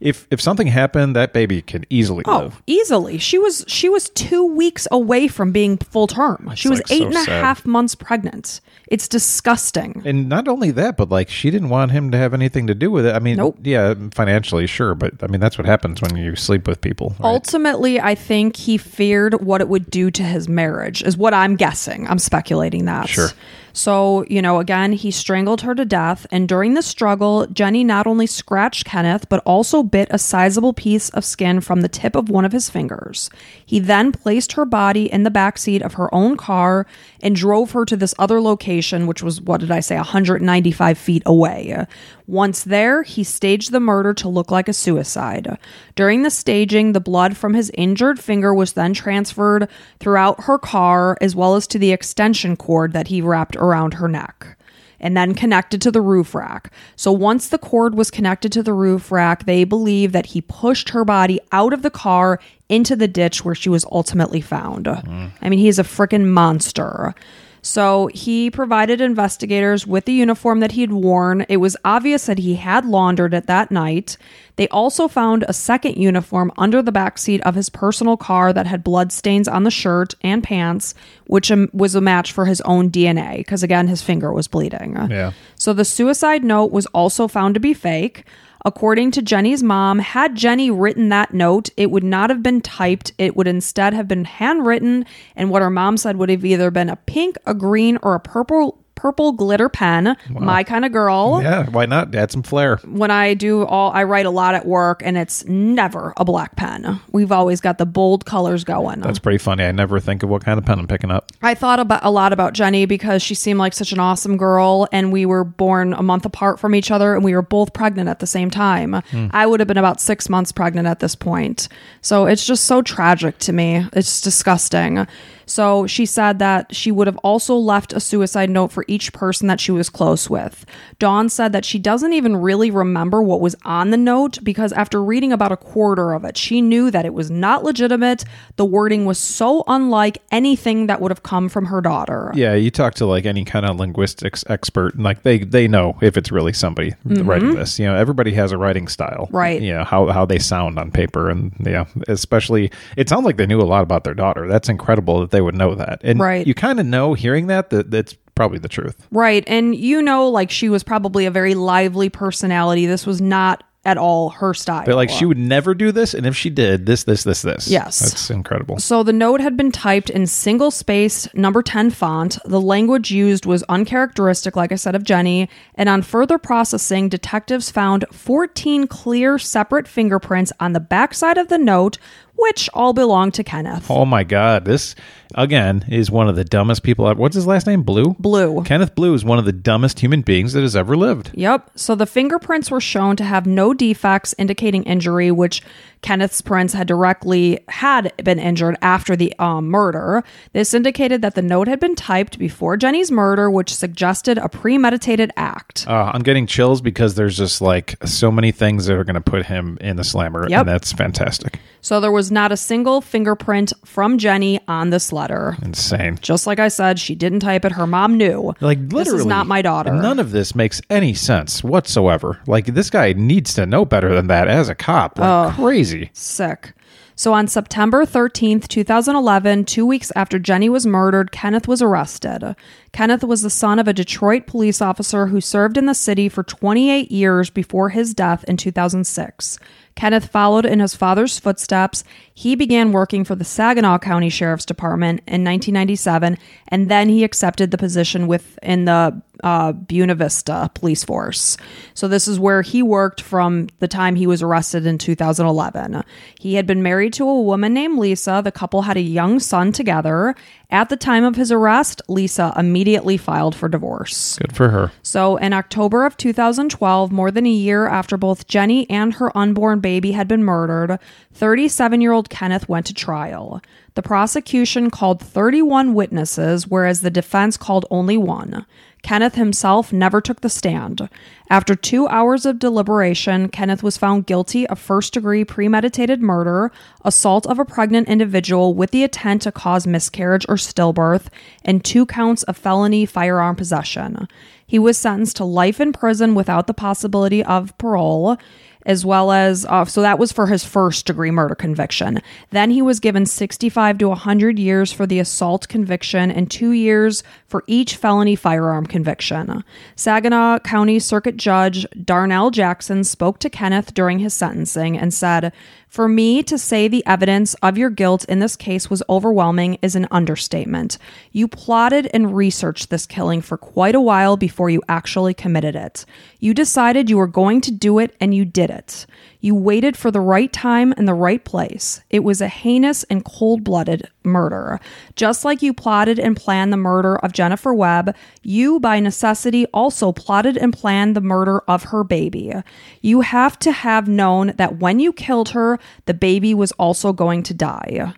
if 0.00 0.26
if 0.30 0.40
something 0.40 0.66
happened, 0.66 1.14
that 1.14 1.32
baby 1.32 1.62
can 1.62 1.84
easily 1.88 2.24
Oh, 2.26 2.38
live. 2.38 2.62
easily. 2.66 3.18
She 3.18 3.38
was 3.38 3.64
she 3.68 3.88
was 3.88 4.08
two 4.10 4.44
weeks 4.44 4.88
away 4.90 5.28
from 5.28 5.52
being 5.52 5.76
full 5.78 6.06
term. 6.08 6.50
She 6.56 6.68
was 6.68 6.80
like, 6.80 6.90
eight 6.90 7.00
so 7.02 7.06
and 7.06 7.28
a 7.28 7.30
half 7.30 7.64
months 7.64 7.94
pregnant. 7.94 8.60
It's 8.90 9.06
disgusting. 9.06 10.02
And 10.04 10.28
not 10.28 10.48
only 10.48 10.72
that, 10.72 10.96
but 10.96 11.08
like 11.10 11.28
she 11.30 11.50
didn't 11.50 11.68
want 11.68 11.92
him 11.92 12.10
to 12.10 12.18
have 12.18 12.34
anything 12.34 12.66
to 12.66 12.74
do 12.74 12.90
with 12.90 13.06
it. 13.06 13.14
I 13.14 13.20
mean, 13.20 13.36
Nope. 13.36 13.58
yeah, 13.62 13.94
financially, 14.12 14.66
sure, 14.66 14.94
but 14.96 15.14
I 15.22 15.28
mean 15.28 15.40
that's 15.40 15.56
what 15.56 15.66
happens 15.66 16.02
when 16.02 16.16
you 16.16 16.34
sleep 16.34 16.66
with 16.66 16.80
people. 16.80 17.10
right? 17.20 17.28
Ultimately, 17.28 18.00
I 18.00 18.16
think 18.16 18.56
he 18.56 18.76
feared 18.78 19.40
what 19.42 19.60
it 19.60 19.68
would 19.68 19.90
do 19.90 20.10
to 20.10 20.22
his 20.24 20.48
marriage, 20.48 21.02
is 21.04 21.16
what 21.16 21.32
I'm 21.32 21.54
guessing. 21.56 22.08
I'm 22.08 22.18
speculating 22.18 22.86
that. 22.86 23.08
Sure. 23.08 23.28
So, 23.72 24.24
you 24.28 24.42
know, 24.42 24.58
again, 24.58 24.92
he 24.92 25.10
strangled 25.10 25.62
her 25.62 25.74
to 25.74 25.84
death. 25.84 26.26
And 26.30 26.48
during 26.48 26.74
the 26.74 26.82
struggle, 26.82 27.46
Jenny 27.46 27.84
not 27.84 28.06
only 28.06 28.26
scratched 28.26 28.84
Kenneth, 28.84 29.28
but 29.28 29.42
also 29.44 29.82
bit 29.82 30.08
a 30.10 30.18
sizable 30.18 30.72
piece 30.72 31.08
of 31.10 31.24
skin 31.24 31.60
from 31.60 31.80
the 31.80 31.88
tip 31.88 32.14
of 32.14 32.28
one 32.28 32.44
of 32.44 32.52
his 32.52 32.70
fingers. 32.70 33.30
He 33.64 33.78
then 33.78 34.12
placed 34.12 34.52
her 34.52 34.64
body 34.64 35.10
in 35.10 35.22
the 35.22 35.30
backseat 35.30 35.82
of 35.82 35.94
her 35.94 36.12
own 36.14 36.36
car 36.36 36.86
and 37.22 37.36
drove 37.36 37.72
her 37.72 37.84
to 37.84 37.96
this 37.96 38.14
other 38.18 38.40
location, 38.40 39.06
which 39.06 39.22
was, 39.22 39.40
what 39.40 39.60
did 39.60 39.70
I 39.70 39.80
say, 39.80 39.96
195 39.96 40.98
feet 40.98 41.22
away. 41.26 41.86
Once 42.30 42.62
there, 42.62 43.02
he 43.02 43.24
staged 43.24 43.72
the 43.72 43.80
murder 43.80 44.14
to 44.14 44.28
look 44.28 44.52
like 44.52 44.68
a 44.68 44.72
suicide. 44.72 45.58
During 45.96 46.22
the 46.22 46.30
staging, 46.30 46.92
the 46.92 47.00
blood 47.00 47.36
from 47.36 47.54
his 47.54 47.72
injured 47.74 48.20
finger 48.20 48.54
was 48.54 48.74
then 48.74 48.94
transferred 48.94 49.68
throughout 49.98 50.44
her 50.44 50.56
car 50.56 51.18
as 51.20 51.34
well 51.34 51.56
as 51.56 51.66
to 51.66 51.78
the 51.78 51.90
extension 51.90 52.56
cord 52.56 52.92
that 52.92 53.08
he 53.08 53.20
wrapped 53.20 53.56
around 53.60 53.94
her 53.94 54.08
neck 54.08 54.56
and 55.00 55.16
then 55.16 55.34
connected 55.34 55.80
to 55.82 55.90
the 55.90 56.00
roof 56.00 56.34
rack. 56.34 56.70
So 56.94 57.10
once 57.10 57.48
the 57.48 57.58
cord 57.58 57.94
was 57.94 58.10
connected 58.10 58.52
to 58.52 58.62
the 58.62 58.74
roof 58.74 59.10
rack, 59.10 59.46
they 59.46 59.64
believe 59.64 60.12
that 60.12 60.26
he 60.26 60.42
pushed 60.42 60.90
her 60.90 61.04
body 61.04 61.40
out 61.52 61.72
of 61.72 61.82
the 61.82 61.90
car 61.90 62.38
into 62.68 62.94
the 62.94 63.08
ditch 63.08 63.44
where 63.44 63.54
she 63.54 63.68
was 63.68 63.84
ultimately 63.90 64.40
found. 64.40 64.86
Mm. 64.86 65.30
I 65.40 65.48
mean, 65.48 65.58
he's 65.58 65.78
a 65.78 65.84
freaking 65.84 66.26
monster. 66.26 67.14
So 67.62 68.08
he 68.14 68.50
provided 68.50 69.00
investigators 69.00 69.86
with 69.86 70.06
the 70.06 70.12
uniform 70.12 70.60
that 70.60 70.72
he'd 70.72 70.92
worn. 70.92 71.44
It 71.48 71.58
was 71.58 71.76
obvious 71.84 72.26
that 72.26 72.38
he 72.38 72.54
had 72.54 72.86
laundered 72.86 73.34
it 73.34 73.46
that 73.46 73.70
night. 73.70 74.16
They 74.56 74.66
also 74.68 75.08
found 75.08 75.44
a 75.46 75.52
second 75.52 75.96
uniform 75.96 76.52
under 76.56 76.82
the 76.82 76.92
backseat 76.92 77.40
of 77.40 77.54
his 77.54 77.68
personal 77.68 78.16
car 78.16 78.52
that 78.52 78.66
had 78.66 78.82
bloodstains 78.82 79.46
on 79.48 79.64
the 79.64 79.70
shirt 79.70 80.14
and 80.22 80.42
pants, 80.42 80.94
which 81.26 81.52
was 81.72 81.94
a 81.94 82.00
match 82.00 82.32
for 82.32 82.46
his 82.46 82.60
own 82.62 82.90
DNA, 82.90 83.38
because 83.38 83.62
again, 83.62 83.88
his 83.88 84.02
finger 84.02 84.32
was 84.32 84.48
bleeding. 84.48 84.96
Yeah. 85.10 85.32
So 85.54 85.72
the 85.72 85.84
suicide 85.84 86.44
note 86.44 86.72
was 86.72 86.86
also 86.86 87.28
found 87.28 87.54
to 87.54 87.60
be 87.60 87.74
fake. 87.74 88.24
According 88.64 89.12
to 89.12 89.22
Jenny's 89.22 89.62
mom, 89.62 90.00
had 90.00 90.34
Jenny 90.34 90.70
written 90.70 91.08
that 91.08 91.32
note, 91.32 91.70
it 91.76 91.90
would 91.90 92.04
not 92.04 92.28
have 92.30 92.42
been 92.42 92.60
typed. 92.60 93.12
It 93.16 93.34
would 93.36 93.46
instead 93.46 93.94
have 93.94 94.06
been 94.06 94.24
handwritten, 94.24 95.06
and 95.34 95.50
what 95.50 95.62
her 95.62 95.70
mom 95.70 95.96
said 95.96 96.16
would 96.16 96.28
have 96.28 96.44
either 96.44 96.70
been 96.70 96.90
a 96.90 96.96
pink, 96.96 97.36
a 97.46 97.54
green, 97.54 97.98
or 98.02 98.14
a 98.14 98.20
purple 98.20 98.84
purple 99.00 99.32
glitter 99.32 99.70
pen. 99.70 100.14
My 100.28 100.62
kind 100.62 100.84
of 100.84 100.92
girl. 100.92 101.40
Yeah, 101.42 101.68
why 101.70 101.86
not? 101.86 102.14
Add 102.14 102.30
some 102.30 102.42
flair. 102.42 102.76
When 102.84 103.10
I 103.10 103.32
do 103.32 103.64
all 103.64 103.90
I 103.92 104.04
write 104.04 104.26
a 104.26 104.30
lot 104.30 104.54
at 104.54 104.66
work 104.66 105.00
and 105.02 105.16
it's 105.16 105.42
never 105.46 106.12
a 106.18 106.24
black 106.24 106.56
pen. 106.56 107.00
We've 107.10 107.32
always 107.32 107.62
got 107.62 107.78
the 107.78 107.86
bold 107.86 108.26
colors 108.26 108.62
going. 108.62 109.00
That's 109.00 109.18
pretty 109.18 109.38
funny. 109.38 109.64
I 109.64 109.72
never 109.72 110.00
think 110.00 110.22
of 110.22 110.28
what 110.28 110.44
kind 110.44 110.58
of 110.58 110.66
pen 110.66 110.78
I'm 110.78 110.86
picking 110.86 111.10
up. 111.10 111.30
I 111.40 111.54
thought 111.54 111.80
about 111.80 112.04
a 112.04 112.10
lot 112.10 112.34
about 112.34 112.52
Jenny 112.52 112.84
because 112.84 113.22
she 113.22 113.34
seemed 113.34 113.58
like 113.58 113.72
such 113.72 113.92
an 113.92 114.00
awesome 114.00 114.36
girl, 114.36 114.86
and 114.92 115.10
we 115.12 115.24
were 115.24 115.44
born 115.44 115.94
a 115.94 116.02
month 116.02 116.26
apart 116.26 116.60
from 116.60 116.74
each 116.74 116.90
other, 116.90 117.14
and 117.14 117.24
we 117.24 117.34
were 117.34 117.42
both 117.42 117.72
pregnant 117.72 118.10
at 118.10 118.18
the 118.18 118.26
same 118.26 118.50
time. 118.50 119.02
Hmm. 119.10 119.28
I 119.30 119.46
would 119.46 119.60
have 119.60 119.66
been 119.66 119.78
about 119.78 120.00
six 120.00 120.28
months 120.28 120.52
pregnant 120.52 120.86
at 120.86 121.00
this 121.00 121.14
point, 121.14 121.68
so 122.02 122.26
it's 122.26 122.46
just 122.46 122.64
so 122.64 122.82
tragic 122.82 123.38
to 123.38 123.52
me. 123.54 123.86
It's 123.94 124.20
disgusting. 124.20 125.06
So 125.50 125.86
she 125.86 126.06
said 126.06 126.38
that 126.38 126.74
she 126.74 126.90
would 126.90 127.06
have 127.06 127.18
also 127.18 127.56
left 127.56 127.92
a 127.92 128.00
suicide 128.00 128.50
note 128.50 128.72
for 128.72 128.84
each 128.88 129.12
person 129.12 129.48
that 129.48 129.60
she 129.60 129.72
was 129.72 129.90
close 129.90 130.30
with. 130.30 130.64
Dawn 130.98 131.28
said 131.28 131.52
that 131.52 131.64
she 131.64 131.78
doesn't 131.78 132.12
even 132.12 132.36
really 132.36 132.70
remember 132.70 133.22
what 133.22 133.40
was 133.40 133.56
on 133.64 133.90
the 133.90 133.96
note 133.96 134.38
because 134.44 134.72
after 134.72 135.02
reading 135.02 135.32
about 135.32 135.52
a 135.52 135.56
quarter 135.56 136.12
of 136.12 136.24
it, 136.24 136.36
she 136.36 136.60
knew 136.60 136.90
that 136.90 137.04
it 137.04 137.14
was 137.14 137.30
not 137.30 137.64
legitimate. 137.64 138.24
The 138.56 138.64
wording 138.64 139.04
was 139.06 139.18
so 139.18 139.64
unlike 139.66 140.18
anything 140.30 140.86
that 140.86 141.00
would 141.00 141.10
have 141.10 141.22
come 141.22 141.48
from 141.48 141.66
her 141.66 141.80
daughter. 141.80 142.30
Yeah, 142.34 142.54
you 142.54 142.70
talk 142.70 142.94
to 142.94 143.06
like 143.06 143.26
any 143.26 143.44
kind 143.44 143.66
of 143.66 143.76
linguistics 143.76 144.44
expert, 144.48 144.94
and 144.94 145.02
like 145.02 145.22
they 145.22 145.38
they 145.38 145.66
know 145.66 145.98
if 146.00 146.16
it's 146.16 146.30
really 146.30 146.52
somebody 146.52 146.94
writing 147.04 147.54
this. 147.54 147.78
You 147.78 147.86
know, 147.86 147.96
everybody 147.96 148.32
has 148.34 148.52
a 148.52 148.58
writing 148.58 148.88
style, 148.88 149.10
Mm-hmm. 149.10 149.36
Right. 149.36 149.60
You 149.60 149.72
know 149.74 149.84
how 149.84 150.06
how 150.06 150.24
they 150.24 150.38
sound 150.38 150.78
on 150.78 150.90
paper, 150.90 151.28
and 151.28 151.52
yeah, 151.64 151.86
especially 152.08 152.70
it 152.96 153.08
sounds 153.08 153.24
like 153.24 153.36
they 153.36 153.46
knew 153.46 153.60
a 153.60 153.62
lot 153.62 153.82
about 153.82 154.04
their 154.04 154.14
daughter. 154.14 154.46
That's 154.46 154.68
incredible 154.68 155.20
that 155.20 155.30
they 155.30 155.39
would 155.40 155.54
know 155.54 155.74
that, 155.74 156.00
and 156.04 156.20
Right. 156.20 156.46
you 156.46 156.54
kind 156.54 156.80
of 156.80 156.86
know 156.86 157.14
hearing 157.14 157.46
that 157.48 157.70
that 157.70 157.90
that's 157.90 158.14
probably 158.34 158.58
the 158.58 158.68
truth. 158.68 159.06
Right. 159.10 159.44
And 159.46 159.74
you 159.74 160.00
know, 160.00 160.28
like 160.28 160.50
she 160.50 160.68
was 160.68 160.82
probably 160.82 161.26
a 161.26 161.30
very 161.30 161.54
lively 161.54 162.08
personality. 162.08 162.86
This 162.86 163.06
was 163.06 163.20
not 163.20 163.64
at 163.82 163.96
all 163.96 164.28
her 164.28 164.52
style. 164.52 164.84
But 164.84 164.94
like 164.94 165.08
she 165.08 165.24
would 165.24 165.38
never 165.38 165.74
do 165.74 165.90
this, 165.90 166.12
and 166.12 166.26
if 166.26 166.36
she 166.36 166.50
did, 166.50 166.84
this 166.84 167.04
this 167.04 167.24
this 167.24 167.40
this. 167.40 167.66
Yes. 167.66 167.98
that's 167.98 168.28
incredible. 168.30 168.78
So 168.78 169.02
the 169.02 169.12
note 169.12 169.40
had 169.40 169.56
been 169.56 169.72
typed 169.72 170.10
in 170.10 170.26
single 170.26 170.70
spaced 170.70 171.34
number 171.34 171.62
10 171.62 171.88
font. 171.90 172.38
The 172.44 172.60
language 172.60 173.10
used 173.10 173.46
was 173.46 173.62
uncharacteristic, 173.70 174.54
like 174.54 174.70
I 174.70 174.74
said, 174.74 174.94
of 174.94 175.02
Jenny. 175.02 175.48
And 175.76 175.88
on 175.88 176.02
further 176.02 176.36
processing, 176.36 177.08
detectives 177.08 177.70
found 177.70 178.04
14 178.12 178.86
clear 178.86 179.38
separate 179.38 179.88
fingerprints 179.88 180.52
on 180.60 180.74
the 180.74 180.80
backside 180.80 181.38
of 181.38 181.48
the 181.48 181.58
note, 181.58 181.96
which 182.36 182.68
all 182.74 182.92
belonged 182.92 183.32
to 183.34 183.44
Kenneth. 183.44 183.90
Oh 183.90 184.04
my 184.04 184.24
God! 184.24 184.66
This 184.66 184.94
again 185.34 185.84
is 185.88 186.10
one 186.10 186.28
of 186.28 186.36
the 186.36 186.44
dumbest 186.44 186.82
people. 186.82 187.06
ever. 187.08 187.18
What's 187.20 187.34
his 187.34 187.46
last 187.46 187.66
name? 187.66 187.84
Bluew. 187.84 188.16
Bluew. 188.20 188.64
Kenneth 188.64 188.94
Bluew 188.94 189.14
is 189.14 189.24
one 189.24 189.38
of 189.38 189.44
the 189.44 189.52
dumbest 189.52 190.00
human 190.00 190.22
beings 190.22 190.52
that 190.52 190.62
has 190.62 190.76
ever 190.76 190.96
lived. 190.96 191.30
Yep. 191.34 191.70
So 191.76 191.94
the 191.94 192.06
fingerprints 192.06 192.70
were 192.70 192.80
shown 192.80 193.16
to 193.16 193.24
have 193.24 193.46
no 193.46 193.74
defects 193.74 194.34
indicating 194.38 194.82
injury, 194.84 195.30
which 195.30 195.62
Kenneth's 196.02 196.40
prints 196.40 196.72
had 196.72 196.86
directly 196.86 197.58
had 197.68 198.10
been 198.24 198.38
injured 198.38 198.76
after 198.80 199.14
the 199.16 199.34
um, 199.38 199.68
murder. 199.68 200.24
This 200.54 200.72
indicated 200.72 201.20
that 201.20 201.34
the 201.34 201.42
note 201.42 201.68
had 201.68 201.78
been 201.78 201.94
typed 201.94 202.38
before 202.38 202.78
Jenny's 202.78 203.10
murder, 203.10 203.50
which 203.50 203.74
suggested 203.74 204.38
a 204.38 204.48
premeditated 204.48 205.30
act. 205.36 205.84
Uh, 205.86 206.10
I'm 206.14 206.22
getting 206.22 206.46
chills 206.46 206.80
because 206.80 207.16
there's 207.16 207.36
just 207.36 207.60
like 207.60 207.96
so 208.06 208.30
many 208.30 208.50
things 208.50 208.86
that 208.86 208.94
are 208.96 209.04
going 209.04 209.14
to 209.14 209.20
put 209.20 209.44
him 209.46 209.76
in 209.82 209.96
the 209.96 210.04
slammer, 210.04 210.48
Yep. 210.48 210.60
and 210.60 210.68
that's 210.70 210.90
fantastic. 210.92 211.58
So 211.82 212.00
there 212.00 212.12
was 212.12 212.30
not 212.32 212.50
a 212.50 212.56
single 212.56 213.02
fingerprint 213.02 213.72
from 213.84 214.16
Jenny 214.16 214.58
on 214.68 214.88
this 214.90 215.12
letter. 215.12 215.19
Insane. 215.62 216.18
Just 216.20 216.46
like 216.46 216.58
I 216.58 216.68
said, 216.68 216.98
she 216.98 217.14
didn't 217.14 217.40
type 217.40 217.64
it. 217.64 217.72
Her 217.72 217.86
mom 217.86 218.16
knew. 218.16 218.54
Like 218.60 218.78
literally, 218.78 219.04
this 219.04 219.12
is 219.12 219.26
not 219.26 219.46
my 219.46 219.62
daughter. 219.62 219.92
None 219.92 220.18
of 220.18 220.30
this 220.30 220.54
makes 220.54 220.80
any 220.88 221.14
sense 221.14 221.62
whatsoever. 221.62 222.40
Like 222.46 222.66
this 222.66 222.90
guy 222.90 223.12
needs 223.12 223.54
to 223.54 223.66
know 223.66 223.84
better 223.84 224.14
than 224.14 224.28
that 224.28 224.48
as 224.48 224.68
a 224.68 224.74
cop. 224.74 225.18
Like 225.18 225.54
crazy. 225.56 226.10
Sick. 226.12 226.72
So 227.20 227.34
on 227.34 227.48
September 227.48 228.06
13th, 228.06 228.66
2011, 228.68 229.66
two 229.66 229.84
weeks 229.84 230.10
after 230.16 230.38
Jenny 230.38 230.70
was 230.70 230.86
murdered, 230.86 231.32
Kenneth 231.32 231.68
was 231.68 231.82
arrested. 231.82 232.56
Kenneth 232.92 233.22
was 233.22 233.42
the 233.42 233.50
son 233.50 233.78
of 233.78 233.86
a 233.86 233.92
Detroit 233.92 234.46
police 234.46 234.80
officer 234.80 235.26
who 235.26 235.38
served 235.38 235.76
in 235.76 235.84
the 235.84 235.94
city 235.94 236.30
for 236.30 236.42
28 236.42 237.12
years 237.12 237.50
before 237.50 237.90
his 237.90 238.14
death 238.14 238.42
in 238.44 238.56
2006. 238.56 239.58
Kenneth 240.00 240.28
followed 240.28 240.64
in 240.64 240.80
his 240.80 240.94
father's 240.94 241.38
footsteps. 241.38 242.04
He 242.32 242.54
began 242.54 242.90
working 242.90 243.22
for 243.22 243.34
the 243.34 243.44
Saginaw 243.44 243.98
County 243.98 244.30
Sheriff's 244.30 244.64
Department 244.64 245.20
in 245.26 245.44
1997, 245.44 246.38
and 246.68 246.90
then 246.90 247.10
he 247.10 247.22
accepted 247.22 247.70
the 247.70 247.76
position 247.76 248.26
within 248.26 248.86
the 248.86 249.20
uh, 249.42 249.72
Buena 249.72 250.14
Vista 250.14 250.70
Police 250.74 251.04
Force. 251.04 251.56
So 251.94 252.08
this 252.08 252.28
is 252.28 252.38
where 252.38 252.62
he 252.62 252.82
worked 252.82 253.20
from 253.20 253.68
the 253.78 253.88
time 253.88 254.16
he 254.16 254.26
was 254.26 254.42
arrested 254.42 254.86
in 254.86 254.98
2011. 254.98 256.02
He 256.38 256.54
had 256.54 256.66
been 256.66 256.82
married 256.82 257.12
to 257.14 257.28
a 257.28 257.40
woman 257.42 257.74
named 257.74 257.98
Lisa. 257.98 258.40
The 258.44 258.52
couple 258.52 258.82
had 258.82 258.96
a 258.96 259.02
young 259.02 259.40
son 259.40 259.72
together. 259.72 260.34
At 260.72 260.88
the 260.88 260.96
time 260.96 261.24
of 261.24 261.34
his 261.34 261.50
arrest, 261.50 262.00
Lisa 262.08 262.52
immediately 262.56 263.16
filed 263.16 263.56
for 263.56 263.68
divorce. 263.68 264.38
Good 264.38 264.54
for 264.54 264.68
her. 264.68 264.92
So, 265.02 265.36
in 265.36 265.52
October 265.52 266.06
of 266.06 266.16
2012, 266.16 267.10
more 267.10 267.32
than 267.32 267.44
a 267.44 267.50
year 267.50 267.88
after 267.88 268.16
both 268.16 268.46
Jenny 268.46 268.88
and 268.88 269.14
her 269.14 269.36
unborn 269.36 269.80
baby 269.80 270.12
had 270.12 270.28
been 270.28 270.44
murdered, 270.44 270.98
37 271.32 272.00
year 272.00 272.12
old 272.12 272.30
Kenneth 272.30 272.68
went 272.68 272.86
to 272.86 272.94
trial. 272.94 273.60
The 273.94 274.02
prosecution 274.02 274.90
called 274.90 275.20
31 275.20 275.94
witnesses, 275.94 276.68
whereas 276.68 277.00
the 277.00 277.10
defense 277.10 277.56
called 277.56 277.86
only 277.90 278.16
one. 278.16 278.64
Kenneth 279.02 279.34
himself 279.34 279.92
never 279.92 280.20
took 280.20 280.40
the 280.40 280.48
stand. 280.48 281.08
After 281.48 281.74
two 281.74 282.06
hours 282.08 282.46
of 282.46 282.58
deliberation, 282.58 283.48
Kenneth 283.48 283.82
was 283.82 283.96
found 283.96 284.26
guilty 284.26 284.66
of 284.68 284.78
first 284.78 285.14
degree 285.14 285.44
premeditated 285.44 286.20
murder, 286.20 286.70
assault 287.04 287.46
of 287.46 287.58
a 287.58 287.64
pregnant 287.64 288.08
individual 288.08 288.74
with 288.74 288.90
the 288.90 289.02
intent 289.02 289.42
to 289.42 289.52
cause 289.52 289.86
miscarriage 289.86 290.46
or 290.48 290.56
stillbirth, 290.56 291.28
and 291.64 291.84
two 291.84 292.06
counts 292.06 292.42
of 292.44 292.56
felony 292.56 293.06
firearm 293.06 293.56
possession. 293.56 294.28
He 294.66 294.78
was 294.78 294.96
sentenced 294.96 295.36
to 295.36 295.44
life 295.44 295.80
in 295.80 295.92
prison 295.92 296.34
without 296.34 296.66
the 296.66 296.74
possibility 296.74 297.42
of 297.42 297.76
parole 297.78 298.38
as 298.86 299.04
well 299.04 299.32
as 299.32 299.66
uh, 299.66 299.84
so 299.84 300.02
that 300.02 300.18
was 300.18 300.32
for 300.32 300.46
his 300.46 300.64
first 300.64 301.06
degree 301.06 301.30
murder 301.30 301.54
conviction. 301.54 302.20
Then 302.50 302.70
he 302.70 302.82
was 302.82 303.00
given 303.00 303.26
65 303.26 303.98
to 303.98 304.08
100 304.08 304.58
years 304.58 304.92
for 304.92 305.06
the 305.06 305.18
assault 305.18 305.68
conviction 305.68 306.30
and 306.30 306.50
2 306.50 306.72
years 306.72 307.22
for 307.46 307.64
each 307.66 307.96
felony 307.96 308.36
firearm 308.36 308.86
conviction. 308.86 309.64
Saginaw 309.96 310.60
County 310.60 310.98
Circuit 310.98 311.36
Judge 311.36 311.86
Darnell 312.04 312.50
Jackson 312.50 313.04
spoke 313.04 313.38
to 313.40 313.50
Kenneth 313.50 313.94
during 313.94 314.18
his 314.18 314.34
sentencing 314.34 314.96
and 314.98 315.12
said, 315.12 315.52
"For 315.90 316.08
me 316.08 316.44
to 316.44 316.56
say 316.56 316.86
the 316.86 317.04
evidence 317.04 317.54
of 317.54 317.76
your 317.76 317.90
guilt 317.90 318.24
in 318.26 318.38
this 318.38 318.54
case 318.54 318.88
was 318.88 319.02
overwhelming 319.08 319.76
is 319.82 319.96
an 319.96 320.06
understatement. 320.12 320.98
You 321.32 321.48
plotted 321.48 322.08
and 322.14 322.36
researched 322.36 322.90
this 322.90 323.06
killing 323.06 323.40
for 323.40 323.58
quite 323.58 323.96
a 323.96 324.00
while 324.00 324.36
before 324.36 324.70
you 324.70 324.82
actually 324.88 325.34
committed 325.34 325.74
it. 325.74 326.06
You 326.38 326.54
decided 326.54 327.10
you 327.10 327.16
were 327.16 327.26
going 327.26 327.60
to 327.62 327.72
do 327.72 327.98
it 327.98 328.14
and 328.20 328.32
you 328.32 328.44
did 328.44 328.70
it. 328.70 329.04
You 329.40 329.54
waited 329.54 329.96
for 329.96 330.10
the 330.10 330.20
right 330.20 330.52
time 330.52 330.92
and 330.96 331.08
the 331.08 331.14
right 331.14 331.42
place. 331.44 332.00
It 332.10 332.20
was 332.20 332.40
a 332.40 332.48
heinous 332.48 333.04
and 333.04 333.24
cold 333.24 333.64
blooded 333.64 334.08
murder. 334.22 334.80
Just 335.16 335.44
like 335.44 335.62
you 335.62 335.72
plotted 335.72 336.18
and 336.18 336.36
planned 336.36 336.72
the 336.72 336.76
murder 336.76 337.16
of 337.16 337.32
Jennifer 337.32 337.72
Webb, 337.72 338.14
you, 338.42 338.78
by 338.80 339.00
necessity, 339.00 339.66
also 339.66 340.12
plotted 340.12 340.56
and 340.56 340.72
planned 340.72 341.16
the 341.16 341.20
murder 341.20 341.60
of 341.60 341.84
her 341.84 342.04
baby. 342.04 342.52
You 343.00 343.22
have 343.22 343.58
to 343.60 343.72
have 343.72 344.08
known 344.08 344.52
that 344.56 344.78
when 344.78 345.00
you 345.00 345.12
killed 345.12 345.50
her, 345.50 345.78
the 346.04 346.14
baby 346.14 346.52
was 346.52 346.72
also 346.72 347.12
going 347.12 347.42
to 347.44 347.54
die. 347.54 348.12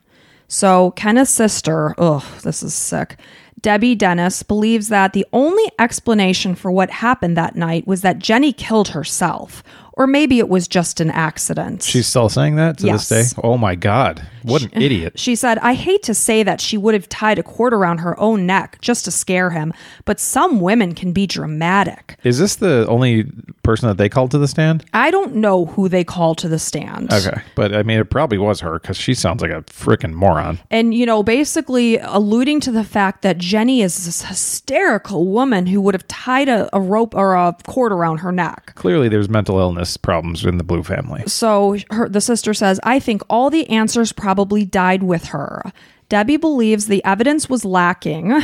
So, 0.48 0.90
Kenneth's 0.96 1.30
sister, 1.30 1.94
ugh, 1.96 2.24
this 2.42 2.62
is 2.62 2.74
sick. 2.74 3.16
Debbie 3.62 3.94
Dennis 3.94 4.42
believes 4.42 4.88
that 4.88 5.12
the 5.12 5.24
only 5.32 5.64
explanation 5.78 6.54
for 6.54 6.70
what 6.70 6.90
happened 6.90 7.36
that 7.36 7.54
night 7.54 7.86
was 7.86 8.02
that 8.02 8.18
Jenny 8.18 8.52
killed 8.52 8.88
herself, 8.88 9.62
or 9.94 10.06
maybe 10.06 10.38
it 10.38 10.48
was 10.48 10.68
just 10.68 11.00
an 11.00 11.10
accident. 11.10 11.82
She's 11.82 12.06
still 12.06 12.28
saying 12.28 12.56
that 12.56 12.78
to 12.78 12.86
Yes. 12.86 13.08
this 13.08 13.32
day. 13.32 13.40
Oh 13.42 13.56
my 13.58 13.74
god, 13.74 14.26
what 14.42 14.62
an 14.62 14.70
idiot! 14.82 15.18
She 15.18 15.34
said, 15.34 15.58
I 15.58 15.74
hate 15.74 16.02
to 16.04 16.14
say 16.14 16.42
that 16.42 16.60
she 16.60 16.76
would 16.76 16.94
have 16.94 17.08
tied 17.08 17.38
a 17.38 17.42
cord 17.42 17.72
around 17.74 17.98
her 17.98 18.18
own 18.18 18.46
neck 18.46 18.78
just 18.80 19.04
to 19.04 19.10
scare 19.10 19.50
him, 19.50 19.72
but 20.04 20.18
some 20.20 20.60
women 20.60 20.94
can 20.94 21.12
be 21.12 21.26
dramatic. 21.26 22.16
Is 22.24 22.38
this 22.38 22.56
the 22.56 22.86
only 22.88 23.24
person 23.62 23.88
that 23.88 23.96
they 23.96 24.08
called 24.08 24.30
to 24.32 24.38
the 24.38 24.48
stand? 24.48 24.84
I 24.92 25.10
don't 25.10 25.36
know 25.36 25.66
who 25.66 25.88
they 25.88 26.04
call 26.04 26.34
to 26.36 26.48
the 26.48 26.58
stand. 26.58 27.12
Okay, 27.12 27.40
but 27.54 27.74
I 27.74 27.82
mean, 27.82 27.98
it 27.98 28.10
probably 28.10 28.38
was 28.38 28.60
her 28.60 28.78
because 28.78 28.96
she 28.96 29.14
sounds 29.14 29.42
like 29.42 29.50
a 29.50 29.62
freaking 29.62 30.12
moron. 30.14 30.58
And, 30.70 30.94
you 30.94 31.06
know, 31.06 31.22
basically 31.22 31.98
alluding 31.98 32.60
to 32.60 32.72
the 32.72 32.84
fact 32.84 33.22
that 33.22 33.38
Jenny 33.38 33.82
is 33.82 34.04
this 34.04 34.22
hysterical 34.22 35.26
woman 35.26 35.66
who 35.66 35.80
would 35.80 35.94
have 35.94 36.06
tied 36.08 36.48
a, 36.48 36.68
a 36.74 36.80
rope 36.80 37.14
or 37.14 37.34
a 37.34 37.56
cord 37.66 37.92
around 37.92 38.18
her 38.18 38.32
neck. 38.32 38.72
Clearly, 38.74 39.08
there's 39.08 39.28
mental 39.28 39.58
illness 39.58 39.81
problems 39.96 40.44
in 40.44 40.58
the 40.58 40.64
Bluew 40.64 40.84
family. 40.84 41.22
So 41.26 41.76
her, 41.90 42.08
the 42.08 42.20
sister 42.20 42.54
says, 42.54 42.80
I 42.82 42.98
think 42.98 43.22
all 43.28 43.50
the 43.50 43.68
answers 43.68 44.12
probably 44.12 44.64
died 44.64 45.02
with 45.02 45.26
her. 45.26 45.72
Debbie 46.08 46.36
believes 46.36 46.86
the 46.86 47.04
evidence 47.04 47.48
was 47.48 47.64
lacking. 47.64 48.42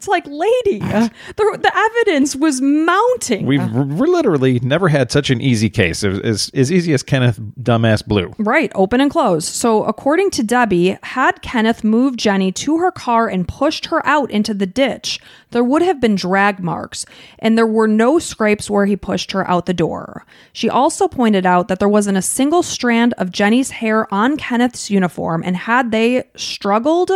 It's 0.00 0.08
like, 0.08 0.26
lady, 0.26 0.80
uh, 0.80 1.10
the, 1.36 1.58
the 1.60 1.76
evidence 1.76 2.34
was 2.34 2.62
mounting. 2.62 3.44
We've 3.44 3.60
r- 3.60 3.84
literally 3.84 4.58
never 4.60 4.88
had 4.88 5.12
such 5.12 5.28
an 5.28 5.42
easy 5.42 5.68
case. 5.68 6.02
It 6.02 6.08
was 6.08 6.20
as, 6.20 6.50
as 6.54 6.72
easy 6.72 6.94
as 6.94 7.02
Kenneth 7.02 7.38
Dumbass 7.60 8.02
Bluew. 8.02 8.34
Right, 8.38 8.72
open 8.74 9.02
and 9.02 9.10
close. 9.10 9.46
So, 9.46 9.84
according 9.84 10.30
to 10.30 10.42
Debbie, 10.42 10.96
had 11.02 11.42
Kenneth 11.42 11.84
moved 11.84 12.18
Jenny 12.18 12.50
to 12.50 12.78
her 12.78 12.90
car 12.90 13.28
and 13.28 13.46
pushed 13.46 13.86
her 13.86 14.00
out 14.06 14.30
into 14.30 14.54
the 14.54 14.64
ditch, 14.64 15.20
there 15.50 15.62
would 15.62 15.82
have 15.82 16.00
been 16.00 16.14
drag 16.14 16.60
marks, 16.60 17.04
and 17.38 17.58
there 17.58 17.66
were 17.66 17.88
no 17.88 18.18
scrapes 18.18 18.70
where 18.70 18.86
he 18.86 18.96
pushed 18.96 19.32
her 19.32 19.46
out 19.50 19.66
the 19.66 19.74
door. 19.74 20.24
She 20.54 20.70
also 20.70 21.08
pointed 21.08 21.44
out 21.44 21.68
that 21.68 21.78
there 21.78 21.90
wasn't 21.90 22.16
a 22.16 22.22
single 22.22 22.62
strand 22.62 23.12
of 23.18 23.32
Jenny's 23.32 23.68
hair 23.68 24.12
on 24.14 24.38
Kenneth's 24.38 24.90
uniform, 24.90 25.42
and 25.44 25.58
had 25.58 25.90
they 25.90 26.24
struggled, 26.36 27.10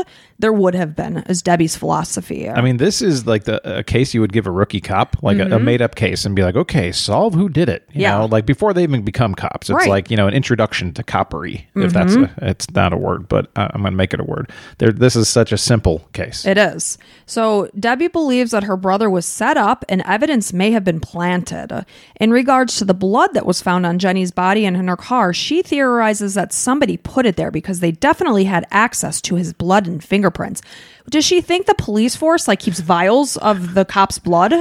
there 0.44 0.52
would 0.52 0.74
have 0.74 0.94
been, 0.94 1.16
is 1.26 1.40
Debbie's 1.40 1.74
philosophy. 1.74 2.50
I 2.50 2.60
mean, 2.60 2.76
this 2.76 3.00
is 3.00 3.26
like 3.26 3.44
the 3.44 3.78
a 3.78 3.82
case 3.82 4.12
you 4.12 4.20
would 4.20 4.32
give 4.34 4.46
a 4.46 4.50
rookie 4.50 4.80
cop, 4.82 5.16
like 5.22 5.38
a, 5.38 5.56
a 5.56 5.58
made 5.58 5.80
up 5.80 5.94
case, 5.94 6.26
and 6.26 6.36
be 6.36 6.42
like, 6.42 6.54
okay, 6.54 6.92
solve 6.92 7.32
who 7.32 7.48
did 7.48 7.70
it. 7.70 7.82
You 7.88 7.92
Mm-hmm. 7.92 8.00
Yeah. 8.02 8.18
know, 8.18 8.26
like 8.26 8.44
before 8.44 8.74
they 8.74 8.82
even 8.82 9.02
become 9.02 9.34
cops. 9.34 9.70
It's 9.70 9.74
Right. 9.74 9.88
like 9.88 10.10
you 10.10 10.18
know 10.18 10.26
an 10.28 10.34
introduction 10.34 10.92
to 10.94 11.02
coppery, 11.02 11.66
if 11.74 11.94
that's 11.94 12.14
a, 12.14 12.30
it's 12.42 12.70
not 12.72 12.92
a 12.92 12.96
word, 12.98 13.26
but 13.26 13.50
I- 13.56 13.70
I'm 13.72 13.82
gonna 13.82 13.96
make 13.96 14.12
it 14.12 14.20
a 14.20 14.24
word. 14.24 14.50
There, 14.76 14.92
this 14.92 15.16
is 15.16 15.28
such 15.30 15.50
a 15.50 15.56
simple 15.56 16.00
case. 16.12 16.44
It 16.44 16.58
is. 16.58 16.98
So 17.24 17.70
Debbie 17.80 18.08
believes 18.08 18.50
that 18.50 18.64
her 18.64 18.76
brother 18.76 19.08
was 19.08 19.24
set 19.24 19.56
up 19.56 19.82
and 19.88 20.02
evidence 20.02 20.52
may 20.52 20.72
have 20.72 20.84
been 20.84 21.00
planted. 21.00 21.86
In 22.20 22.30
regards 22.30 22.76
to 22.76 22.84
the 22.84 22.92
blood 22.92 23.32
that 23.32 23.46
was 23.46 23.62
found 23.62 23.86
on 23.86 23.98
Jenny's 23.98 24.30
body 24.30 24.66
and 24.66 24.76
in 24.76 24.88
her 24.88 24.96
car, 24.96 25.32
she 25.32 25.62
theorizes 25.62 26.34
that 26.34 26.52
somebody 26.52 26.98
put 26.98 27.24
it 27.24 27.36
there 27.36 27.50
because 27.50 27.80
they 27.80 27.92
definitely 27.92 28.44
had 28.44 28.66
access 28.70 29.22
to 29.22 29.36
his 29.36 29.52
blood 29.54 29.86
and 29.86 30.02
fingerprints. 30.04 30.33
Does 31.10 31.24
she 31.24 31.40
think 31.40 31.66
the 31.66 31.74
police 31.74 32.16
force 32.16 32.48
like 32.48 32.60
keeps 32.60 32.80
vials 32.80 33.36
of 33.38 33.74
the 33.74 33.84
cop's 33.84 34.18
blood? 34.18 34.52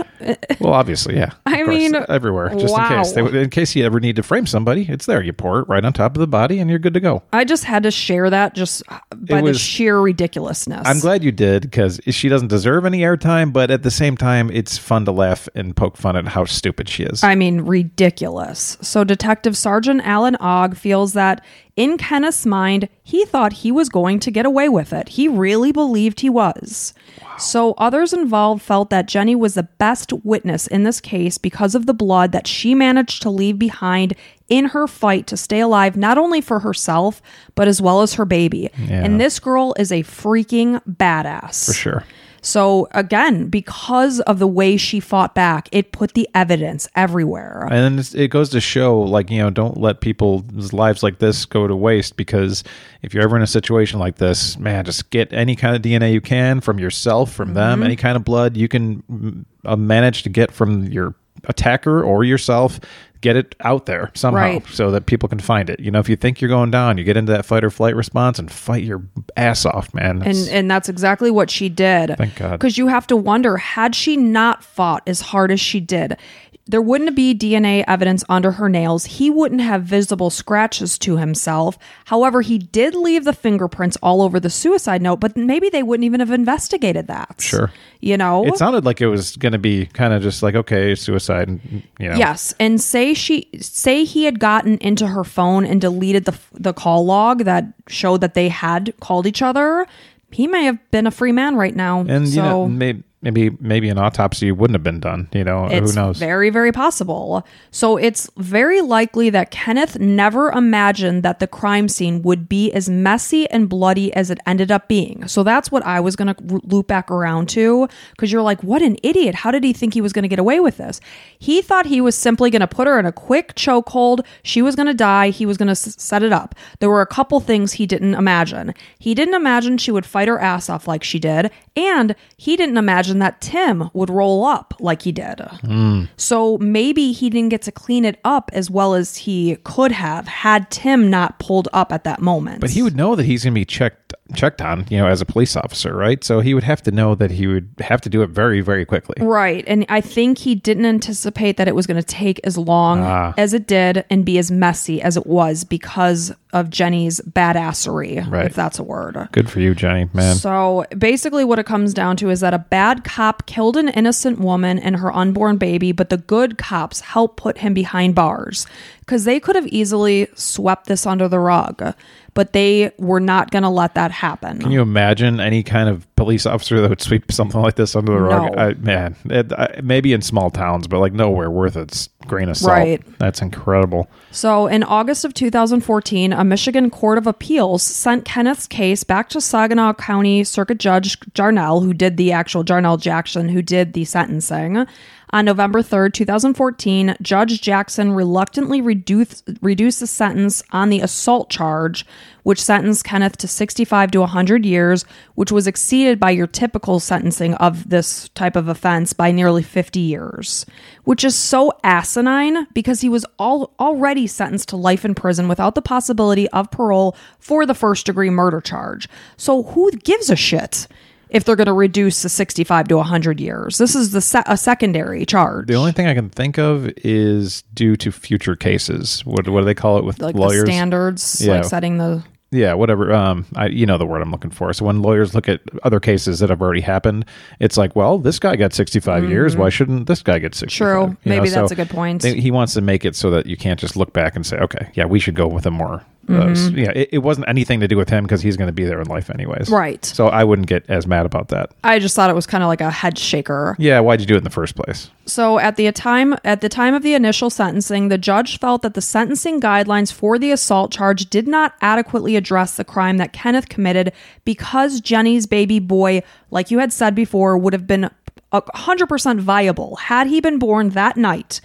well, 0.59 0.73
obviously, 0.73 1.15
yeah. 1.15 1.31
Course, 1.65 1.75
mean, 1.75 1.95
everywhere, 2.09 2.49
just 2.49 2.75
in 2.77 2.87
case. 2.87 3.11
They, 3.13 3.21
wow. 3.21 3.29
in 3.29 3.49
case 3.49 3.75
you 3.75 3.85
ever 3.85 3.99
need 3.99 4.15
to 4.17 4.23
frame 4.23 4.45
somebody, 4.45 4.85
it's 4.89 5.05
there. 5.05 5.21
You 5.21 5.33
pour 5.33 5.59
it 5.59 5.67
right 5.67 5.83
on 5.83 5.93
top 5.93 6.15
of 6.15 6.19
the 6.19 6.27
body, 6.27 6.59
and 6.59 6.69
you're 6.69 6.79
good 6.79 6.93
to 6.93 6.99
go. 6.99 7.23
I 7.31 7.45
just 7.45 7.63
had 7.63 7.83
to 7.83 7.91
share 7.91 8.29
that 8.29 8.55
just 8.55 8.83
uh, 8.89 8.99
by 9.11 9.41
the 9.41 9.53
sheer 9.53 9.99
ridiculousness. 9.99 10.87
I'm 10.87 10.99
glad 10.99 11.23
you 11.23 11.31
did 11.31 11.63
because 11.63 11.99
she 12.09 12.29
doesn't 12.29 12.49
deserve 12.49 12.85
any 12.85 12.99
airtime, 12.99 13.53
but 13.53 13.71
at 13.71 13.83
the 13.83 13.91
same 13.91 14.17
time, 14.17 14.49
it's 14.51 14.77
fun 14.77 15.05
to 15.05 15.11
laugh 15.11 15.47
and 15.55 15.75
poke 15.75 15.97
fun 15.97 16.15
at 16.15 16.27
how 16.27 16.45
stupid 16.45 16.89
she 16.89 17.03
is. 17.03 17.23
I 17.23 17.35
mean, 17.35 17.61
ridiculous. 17.61 18.77
So, 18.81 19.03
Detective 19.03 19.57
Sergeant 19.57 20.01
Alan 20.05 20.35
Ogg 20.37 20.75
feels 20.75 21.13
that 21.13 21.43
in 21.75 21.97
Kenneth's 21.97 22.45
mind, 22.45 22.87
he 23.01 23.25
thought 23.25 23.53
he 23.53 23.71
was 23.71 23.89
going 23.89 24.19
to 24.19 24.31
get 24.31 24.45
away 24.45 24.69
with 24.69 24.93
it. 24.93 25.09
He 25.09 25.27
really 25.27 25.71
believed 25.71 26.19
he 26.19 26.29
was. 26.29 26.93
So, 27.39 27.73
others 27.79 28.13
involved 28.13 28.61
felt 28.61 28.91
that 28.91 29.07
Jenny 29.07 29.35
was 29.35 29.55
the 29.55 29.63
best 29.63 30.13
witness 30.23 30.67
in 30.67 30.83
this 30.83 31.01
case 31.01 31.39
because 31.39 31.52
of 31.75 31.85
the 31.85 31.93
blood 31.93 32.31
that 32.31 32.47
she 32.47 32.75
managed 32.75 33.21
to 33.23 33.29
leave 33.29 33.57
behind 33.59 34.15
in 34.49 34.65
her 34.65 34.87
fight 34.87 35.27
to 35.27 35.37
stay 35.37 35.59
alive, 35.61 35.95
not 35.95 36.17
only 36.17 36.41
for 36.41 36.59
herself, 36.59 37.21
but 37.55 37.67
as 37.67 37.81
well 37.81 38.01
as 38.01 38.15
her 38.15 38.25
baby. 38.25 38.69
Yeah. 38.77 39.03
And 39.05 39.19
this 39.19 39.39
girl 39.39 39.73
is 39.79 39.91
a 39.91 40.03
freaking 40.03 40.81
badass. 40.87 41.65
for 41.67 41.73
sure. 41.73 42.03
So 42.45 42.89
again, 42.91 43.47
because 43.47 44.19
of 44.19 44.37
the 44.37 44.47
way 44.47 44.75
she 44.75 44.99
fought 44.99 45.33
back, 45.33 45.69
it 45.71 45.93
put 45.93 46.13
the 46.13 46.27
evidence 46.35 46.89
everywhere. 46.93 47.69
And 47.71 47.97
then 47.97 48.21
it 48.21 48.27
goes 48.27 48.49
to 48.49 48.59
show, 48.59 48.99
like, 48.99 49.31
you 49.31 49.37
know, 49.37 49.49
don't 49.49 49.77
let 49.77 50.01
people's 50.01 50.73
lives 50.73 51.03
like 51.03 51.19
this 51.19 51.45
go 51.45 51.67
to 51.67 51.75
waste 51.75 52.17
because 52.17 52.65
if 53.01 53.13
you're 53.13 53.23
ever 53.23 53.37
in 53.37 53.43
a 53.43 53.47
situation 53.47 53.97
like 53.97 54.17
this, 54.17 54.57
man, 54.59 54.83
just 54.83 55.09
get 55.09 55.31
any 55.31 55.55
kind 55.55 55.73
of 55.73 55.81
DNA 55.81 56.11
you 56.11 56.19
can 56.19 56.59
from 56.59 56.79
yourself, 56.79 57.31
from 57.31 57.53
them, 57.53 57.79
Mm-hmm. 57.79 57.83
any 57.85 57.95
kind 57.95 58.17
of 58.17 58.25
blood 58.25 58.57
you 58.57 58.67
can 58.67 59.01
mm, 59.09 59.45
uh, 59.63 59.77
manage 59.77 60.23
to 60.23 60.29
get 60.29 60.51
from 60.51 60.83
your 60.83 61.15
attacker 61.47 62.03
or 62.03 62.23
yourself. 62.23 62.79
Get 63.21 63.37
it 63.37 63.55
out 63.61 63.85
there 63.85 64.11
somehow 64.15 64.41
Right. 64.41 64.67
so 64.67 64.91
that 64.91 65.05
people 65.05 65.29
can 65.29 65.39
find 65.39 65.69
it. 65.69 65.79
You 65.79 65.91
know, 65.91 65.99
if 65.99 66.09
you 66.09 66.17
think 66.17 66.41
you're 66.41 66.49
going 66.49 66.71
down, 66.71 66.97
you 66.97 67.05
get 67.05 67.15
into 67.15 67.31
that 67.31 67.45
fight 67.45 67.63
or 67.63 67.69
flight 67.69 67.95
response 67.95 68.37
and 68.37 68.51
fight 68.51 68.83
your 68.83 69.01
ass 69.37 69.65
off, 69.65 69.93
man. 69.93 70.21
and 70.23 70.35
and 70.51 70.69
that's 70.69 70.89
exactly 70.89 71.31
what 71.31 71.49
she 71.49 71.69
did. 71.69 72.15
Thank 72.17 72.35
God. 72.35 72.51
Because 72.51 72.77
you 72.77 72.87
have 72.89 73.07
to 73.07 73.15
wonder, 73.15 73.55
had 73.55 73.95
she 73.95 74.17
not 74.17 74.61
fought 74.61 75.03
as 75.07 75.21
hard 75.21 75.51
as 75.51 75.61
she 75.61 75.79
did, 75.79 76.17
there 76.65 76.81
wouldn't 76.81 77.15
be 77.15 77.35
DNA 77.35 77.83
evidence 77.87 78.23
under 78.29 78.51
her 78.51 78.69
nails. 78.69 79.05
He 79.05 79.29
wouldn't 79.29 79.59
have 79.59 79.83
visible 79.83 80.29
scratches 80.29 80.97
to 80.99 81.17
himself. 81.17 81.77
However, 82.05 82.41
he 82.41 82.57
did 82.57 82.95
leave 82.95 83.25
the 83.25 83.33
fingerprints 83.33 83.97
all 84.01 84.21
over 84.21 84.39
the 84.39 84.49
suicide 84.49 85.01
note, 85.01 85.19
but 85.19 85.35
maybe 85.35 85.69
they 85.69 85.83
wouldn't 85.83 86.05
even 86.05 86.21
have 86.21 86.31
investigated 86.31 87.07
that. 87.07 87.35
Sure. 87.41 87.69
You 87.99 88.15
know? 88.15 88.45
it 88.45 88.57
sounded 88.57 88.85
like 88.85 89.01
it 89.01 89.07
was 89.07 89.35
going 89.35 89.51
to 89.51 89.57
be 89.57 89.87
kind 89.87 90.13
of 90.13 90.21
just 90.21 90.41
like, 90.41 90.55
okay, 90.55 90.95
suicide, 90.95 91.49
and, 91.49 91.83
you 91.99 92.09
know. 92.09 92.15
Yes, 92.15 92.53
and 92.59 92.79
say 92.79 93.13
she 93.13 93.49
say 93.59 94.05
he 94.05 94.23
had 94.23 94.39
gotten 94.39 94.77
into 94.77 95.07
her 95.07 95.23
phone 95.23 95.65
and 95.65 95.81
deleted 95.81 96.25
the 96.25 96.37
the 96.53 96.73
call 96.73 97.05
log 97.05 97.43
that 97.45 97.65
showed 97.87 98.21
that 98.21 98.33
they 98.33 98.49
had 98.49 98.93
called 99.01 99.27
each 99.27 99.41
other. 99.41 99.85
He 100.31 100.47
may 100.47 100.63
have 100.63 100.79
been 100.91 101.07
a 101.07 101.11
free 101.11 101.31
man 101.31 101.55
right 101.55 101.75
now. 101.75 102.01
And 102.01 102.27
so 102.27 102.35
you 102.35 102.41
know, 102.41 102.67
maybe 102.67 103.03
maybe 103.23 103.49
maybe 103.59 103.89
an 103.89 103.97
autopsy 103.97 104.51
wouldn't 104.51 104.75
have 104.75 104.83
been 104.83 104.99
done. 104.99 105.29
You 105.33 105.43
know, 105.43 105.65
it's 105.65 105.95
who 105.95 106.01
knows? 106.01 106.19
very 106.19 106.49
very 106.49 106.71
possible. 106.71 107.45
So 107.71 107.97
it's 107.97 108.29
very 108.37 108.81
likely 108.81 109.29
that 109.31 109.49
Kenneth 109.49 109.97
never 109.97 110.51
imagined 110.51 111.23
that 111.23 111.39
the 111.39 111.47
crime 111.47 111.87
scene 111.87 112.21
would 112.21 112.47
be 112.47 112.71
as 112.73 112.89
messy 112.89 113.49
and 113.49 113.67
bloody 113.67 114.13
as 114.13 114.29
it 114.29 114.39
ended 114.45 114.71
up 114.71 114.87
being. 114.87 115.27
So 115.27 115.43
that's 115.43 115.71
what 115.71 115.83
I 115.85 115.99
was 116.01 116.15
going 116.15 116.33
to 116.35 116.61
loop 116.63 116.87
back 116.87 117.09
around 117.09 117.49
to 117.49 117.87
because 118.11 118.31
you're 118.31 118.41
like, 118.41 118.61
what 118.61 118.81
an 118.81 118.97
idiot! 119.01 119.35
How 119.35 119.51
did 119.51 119.63
he 119.63 119.73
think 119.73 119.93
he 119.93 120.01
was 120.01 120.13
going 120.13 120.23
to 120.23 120.29
get 120.29 120.39
away 120.39 120.59
with 120.59 120.77
this? 120.77 120.99
He 121.39 121.61
thought 121.61 121.85
he 121.85 122.01
was 122.01 122.15
simply 122.15 122.49
going 122.49 122.59
to 122.59 122.67
put 122.67 122.87
her 122.87 122.99
in 122.99 123.05
a 123.05 123.11
quick 123.11 123.55
chokehold. 123.55 124.25
She 124.43 124.61
was 124.61 124.75
going 124.75 124.87
to 124.87 124.93
die. 124.93 125.29
He 125.29 125.45
was 125.45 125.57
going 125.57 125.67
to 125.67 125.71
s- 125.71 125.95
set 125.97 126.23
it 126.23 126.33
up. 126.33 126.55
There 126.79 126.89
were 126.89 127.01
a 127.01 127.07
couple 127.07 127.39
things 127.39 127.73
he 127.73 127.85
didn't 127.87 128.15
imagine. 128.15 128.73
He 128.99 129.15
didn't 129.15 129.33
imagine 129.33 129.77
she 129.77 129.91
would 129.91 130.05
fight 130.05 130.27
her 130.27 130.39
ass 130.39 130.69
off 130.69 130.87
like 130.87 131.03
she 131.03 131.19
did, 131.19 131.51
and 131.75 132.15
he 132.37 132.57
didn't 132.57 132.77
imagine 132.77 133.12
that 133.19 133.41
Tim 133.41 133.89
would 133.93 134.09
roll 134.09 134.45
up 134.45 134.73
like 134.79 135.01
he 135.03 135.11
did. 135.11 135.39
Hmm. 135.39 136.05
So 136.17 136.57
maybe 136.59 137.11
he 137.11 137.29
didn't 137.29 137.49
get 137.49 137.61
to 137.63 137.71
clean 137.71 138.05
it 138.05 138.19
up 138.23 138.51
as 138.53 138.69
well 138.69 138.93
as 138.93 139.17
he 139.17 139.57
could 139.63 139.91
have 139.91 140.27
had 140.27 140.69
Tim 140.71 141.09
not 141.09 141.39
pulled 141.39 141.67
up 141.73 141.91
at 141.91 142.03
that 142.03 142.21
moment. 142.21 142.61
but 142.61 142.69
he 142.71 142.81
would 142.81 142.95
know 142.95 143.15
that 143.15 143.25
he's 143.25 143.43
going 143.43 143.53
to 143.53 143.59
be 143.59 143.65
checked 143.65 144.13
checked 144.33 144.61
on, 144.61 144.85
you 144.89 144.97
know, 144.97 145.07
as 145.07 145.21
a 145.21 145.25
police 145.25 145.55
officer, 145.55 145.93
right? 145.95 146.23
So 146.23 146.39
he 146.39 146.53
would 146.53 146.63
have 146.63 146.81
to 146.83 146.91
know 146.91 147.13
that 147.15 147.29
he 147.31 147.45
would 147.45 147.69
have 147.79 147.99
to 148.01 148.09
do 148.09 148.21
it 148.23 148.29
very 148.29 148.61
very 148.61 148.85
quickly. 148.85 149.15
Right. 149.19 149.63
And 149.67 149.85
I 149.89 149.99
think 150.01 150.37
he 150.37 150.55
didn't 150.55 150.85
anticipate 150.85 151.57
that 151.57 151.67
it 151.67 151.75
was 151.75 151.85
going 151.85 152.01
to 152.01 152.07
take 152.07 152.39
as 152.43 152.57
long 152.57 153.01
Ah. 153.03 153.33
as 153.37 153.53
it 153.53 153.67
did 153.67 154.05
and 154.09 154.23
be 154.25 154.37
as 154.37 154.49
messy 154.49 155.01
as 155.01 155.17
it 155.17 155.27
was 155.27 155.63
because 155.65 156.33
of 156.53 156.69
Jenny's 156.69 157.19
badassery, 157.21 158.29
Right. 158.29 158.45
if 158.45 158.53
that's 158.55 158.79
a 158.79 158.83
word. 158.83 159.17
Good 159.31 159.49
for 159.49 159.59
you, 159.59 159.73
Jenny, 159.75 160.09
man. 160.13 160.35
So 160.35 160.85
basically, 160.97 161.43
what 161.43 161.59
it 161.59 161.65
comes 161.65 161.93
down 161.93 162.15
to 162.17 162.29
is 162.29 162.39
that 162.41 162.53
a 162.53 162.59
bad 162.59 163.03
cop 163.03 163.45
killed 163.45 163.77
an 163.77 163.89
innocent 163.89 164.39
woman 164.39 164.79
and 164.79 164.97
her 164.97 165.13
unborn 165.13 165.57
baby, 165.57 165.91
but 165.91 166.09
the 166.09 166.17
good 166.17 166.57
cops 166.57 167.01
helped 167.01 167.37
put 167.37 167.59
him 167.59 167.73
behind 167.73 168.15
bars 168.15 168.65
because 168.99 169.25
they 169.25 169.39
could 169.39 169.55
have 169.55 169.67
easily 169.67 170.27
swept 170.35 170.87
this 170.87 171.05
under 171.05 171.27
the 171.27 171.39
rug, 171.39 171.93
but 172.33 172.53
they 172.53 172.91
were 172.97 173.19
not 173.19 173.51
going 173.51 173.63
to 173.63 173.69
let 173.69 173.95
that 173.95 174.11
happen. 174.11 174.59
Can 174.59 174.71
you 174.71 174.81
imagine 174.81 175.39
any 175.39 175.63
kind 175.63 175.89
of 175.89 176.13
police 176.15 176.45
officer 176.45 176.81
that 176.81 176.89
would 176.89 177.01
sweep 177.01 177.31
something 177.31 177.61
like 177.61 177.75
this 177.75 177.95
under 177.95 178.13
the 178.13 178.21
rug? 178.21 178.55
No. 178.55 178.61
I, 178.61 178.73
man, 178.75 179.15
it, 179.25 179.51
I, 179.53 179.79
maybe 179.83 180.13
in 180.13 180.21
small 180.21 180.49
towns, 180.49 180.87
but 180.87 180.99
like 180.99 181.13
nowhere 181.13 181.51
worth 181.51 181.75
its 181.75 182.09
grain 182.25 182.49
of 182.49 182.57
salt. 182.57 182.77
Right. 182.77 183.19
That's 183.19 183.41
incredible. 183.41 184.09
So, 184.31 184.67
in 184.67 184.83
August 184.83 185.25
of 185.25 185.33
2014, 185.33 186.33
a 186.33 186.43
Michigan 186.43 186.89
Court 186.89 187.17
of 187.17 187.27
Appeals 187.27 187.83
sent 187.83 188.25
Kenneth's 188.25 188.67
case 188.67 189.03
back 189.03 189.29
to 189.29 189.41
Saginaw 189.41 189.93
County 189.93 190.43
Circuit 190.43 190.79
Judge 190.79 191.19
Jarnell, 191.31 191.83
who 191.83 191.93
did 191.93 192.17
the 192.17 192.31
actual 192.31 192.63
Jarnell 192.63 192.99
Jackson, 192.99 193.49
who 193.49 193.61
did 193.61 193.93
the 193.93 194.05
sentencing. 194.05 194.87
On 195.33 195.45
November 195.45 195.81
3rd, 195.81 196.13
2014, 196.13 197.15
Judge 197.19 197.59
Jackson 197.59 198.11
reluctantly 198.11 198.81
reduced, 198.81 199.49
reduced 199.63 199.99
the 199.99 200.05
sentence 200.05 200.61
on 200.69 200.91
the 200.91 200.99
assault 200.99 201.49
charge, 201.49 202.05
which 202.43 202.61
sentenced 202.61 203.03
Kenneth 203.03 203.37
to 203.37 203.47
65 203.47 204.11
to 204.11 204.19
100 204.19 204.63
years, 204.63 205.05
which 205.33 205.51
was 205.51 205.65
exceeded 205.65 206.19
by 206.19 206.29
your 206.29 206.45
typical 206.45 206.99
sentencing 206.99 207.55
of 207.55 207.89
this 207.89 208.29
type 208.29 208.55
of 208.55 208.67
offense 208.67 209.13
by 209.13 209.31
nearly 209.31 209.63
50 209.63 209.99
years, 209.99 210.67
which 211.03 211.23
is 211.23 211.35
so 211.35 211.73
asinine 211.83 212.67
because 212.75 213.01
he 213.01 213.09
was 213.09 213.25
all, 213.39 213.73
already 213.79 214.27
sentenced 214.27 214.69
to 214.69 214.77
life 214.77 215.03
in 215.03 215.15
prison 215.15 215.47
without 215.47 215.73
the 215.73 215.81
possibility 215.81 216.47
of 216.49 216.69
parole 216.69 217.17
for 217.39 217.65
the 217.65 217.73
first 217.73 218.05
degree 218.05 218.29
murder 218.29 218.61
charge. 218.61 219.09
So 219.35 219.63
who 219.63 219.89
gives 219.93 220.29
a 220.29 220.35
shit? 220.35 220.87
If 221.33 221.43
they're 221.45 221.55
going 221.55 221.65
to 221.67 221.73
reduce 221.73 222.21
the 222.21 222.29
65 222.29 222.87
to 222.89 222.97
100 222.97 223.39
years, 223.41 223.77
this 223.79 223.95
is 223.95 224.11
the 224.11 224.21
se- 224.21 224.43
a 224.45 224.55
secondary 224.55 225.25
charge. 225.25 225.67
The 225.67 225.73
only 225.75 225.91
thing 225.91 226.07
I 226.07 226.13
can 226.13 226.29
think 226.29 226.57
of 226.59 226.89
is 226.97 227.63
due 227.73 227.95
to 227.97 228.11
future 228.11 228.55
cases. 228.55 229.25
What 229.25 229.49
what 229.49 229.61
do 229.61 229.65
they 229.65 229.73
call 229.73 229.97
it 229.97 230.05
with 230.05 230.19
like 230.21 230.35
the 230.35 230.41
lawyers? 230.41 230.69
standards, 230.69 231.41
Yeah. 231.43 231.55
like 231.55 231.65
setting 231.65 231.97
the 231.97 232.23
Yeah, 232.51 232.75
whatever. 232.75 233.11
Um, 233.11 233.47
I 233.55 233.65
you 233.65 233.87
know 233.87 233.97
the 233.97 234.05
word 234.05 234.21
I'm 234.21 234.29
looking 234.29 234.51
for. 234.51 234.71
So 234.73 234.85
when 234.85 235.01
lawyers 235.01 235.33
look 235.33 235.49
at 235.49 235.61
other 235.81 235.99
cases 235.99 236.37
that 236.37 236.51
have 236.51 236.61
already 236.61 236.81
happened, 236.81 237.25
it's 237.59 237.77
like, 237.77 237.95
well, 237.95 238.19
this 238.19 238.37
guy 238.37 238.55
got 238.55 238.73
65 238.73 239.27
years. 239.27 239.57
Why 239.57 239.69
shouldn't 239.69 240.05
this 240.05 240.21
guy 240.21 240.37
get 240.37 240.53
65? 240.53 240.85
Mm-hmm. 240.87 240.93
True. 240.93 241.17
You 241.23 241.29
know, 241.31 241.35
Maybe 241.37 241.49
so 241.49 241.61
that's 241.61 241.71
a 241.71 241.75
good 241.75 241.89
point. 241.89 242.21
they- 242.21 242.39
he 242.39 242.51
wants 242.51 242.75
to 242.75 242.81
make 242.81 243.05
it 243.05 243.15
so 243.15 243.31
that 243.31 243.47
you 243.47 243.57
can't 243.57 243.79
just 243.79 243.95
look 243.97 244.13
back 244.13 244.35
and 244.35 244.45
say, 244.45 244.57
okay, 244.57 244.91
yeah, 244.93 245.05
we 245.05 245.17
should 245.19 245.33
go 245.33 245.47
with 245.47 245.65
a 245.65 245.71
more 245.71 246.03
uh, 246.29 246.55
yeah, 246.73 246.91
it, 246.91 247.09
it 247.13 247.17
wasn't 247.19 247.47
anything 247.49 247.81
to 247.81 247.87
do 247.87 247.97
with 247.97 248.09
him 248.09 248.23
because 248.23 248.41
he's 248.41 248.55
going 248.55 248.67
to 248.67 248.73
be 248.73 248.85
there 248.85 249.01
in 249.01 249.07
life 249.07 249.29
anyways. 249.29 249.69
Right. 249.69 250.03
So 250.05 250.27
I 250.27 250.43
wouldn't 250.43 250.67
get 250.67 250.85
as 250.89 251.05
mad 251.05 251.25
about 251.25 251.49
that. 251.49 251.73
I 251.83 251.99
just 251.99 252.15
thought 252.15 252.29
it 252.29 252.35
was 252.35 252.47
kind 252.47 252.63
of 252.63 252.69
like 252.69 252.81
a 252.81 252.89
head 252.89 253.17
shaker. 253.17 253.75
Yeah, 253.77 253.99
why'd 253.99 254.21
you 254.21 254.25
do 254.25 254.35
it 254.35 254.37
in 254.37 254.43
the 254.43 254.49
first 254.49 254.75
place? 254.75 255.09
So 255.25 255.59
at 255.59 255.75
the 255.75 255.91
time 255.91 256.35
at 256.43 256.61
the 256.61 256.69
time 256.69 256.93
of 256.93 257.03
the 257.03 257.13
initial 257.13 257.49
sentencing, 257.49 258.07
the 258.07 258.17
judge 258.17 258.59
felt 258.59 258.83
that 258.83 258.93
the 258.93 259.01
sentencing 259.01 259.59
guidelines 259.59 260.13
for 260.13 260.39
the 260.39 260.51
assault 260.51 260.91
charge 260.91 261.29
did 261.29 261.47
not 261.47 261.73
adequately 261.81 262.35
address 262.35 262.77
the 262.77 262.85
crime 262.85 263.17
that 263.17 263.33
Kenneth 263.33 263.69
committed 263.69 264.13
because 264.45 265.01
Jenny's 265.01 265.45
baby 265.45 265.79
boy, 265.79 266.23
like 266.51 266.71
you 266.71 266.79
had 266.79 266.93
said 266.93 267.15
before, 267.15 267.57
would 267.57 267.73
have 267.73 267.87
been 267.87 268.09
a 268.51 268.61
100% 268.61 269.39
viable 269.39 269.95
had 269.95 270.27
he 270.27 270.39
been 270.39 270.59
born 270.59 270.89
that 270.89 271.17
night 271.17 271.59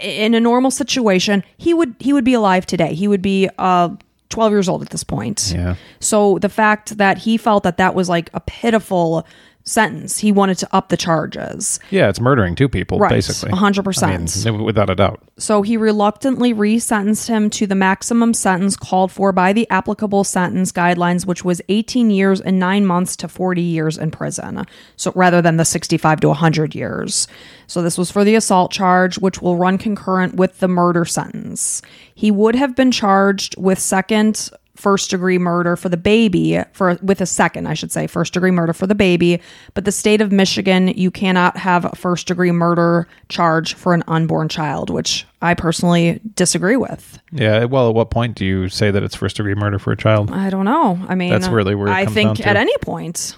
in 0.00 0.34
a 0.34 0.40
normal 0.40 0.70
situation. 0.70 1.44
He 1.56 1.74
would 1.74 1.94
he 1.98 2.12
would 2.12 2.24
be 2.24 2.34
alive 2.34 2.66
today. 2.66 2.94
He 2.94 3.08
would 3.08 3.22
be 3.22 3.48
uh 3.58 3.90
12 4.30 4.52
years 4.52 4.68
old 4.68 4.82
at 4.82 4.90
this 4.90 5.04
point. 5.04 5.52
Yeah. 5.54 5.76
So 6.00 6.38
the 6.38 6.48
fact 6.48 6.98
that 6.98 7.18
he 7.18 7.36
felt 7.36 7.62
that 7.62 7.78
that 7.78 7.94
was 7.94 8.08
like 8.08 8.30
a 8.34 8.40
pitiful 8.40 9.26
sentence, 9.68 10.18
he 10.18 10.32
wanted 10.32 10.58
to 10.58 10.68
up 10.72 10.88
the 10.88 10.96
charges. 10.96 11.78
Yeah, 11.90 12.08
it's 12.08 12.20
murdering 12.20 12.54
two 12.54 12.68
people, 12.68 12.98
Right, 12.98 13.10
basically. 13.10 13.50
100%. 13.50 14.46
I 14.46 14.50
mean, 14.50 14.64
without 14.64 14.90
a 14.90 14.94
doubt. 14.94 15.22
So 15.38 15.62
he 15.62 15.76
reluctantly 15.76 16.52
resentenced 16.54 17.28
him 17.28 17.50
to 17.50 17.66
the 17.66 17.74
maximum 17.74 18.34
sentence 18.34 18.76
called 18.76 19.12
for 19.12 19.32
by 19.32 19.52
the 19.52 19.68
applicable 19.70 20.24
sentence 20.24 20.72
guidelines, 20.72 21.26
which 21.26 21.44
was 21.44 21.62
18 21.68 22.10
years 22.10 22.40
and 22.40 22.58
nine 22.58 22.86
months 22.86 23.16
to 23.16 23.28
40 23.28 23.62
years 23.62 23.98
in 23.98 24.10
prison. 24.10 24.64
So 24.96 25.12
rather 25.14 25.40
than 25.42 25.56
the 25.56 25.64
65 25.64 26.20
to 26.20 26.28
100 26.28 26.74
years. 26.74 27.28
So 27.66 27.82
this 27.82 27.98
was 27.98 28.10
for 28.10 28.24
the 28.24 28.34
assault 28.34 28.72
charge, 28.72 29.18
which 29.18 29.42
will 29.42 29.56
run 29.56 29.78
concurrent 29.78 30.34
with 30.34 30.58
the 30.58 30.68
murder 30.68 31.04
sentence. 31.04 31.82
He 32.14 32.30
would 32.30 32.54
have 32.54 32.74
been 32.74 32.90
charged 32.90 33.56
with 33.58 33.78
second 33.78 34.50
first 34.78 35.10
degree 35.10 35.38
murder 35.38 35.74
for 35.74 35.88
the 35.88 35.96
baby 35.96 36.60
for 36.72 36.96
with 37.02 37.20
a 37.20 37.26
second 37.26 37.66
I 37.66 37.74
should 37.74 37.90
say 37.90 38.06
first 38.06 38.32
degree 38.32 38.52
murder 38.52 38.72
for 38.72 38.86
the 38.86 38.94
baby 38.94 39.40
but 39.74 39.84
the 39.84 39.90
state 39.90 40.20
of 40.20 40.30
Michigan 40.30 40.88
you 40.88 41.10
cannot 41.10 41.56
have 41.56 41.84
a 41.84 41.96
first 41.96 42.28
degree 42.28 42.52
murder 42.52 43.08
charge 43.28 43.74
for 43.74 43.92
an 43.92 44.04
unborn 44.06 44.48
child 44.48 44.88
which 44.88 45.26
I 45.42 45.54
personally 45.54 46.20
disagree 46.36 46.76
with 46.76 47.18
Yeah, 47.32 47.64
well, 47.64 47.88
at 47.88 47.94
what 47.96 48.10
point 48.10 48.36
do 48.36 48.44
you 48.46 48.68
say 48.68 48.92
that 48.92 49.02
it's 49.02 49.16
first 49.16 49.36
degree 49.36 49.54
murder 49.56 49.78
for 49.80 49.90
a 49.92 49.96
child? 49.96 50.30
I 50.30 50.48
don't 50.48 50.64
know 50.64 50.98
I 51.08 51.16
mean 51.16 51.30
That's 51.30 51.48
really 51.48 51.74
where 51.74 51.88
I 51.88 52.06
think 52.06 52.38
to. 52.38 52.46
at 52.48 52.56
any 52.56 52.76
point 52.78 53.36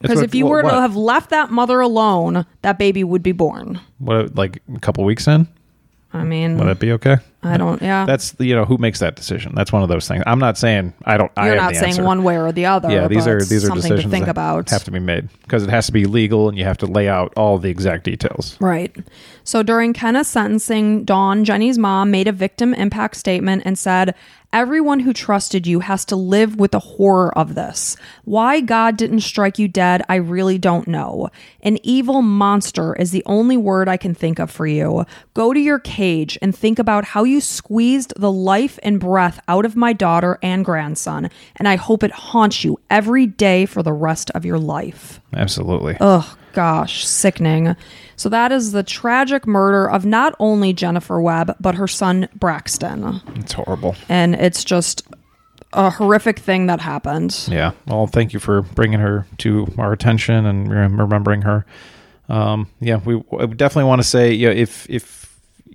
because 0.00 0.20
if 0.22 0.34
you 0.36 0.44
what- 0.44 0.50
were 0.50 0.62
to 0.62 0.66
what? 0.68 0.74
have 0.82 0.94
left 0.94 1.30
that 1.30 1.50
mother 1.50 1.80
alone 1.80 2.46
that 2.62 2.78
baby 2.78 3.02
would 3.02 3.24
be 3.24 3.32
born 3.32 3.80
What, 3.98 4.36
like 4.36 4.62
a 4.72 4.78
couple 4.78 5.02
weeks 5.04 5.26
in? 5.26 5.48
I 6.12 6.22
mean 6.22 6.58
Would 6.58 6.68
that 6.68 6.78
be 6.78 6.92
okay? 6.92 7.16
I 7.46 7.56
don't 7.56 7.80
yeah 7.82 8.04
That's 8.06 8.34
you 8.38 8.54
know 8.54 8.64
who 8.64 8.78
makes 8.78 8.98
that 9.00 9.16
decision. 9.16 9.54
That's 9.54 9.72
one 9.72 9.82
of 9.82 9.88
those 9.88 10.06
things. 10.08 10.22
I'm 10.26 10.38
not 10.38 10.58
saying 10.58 10.92
I 11.04 11.16
don't. 11.16 11.30
You're 11.36 11.46
have 11.46 11.56
not 11.56 11.74
saying 11.74 11.92
answer. 11.92 12.04
one 12.04 12.22
way 12.22 12.38
or 12.38 12.52
the 12.52 12.66
other 12.66 12.90
Yeah, 12.90 13.08
these 13.08 13.26
are 13.26 13.40
these 13.40 13.64
are 13.64 13.74
decisions 13.74 14.04
to 14.04 14.08
think 14.10 14.26
that 14.26 14.30
about 14.30 14.70
have 14.70 14.84
to 14.84 14.90
be 14.90 14.98
made 14.98 15.28
because 15.42 15.62
it 15.62 15.70
has 15.70 15.86
to 15.86 15.92
be 15.92 16.04
legal 16.04 16.48
and 16.48 16.58
you 16.58 16.64
have 16.64 16.78
to 16.78 16.86
lay 16.86 17.08
out 17.08 17.32
all 17.36 17.58
the 17.58 17.70
exact 17.70 18.04
details. 18.04 18.56
Right. 18.60 18.94
So 19.44 19.62
during 19.62 19.92
Kenneth's 19.92 20.28
sentencing, 20.28 21.04
Dawn, 21.04 21.44
Jenny's 21.44 21.78
mom, 21.78 22.10
made 22.10 22.26
a 22.26 22.32
victim 22.32 22.74
impact 22.74 23.16
statement 23.16 23.62
and 23.64 23.78
said, 23.78 24.14
Everyone 24.52 25.00
who 25.00 25.12
trusted 25.12 25.66
you 25.66 25.80
has 25.80 26.04
to 26.06 26.16
live 26.16 26.56
with 26.56 26.70
the 26.70 26.78
horror 26.78 27.36
of 27.36 27.54
this. 27.54 27.96
Why 28.24 28.60
God 28.60 28.96
didn't 28.96 29.20
strike 29.20 29.58
you 29.58 29.68
dead, 29.68 30.02
I 30.08 30.14
really 30.14 30.56
don't 30.56 30.88
know. 30.88 31.28
An 31.60 31.78
evil 31.82 32.22
monster 32.22 32.94
is 32.96 33.10
the 33.10 33.22
only 33.26 33.56
word 33.56 33.88
I 33.88 33.96
can 33.96 34.14
think 34.14 34.38
of 34.38 34.50
for 34.50 34.66
you. 34.66 35.04
Go 35.34 35.52
to 35.52 35.60
your 35.60 35.78
cage 35.78 36.38
and 36.40 36.56
think 36.56 36.78
about 36.78 37.04
how 37.04 37.24
you 37.24 37.35
squeezed 37.40 38.12
the 38.16 38.32
life 38.32 38.78
and 38.82 39.00
breath 39.00 39.40
out 39.48 39.64
of 39.64 39.76
my 39.76 39.92
daughter 39.92 40.38
and 40.42 40.64
grandson, 40.64 41.30
and 41.56 41.68
I 41.68 41.76
hope 41.76 42.02
it 42.02 42.12
haunts 42.12 42.64
you 42.64 42.78
every 42.90 43.26
day 43.26 43.66
for 43.66 43.82
the 43.82 43.92
rest 43.92 44.30
of 44.30 44.44
your 44.44 44.58
life. 44.58 45.20
Absolutely. 45.34 45.96
Oh 46.00 46.36
gosh, 46.52 47.06
sickening. 47.06 47.76
So 48.16 48.28
that 48.30 48.50
is 48.50 48.72
the 48.72 48.82
tragic 48.82 49.46
murder 49.46 49.88
of 49.90 50.06
not 50.06 50.34
only 50.38 50.72
Jennifer 50.72 51.20
Webb, 51.20 51.54
but 51.60 51.74
her 51.74 51.86
son 51.86 52.28
Braxton. 52.34 53.20
It's 53.36 53.52
horrible. 53.52 53.94
And 54.08 54.34
it's 54.34 54.64
just 54.64 55.06
a 55.72 55.90
horrific 55.90 56.38
thing 56.38 56.66
that 56.66 56.80
happened. 56.80 57.46
Yeah. 57.50 57.72
Well, 57.86 58.06
thank 58.06 58.32
you 58.32 58.40
for 58.40 58.62
bringing 58.62 59.00
her 59.00 59.26
to 59.38 59.66
our 59.76 59.92
attention 59.92 60.46
and 60.46 60.70
remembering 60.70 61.42
her. 61.42 61.66
Um, 62.28 62.68
yeah, 62.80 62.96
we, 62.96 63.16
we 63.16 63.46
definitely 63.48 63.84
want 63.84 64.00
to 64.00 64.08
say, 64.08 64.32
yeah, 64.32 64.50
if 64.50 64.88
if 64.88 65.25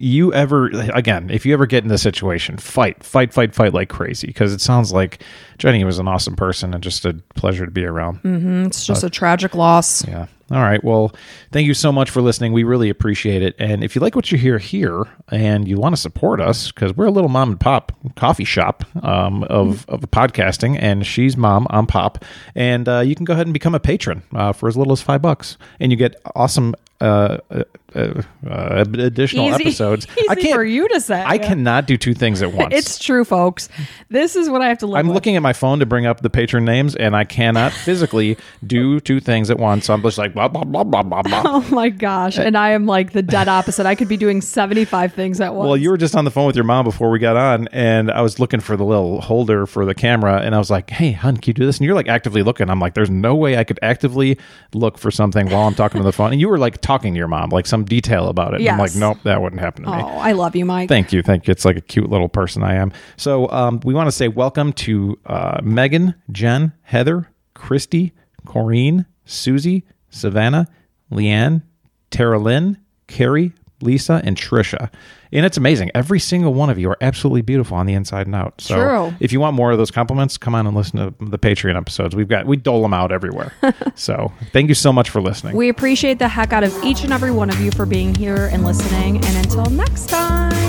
you 0.01 0.33
ever 0.33 0.67
again, 0.93 1.29
if 1.29 1.45
you 1.45 1.53
ever 1.53 1.65
get 1.65 1.83
in 1.83 1.89
this 1.89 2.01
situation, 2.01 2.57
fight, 2.57 3.03
fight, 3.03 3.31
fight, 3.33 3.53
fight 3.53 3.73
like 3.73 3.89
crazy 3.89 4.27
because 4.27 4.51
it 4.51 4.59
sounds 4.59 4.91
like 4.91 5.21
Jenny 5.59 5.83
was 5.83 5.99
an 5.99 6.07
awesome 6.07 6.35
person 6.35 6.73
and 6.73 6.83
just 6.83 7.05
a 7.05 7.13
pleasure 7.35 7.65
to 7.65 7.71
be 7.71 7.85
around. 7.85 8.17
Mm-hmm. 8.23 8.65
It's 8.65 8.85
just 8.85 9.03
uh, 9.03 9.07
a 9.07 9.09
tragic 9.09 9.53
loss. 9.53 10.05
Yeah. 10.07 10.25
All 10.51 10.61
right. 10.61 10.83
Well, 10.83 11.13
thank 11.51 11.65
you 11.65 11.73
so 11.73 11.93
much 11.93 12.09
for 12.09 12.21
listening. 12.21 12.51
We 12.51 12.63
really 12.63 12.89
appreciate 12.89 13.41
it. 13.41 13.55
And 13.57 13.85
if 13.85 13.95
you 13.95 14.01
like 14.01 14.15
what 14.17 14.31
you 14.33 14.37
hear 14.37 14.57
here 14.57 15.05
and 15.29 15.65
you 15.65 15.77
want 15.77 15.95
to 15.95 16.01
support 16.01 16.41
us, 16.41 16.71
because 16.71 16.93
we're 16.95 17.05
a 17.05 17.11
little 17.11 17.29
mom 17.29 17.51
and 17.51 17.59
pop 17.59 17.93
coffee 18.17 18.43
shop 18.43 18.83
um, 19.01 19.43
of, 19.43 19.87
of 19.87 20.01
podcasting, 20.11 20.77
and 20.77 21.05
she's 21.05 21.37
mom, 21.37 21.67
I'm 21.69 21.87
pop. 21.87 22.25
And 22.53 22.89
uh, 22.89 22.99
you 22.99 23.15
can 23.15 23.23
go 23.23 23.31
ahead 23.33 23.47
and 23.47 23.53
become 23.53 23.73
a 23.73 23.79
patron 23.79 24.23
uh, 24.33 24.51
for 24.51 24.67
as 24.67 24.75
little 24.75 24.91
as 24.91 25.01
five 25.01 25.21
bucks. 25.21 25.57
And 25.79 25.89
you 25.89 25.97
get 25.97 26.15
awesome 26.35 26.75
uh, 27.01 27.37
uh, 27.95 28.21
uh, 28.47 28.85
additional 28.93 29.47
Easy, 29.49 29.63
episodes. 29.63 30.07
easy 30.17 30.53
for 30.53 30.63
you 30.63 30.87
to 30.89 31.01
say. 31.01 31.21
I 31.25 31.39
cannot 31.39 31.87
do 31.87 31.97
two 31.97 32.13
things 32.13 32.41
at 32.41 32.53
once. 32.53 32.73
It's 32.73 32.99
true, 32.99 33.25
folks. 33.25 33.69
This 34.09 34.35
is 34.35 34.49
what 34.49 34.61
I 34.61 34.69
have 34.69 34.77
to 34.79 34.85
live 34.85 34.99
I'm 34.99 35.07
with. 35.07 35.15
looking 35.15 35.35
at 35.35 35.41
my 35.41 35.51
phone 35.51 35.79
to 35.79 35.85
bring 35.85 36.05
up 36.05 36.21
the 36.21 36.29
patron 36.29 36.63
names, 36.63 36.95
and 36.95 37.15
I 37.15 37.23
cannot 37.23 37.73
physically 37.73 38.37
do 38.65 38.99
two 38.99 39.19
things 39.19 39.49
at 39.49 39.57
once. 39.57 39.85
So 39.85 39.93
I'm 39.93 40.01
just 40.03 40.17
like 40.19 40.35
blah 40.47 40.63
blah 40.63 40.83
blah 40.83 41.03
blah 41.03 41.21
blah 41.21 41.41
blah. 41.41 41.41
Oh 41.51 41.61
my 41.71 41.89
gosh. 41.89 42.37
And 42.37 42.57
I 42.57 42.71
am 42.71 42.85
like 42.85 43.11
the 43.13 43.21
dead 43.21 43.47
opposite. 43.47 43.85
I 43.85 43.95
could 43.95 44.07
be 44.07 44.17
doing 44.17 44.41
75 44.41 45.13
things 45.13 45.41
at 45.41 45.53
once. 45.53 45.67
Well, 45.67 45.77
you 45.77 45.89
were 45.89 45.97
just 45.97 46.15
on 46.15 46.25
the 46.25 46.31
phone 46.31 46.47
with 46.47 46.55
your 46.55 46.65
mom 46.65 46.85
before 46.85 47.09
we 47.09 47.19
got 47.19 47.35
on, 47.37 47.67
and 47.69 48.09
I 48.11 48.21
was 48.21 48.39
looking 48.39 48.59
for 48.59 48.77
the 48.77 48.83
little 48.85 49.21
holder 49.21 49.65
for 49.65 49.85
the 49.85 49.93
camera, 49.93 50.41
and 50.41 50.55
I 50.55 50.57
was 50.57 50.69
like, 50.69 50.89
"Hey, 50.89 51.11
hun, 51.11 51.37
can 51.37 51.49
you 51.49 51.53
do 51.53 51.65
this?" 51.65 51.77
And 51.77 51.85
you're 51.85 51.95
like 51.95 52.07
actively 52.07 52.43
looking. 52.43 52.69
I'm 52.69 52.79
like, 52.79 52.93
"There's 52.93 53.09
no 53.09 53.35
way 53.35 53.57
I 53.57 53.63
could 53.63 53.79
actively 53.81 54.37
look 54.73 54.97
for 54.97 55.11
something 55.11 55.49
while 55.49 55.67
I'm 55.67 55.75
talking 55.75 55.99
to 55.99 56.03
the 56.03 56.11
phone." 56.13 56.31
And 56.31 56.39
you 56.41 56.49
were 56.49 56.57
like 56.57 56.81
talking 56.81 57.13
to 57.13 57.17
your 57.17 57.27
mom, 57.27 57.49
like 57.49 57.65
some 57.65 57.83
detail 57.83 58.27
about 58.27 58.53
it. 58.53 58.61
And 58.61 58.69
I'm 58.69 58.77
like, 58.79 58.95
"Nope, 58.95 59.17
that 59.23 59.41
wouldn't 59.41 59.61
happen 59.61 59.83
to 59.83 59.89
Oh, 59.89 59.95
me." 59.95 60.03
Oh, 60.03 60.17
I 60.17 60.31
love 60.33 60.55
you, 60.55 60.65
Mike. 60.65 60.89
Thank 60.89 61.11
you, 61.13 61.21
thank 61.21 61.47
you. 61.47 61.51
It's 61.51 61.65
like 61.65 61.77
a 61.77 61.81
cute 61.81 62.09
little 62.09 62.29
person 62.29 62.63
I 62.63 62.75
am. 62.75 62.91
So 63.17 63.49
um, 63.51 63.79
we 63.83 63.93
want 63.93 64.07
to 64.07 64.11
say 64.11 64.27
welcome 64.27 64.73
to 64.73 65.17
uh, 65.25 65.59
Megan, 65.63 66.15
Jen, 66.31 66.73
Heather, 66.83 67.29
Christy, 67.53 68.13
Corrine, 68.45 69.05
Susie, 69.25 69.83
Savannah, 70.11 70.67
Leanne, 71.11 71.63
Tara 72.11 72.37
Lynn, 72.37 72.77
Carrie, 73.07 73.53
Lisa, 73.81 74.21
and 74.23 74.37
Trisha. 74.37 74.91
And 75.31 75.45
it's 75.45 75.57
amazing. 75.57 75.91
Every 75.95 76.19
single 76.19 76.53
one 76.53 76.69
of 76.69 76.77
you 76.77 76.89
are 76.89 76.97
absolutely 77.01 77.41
beautiful 77.41 77.77
on 77.77 77.85
the 77.85 77.93
inside 77.93 78.27
and 78.27 78.35
out. 78.35 78.59
So 78.59 78.75
True. 78.75 79.15
if 79.19 79.31
you 79.31 79.39
want 79.39 79.55
more 79.55 79.71
of 79.71 79.77
those 79.77 79.91
compliments, 79.91 80.37
come 80.37 80.53
on 80.53 80.67
and 80.67 80.75
listen 80.75 80.99
to 80.99 81.25
the 81.25 81.39
Patreon 81.39 81.75
episodes. 81.75 82.15
We've 82.15 82.27
got 82.27 82.45
we 82.45 82.57
dole 82.57 82.81
them 82.81 82.93
out 82.93 83.11
everywhere. 83.11 83.53
so 83.95 84.31
thank 84.51 84.69
you 84.69 84.75
so 84.75 84.91
much 84.91 85.09
for 85.09 85.21
listening. 85.21 85.55
We 85.55 85.69
appreciate 85.69 86.19
the 86.19 86.27
heck 86.27 86.53
out 86.53 86.63
of 86.63 86.83
each 86.83 87.03
and 87.03 87.13
every 87.13 87.31
one 87.31 87.49
of 87.49 87.59
you 87.59 87.71
for 87.71 87.85
being 87.85 88.13
here 88.13 88.49
and 88.51 88.63
listening. 88.65 89.23
And 89.25 89.37
until 89.37 89.65
next 89.65 90.09
time. 90.09 90.60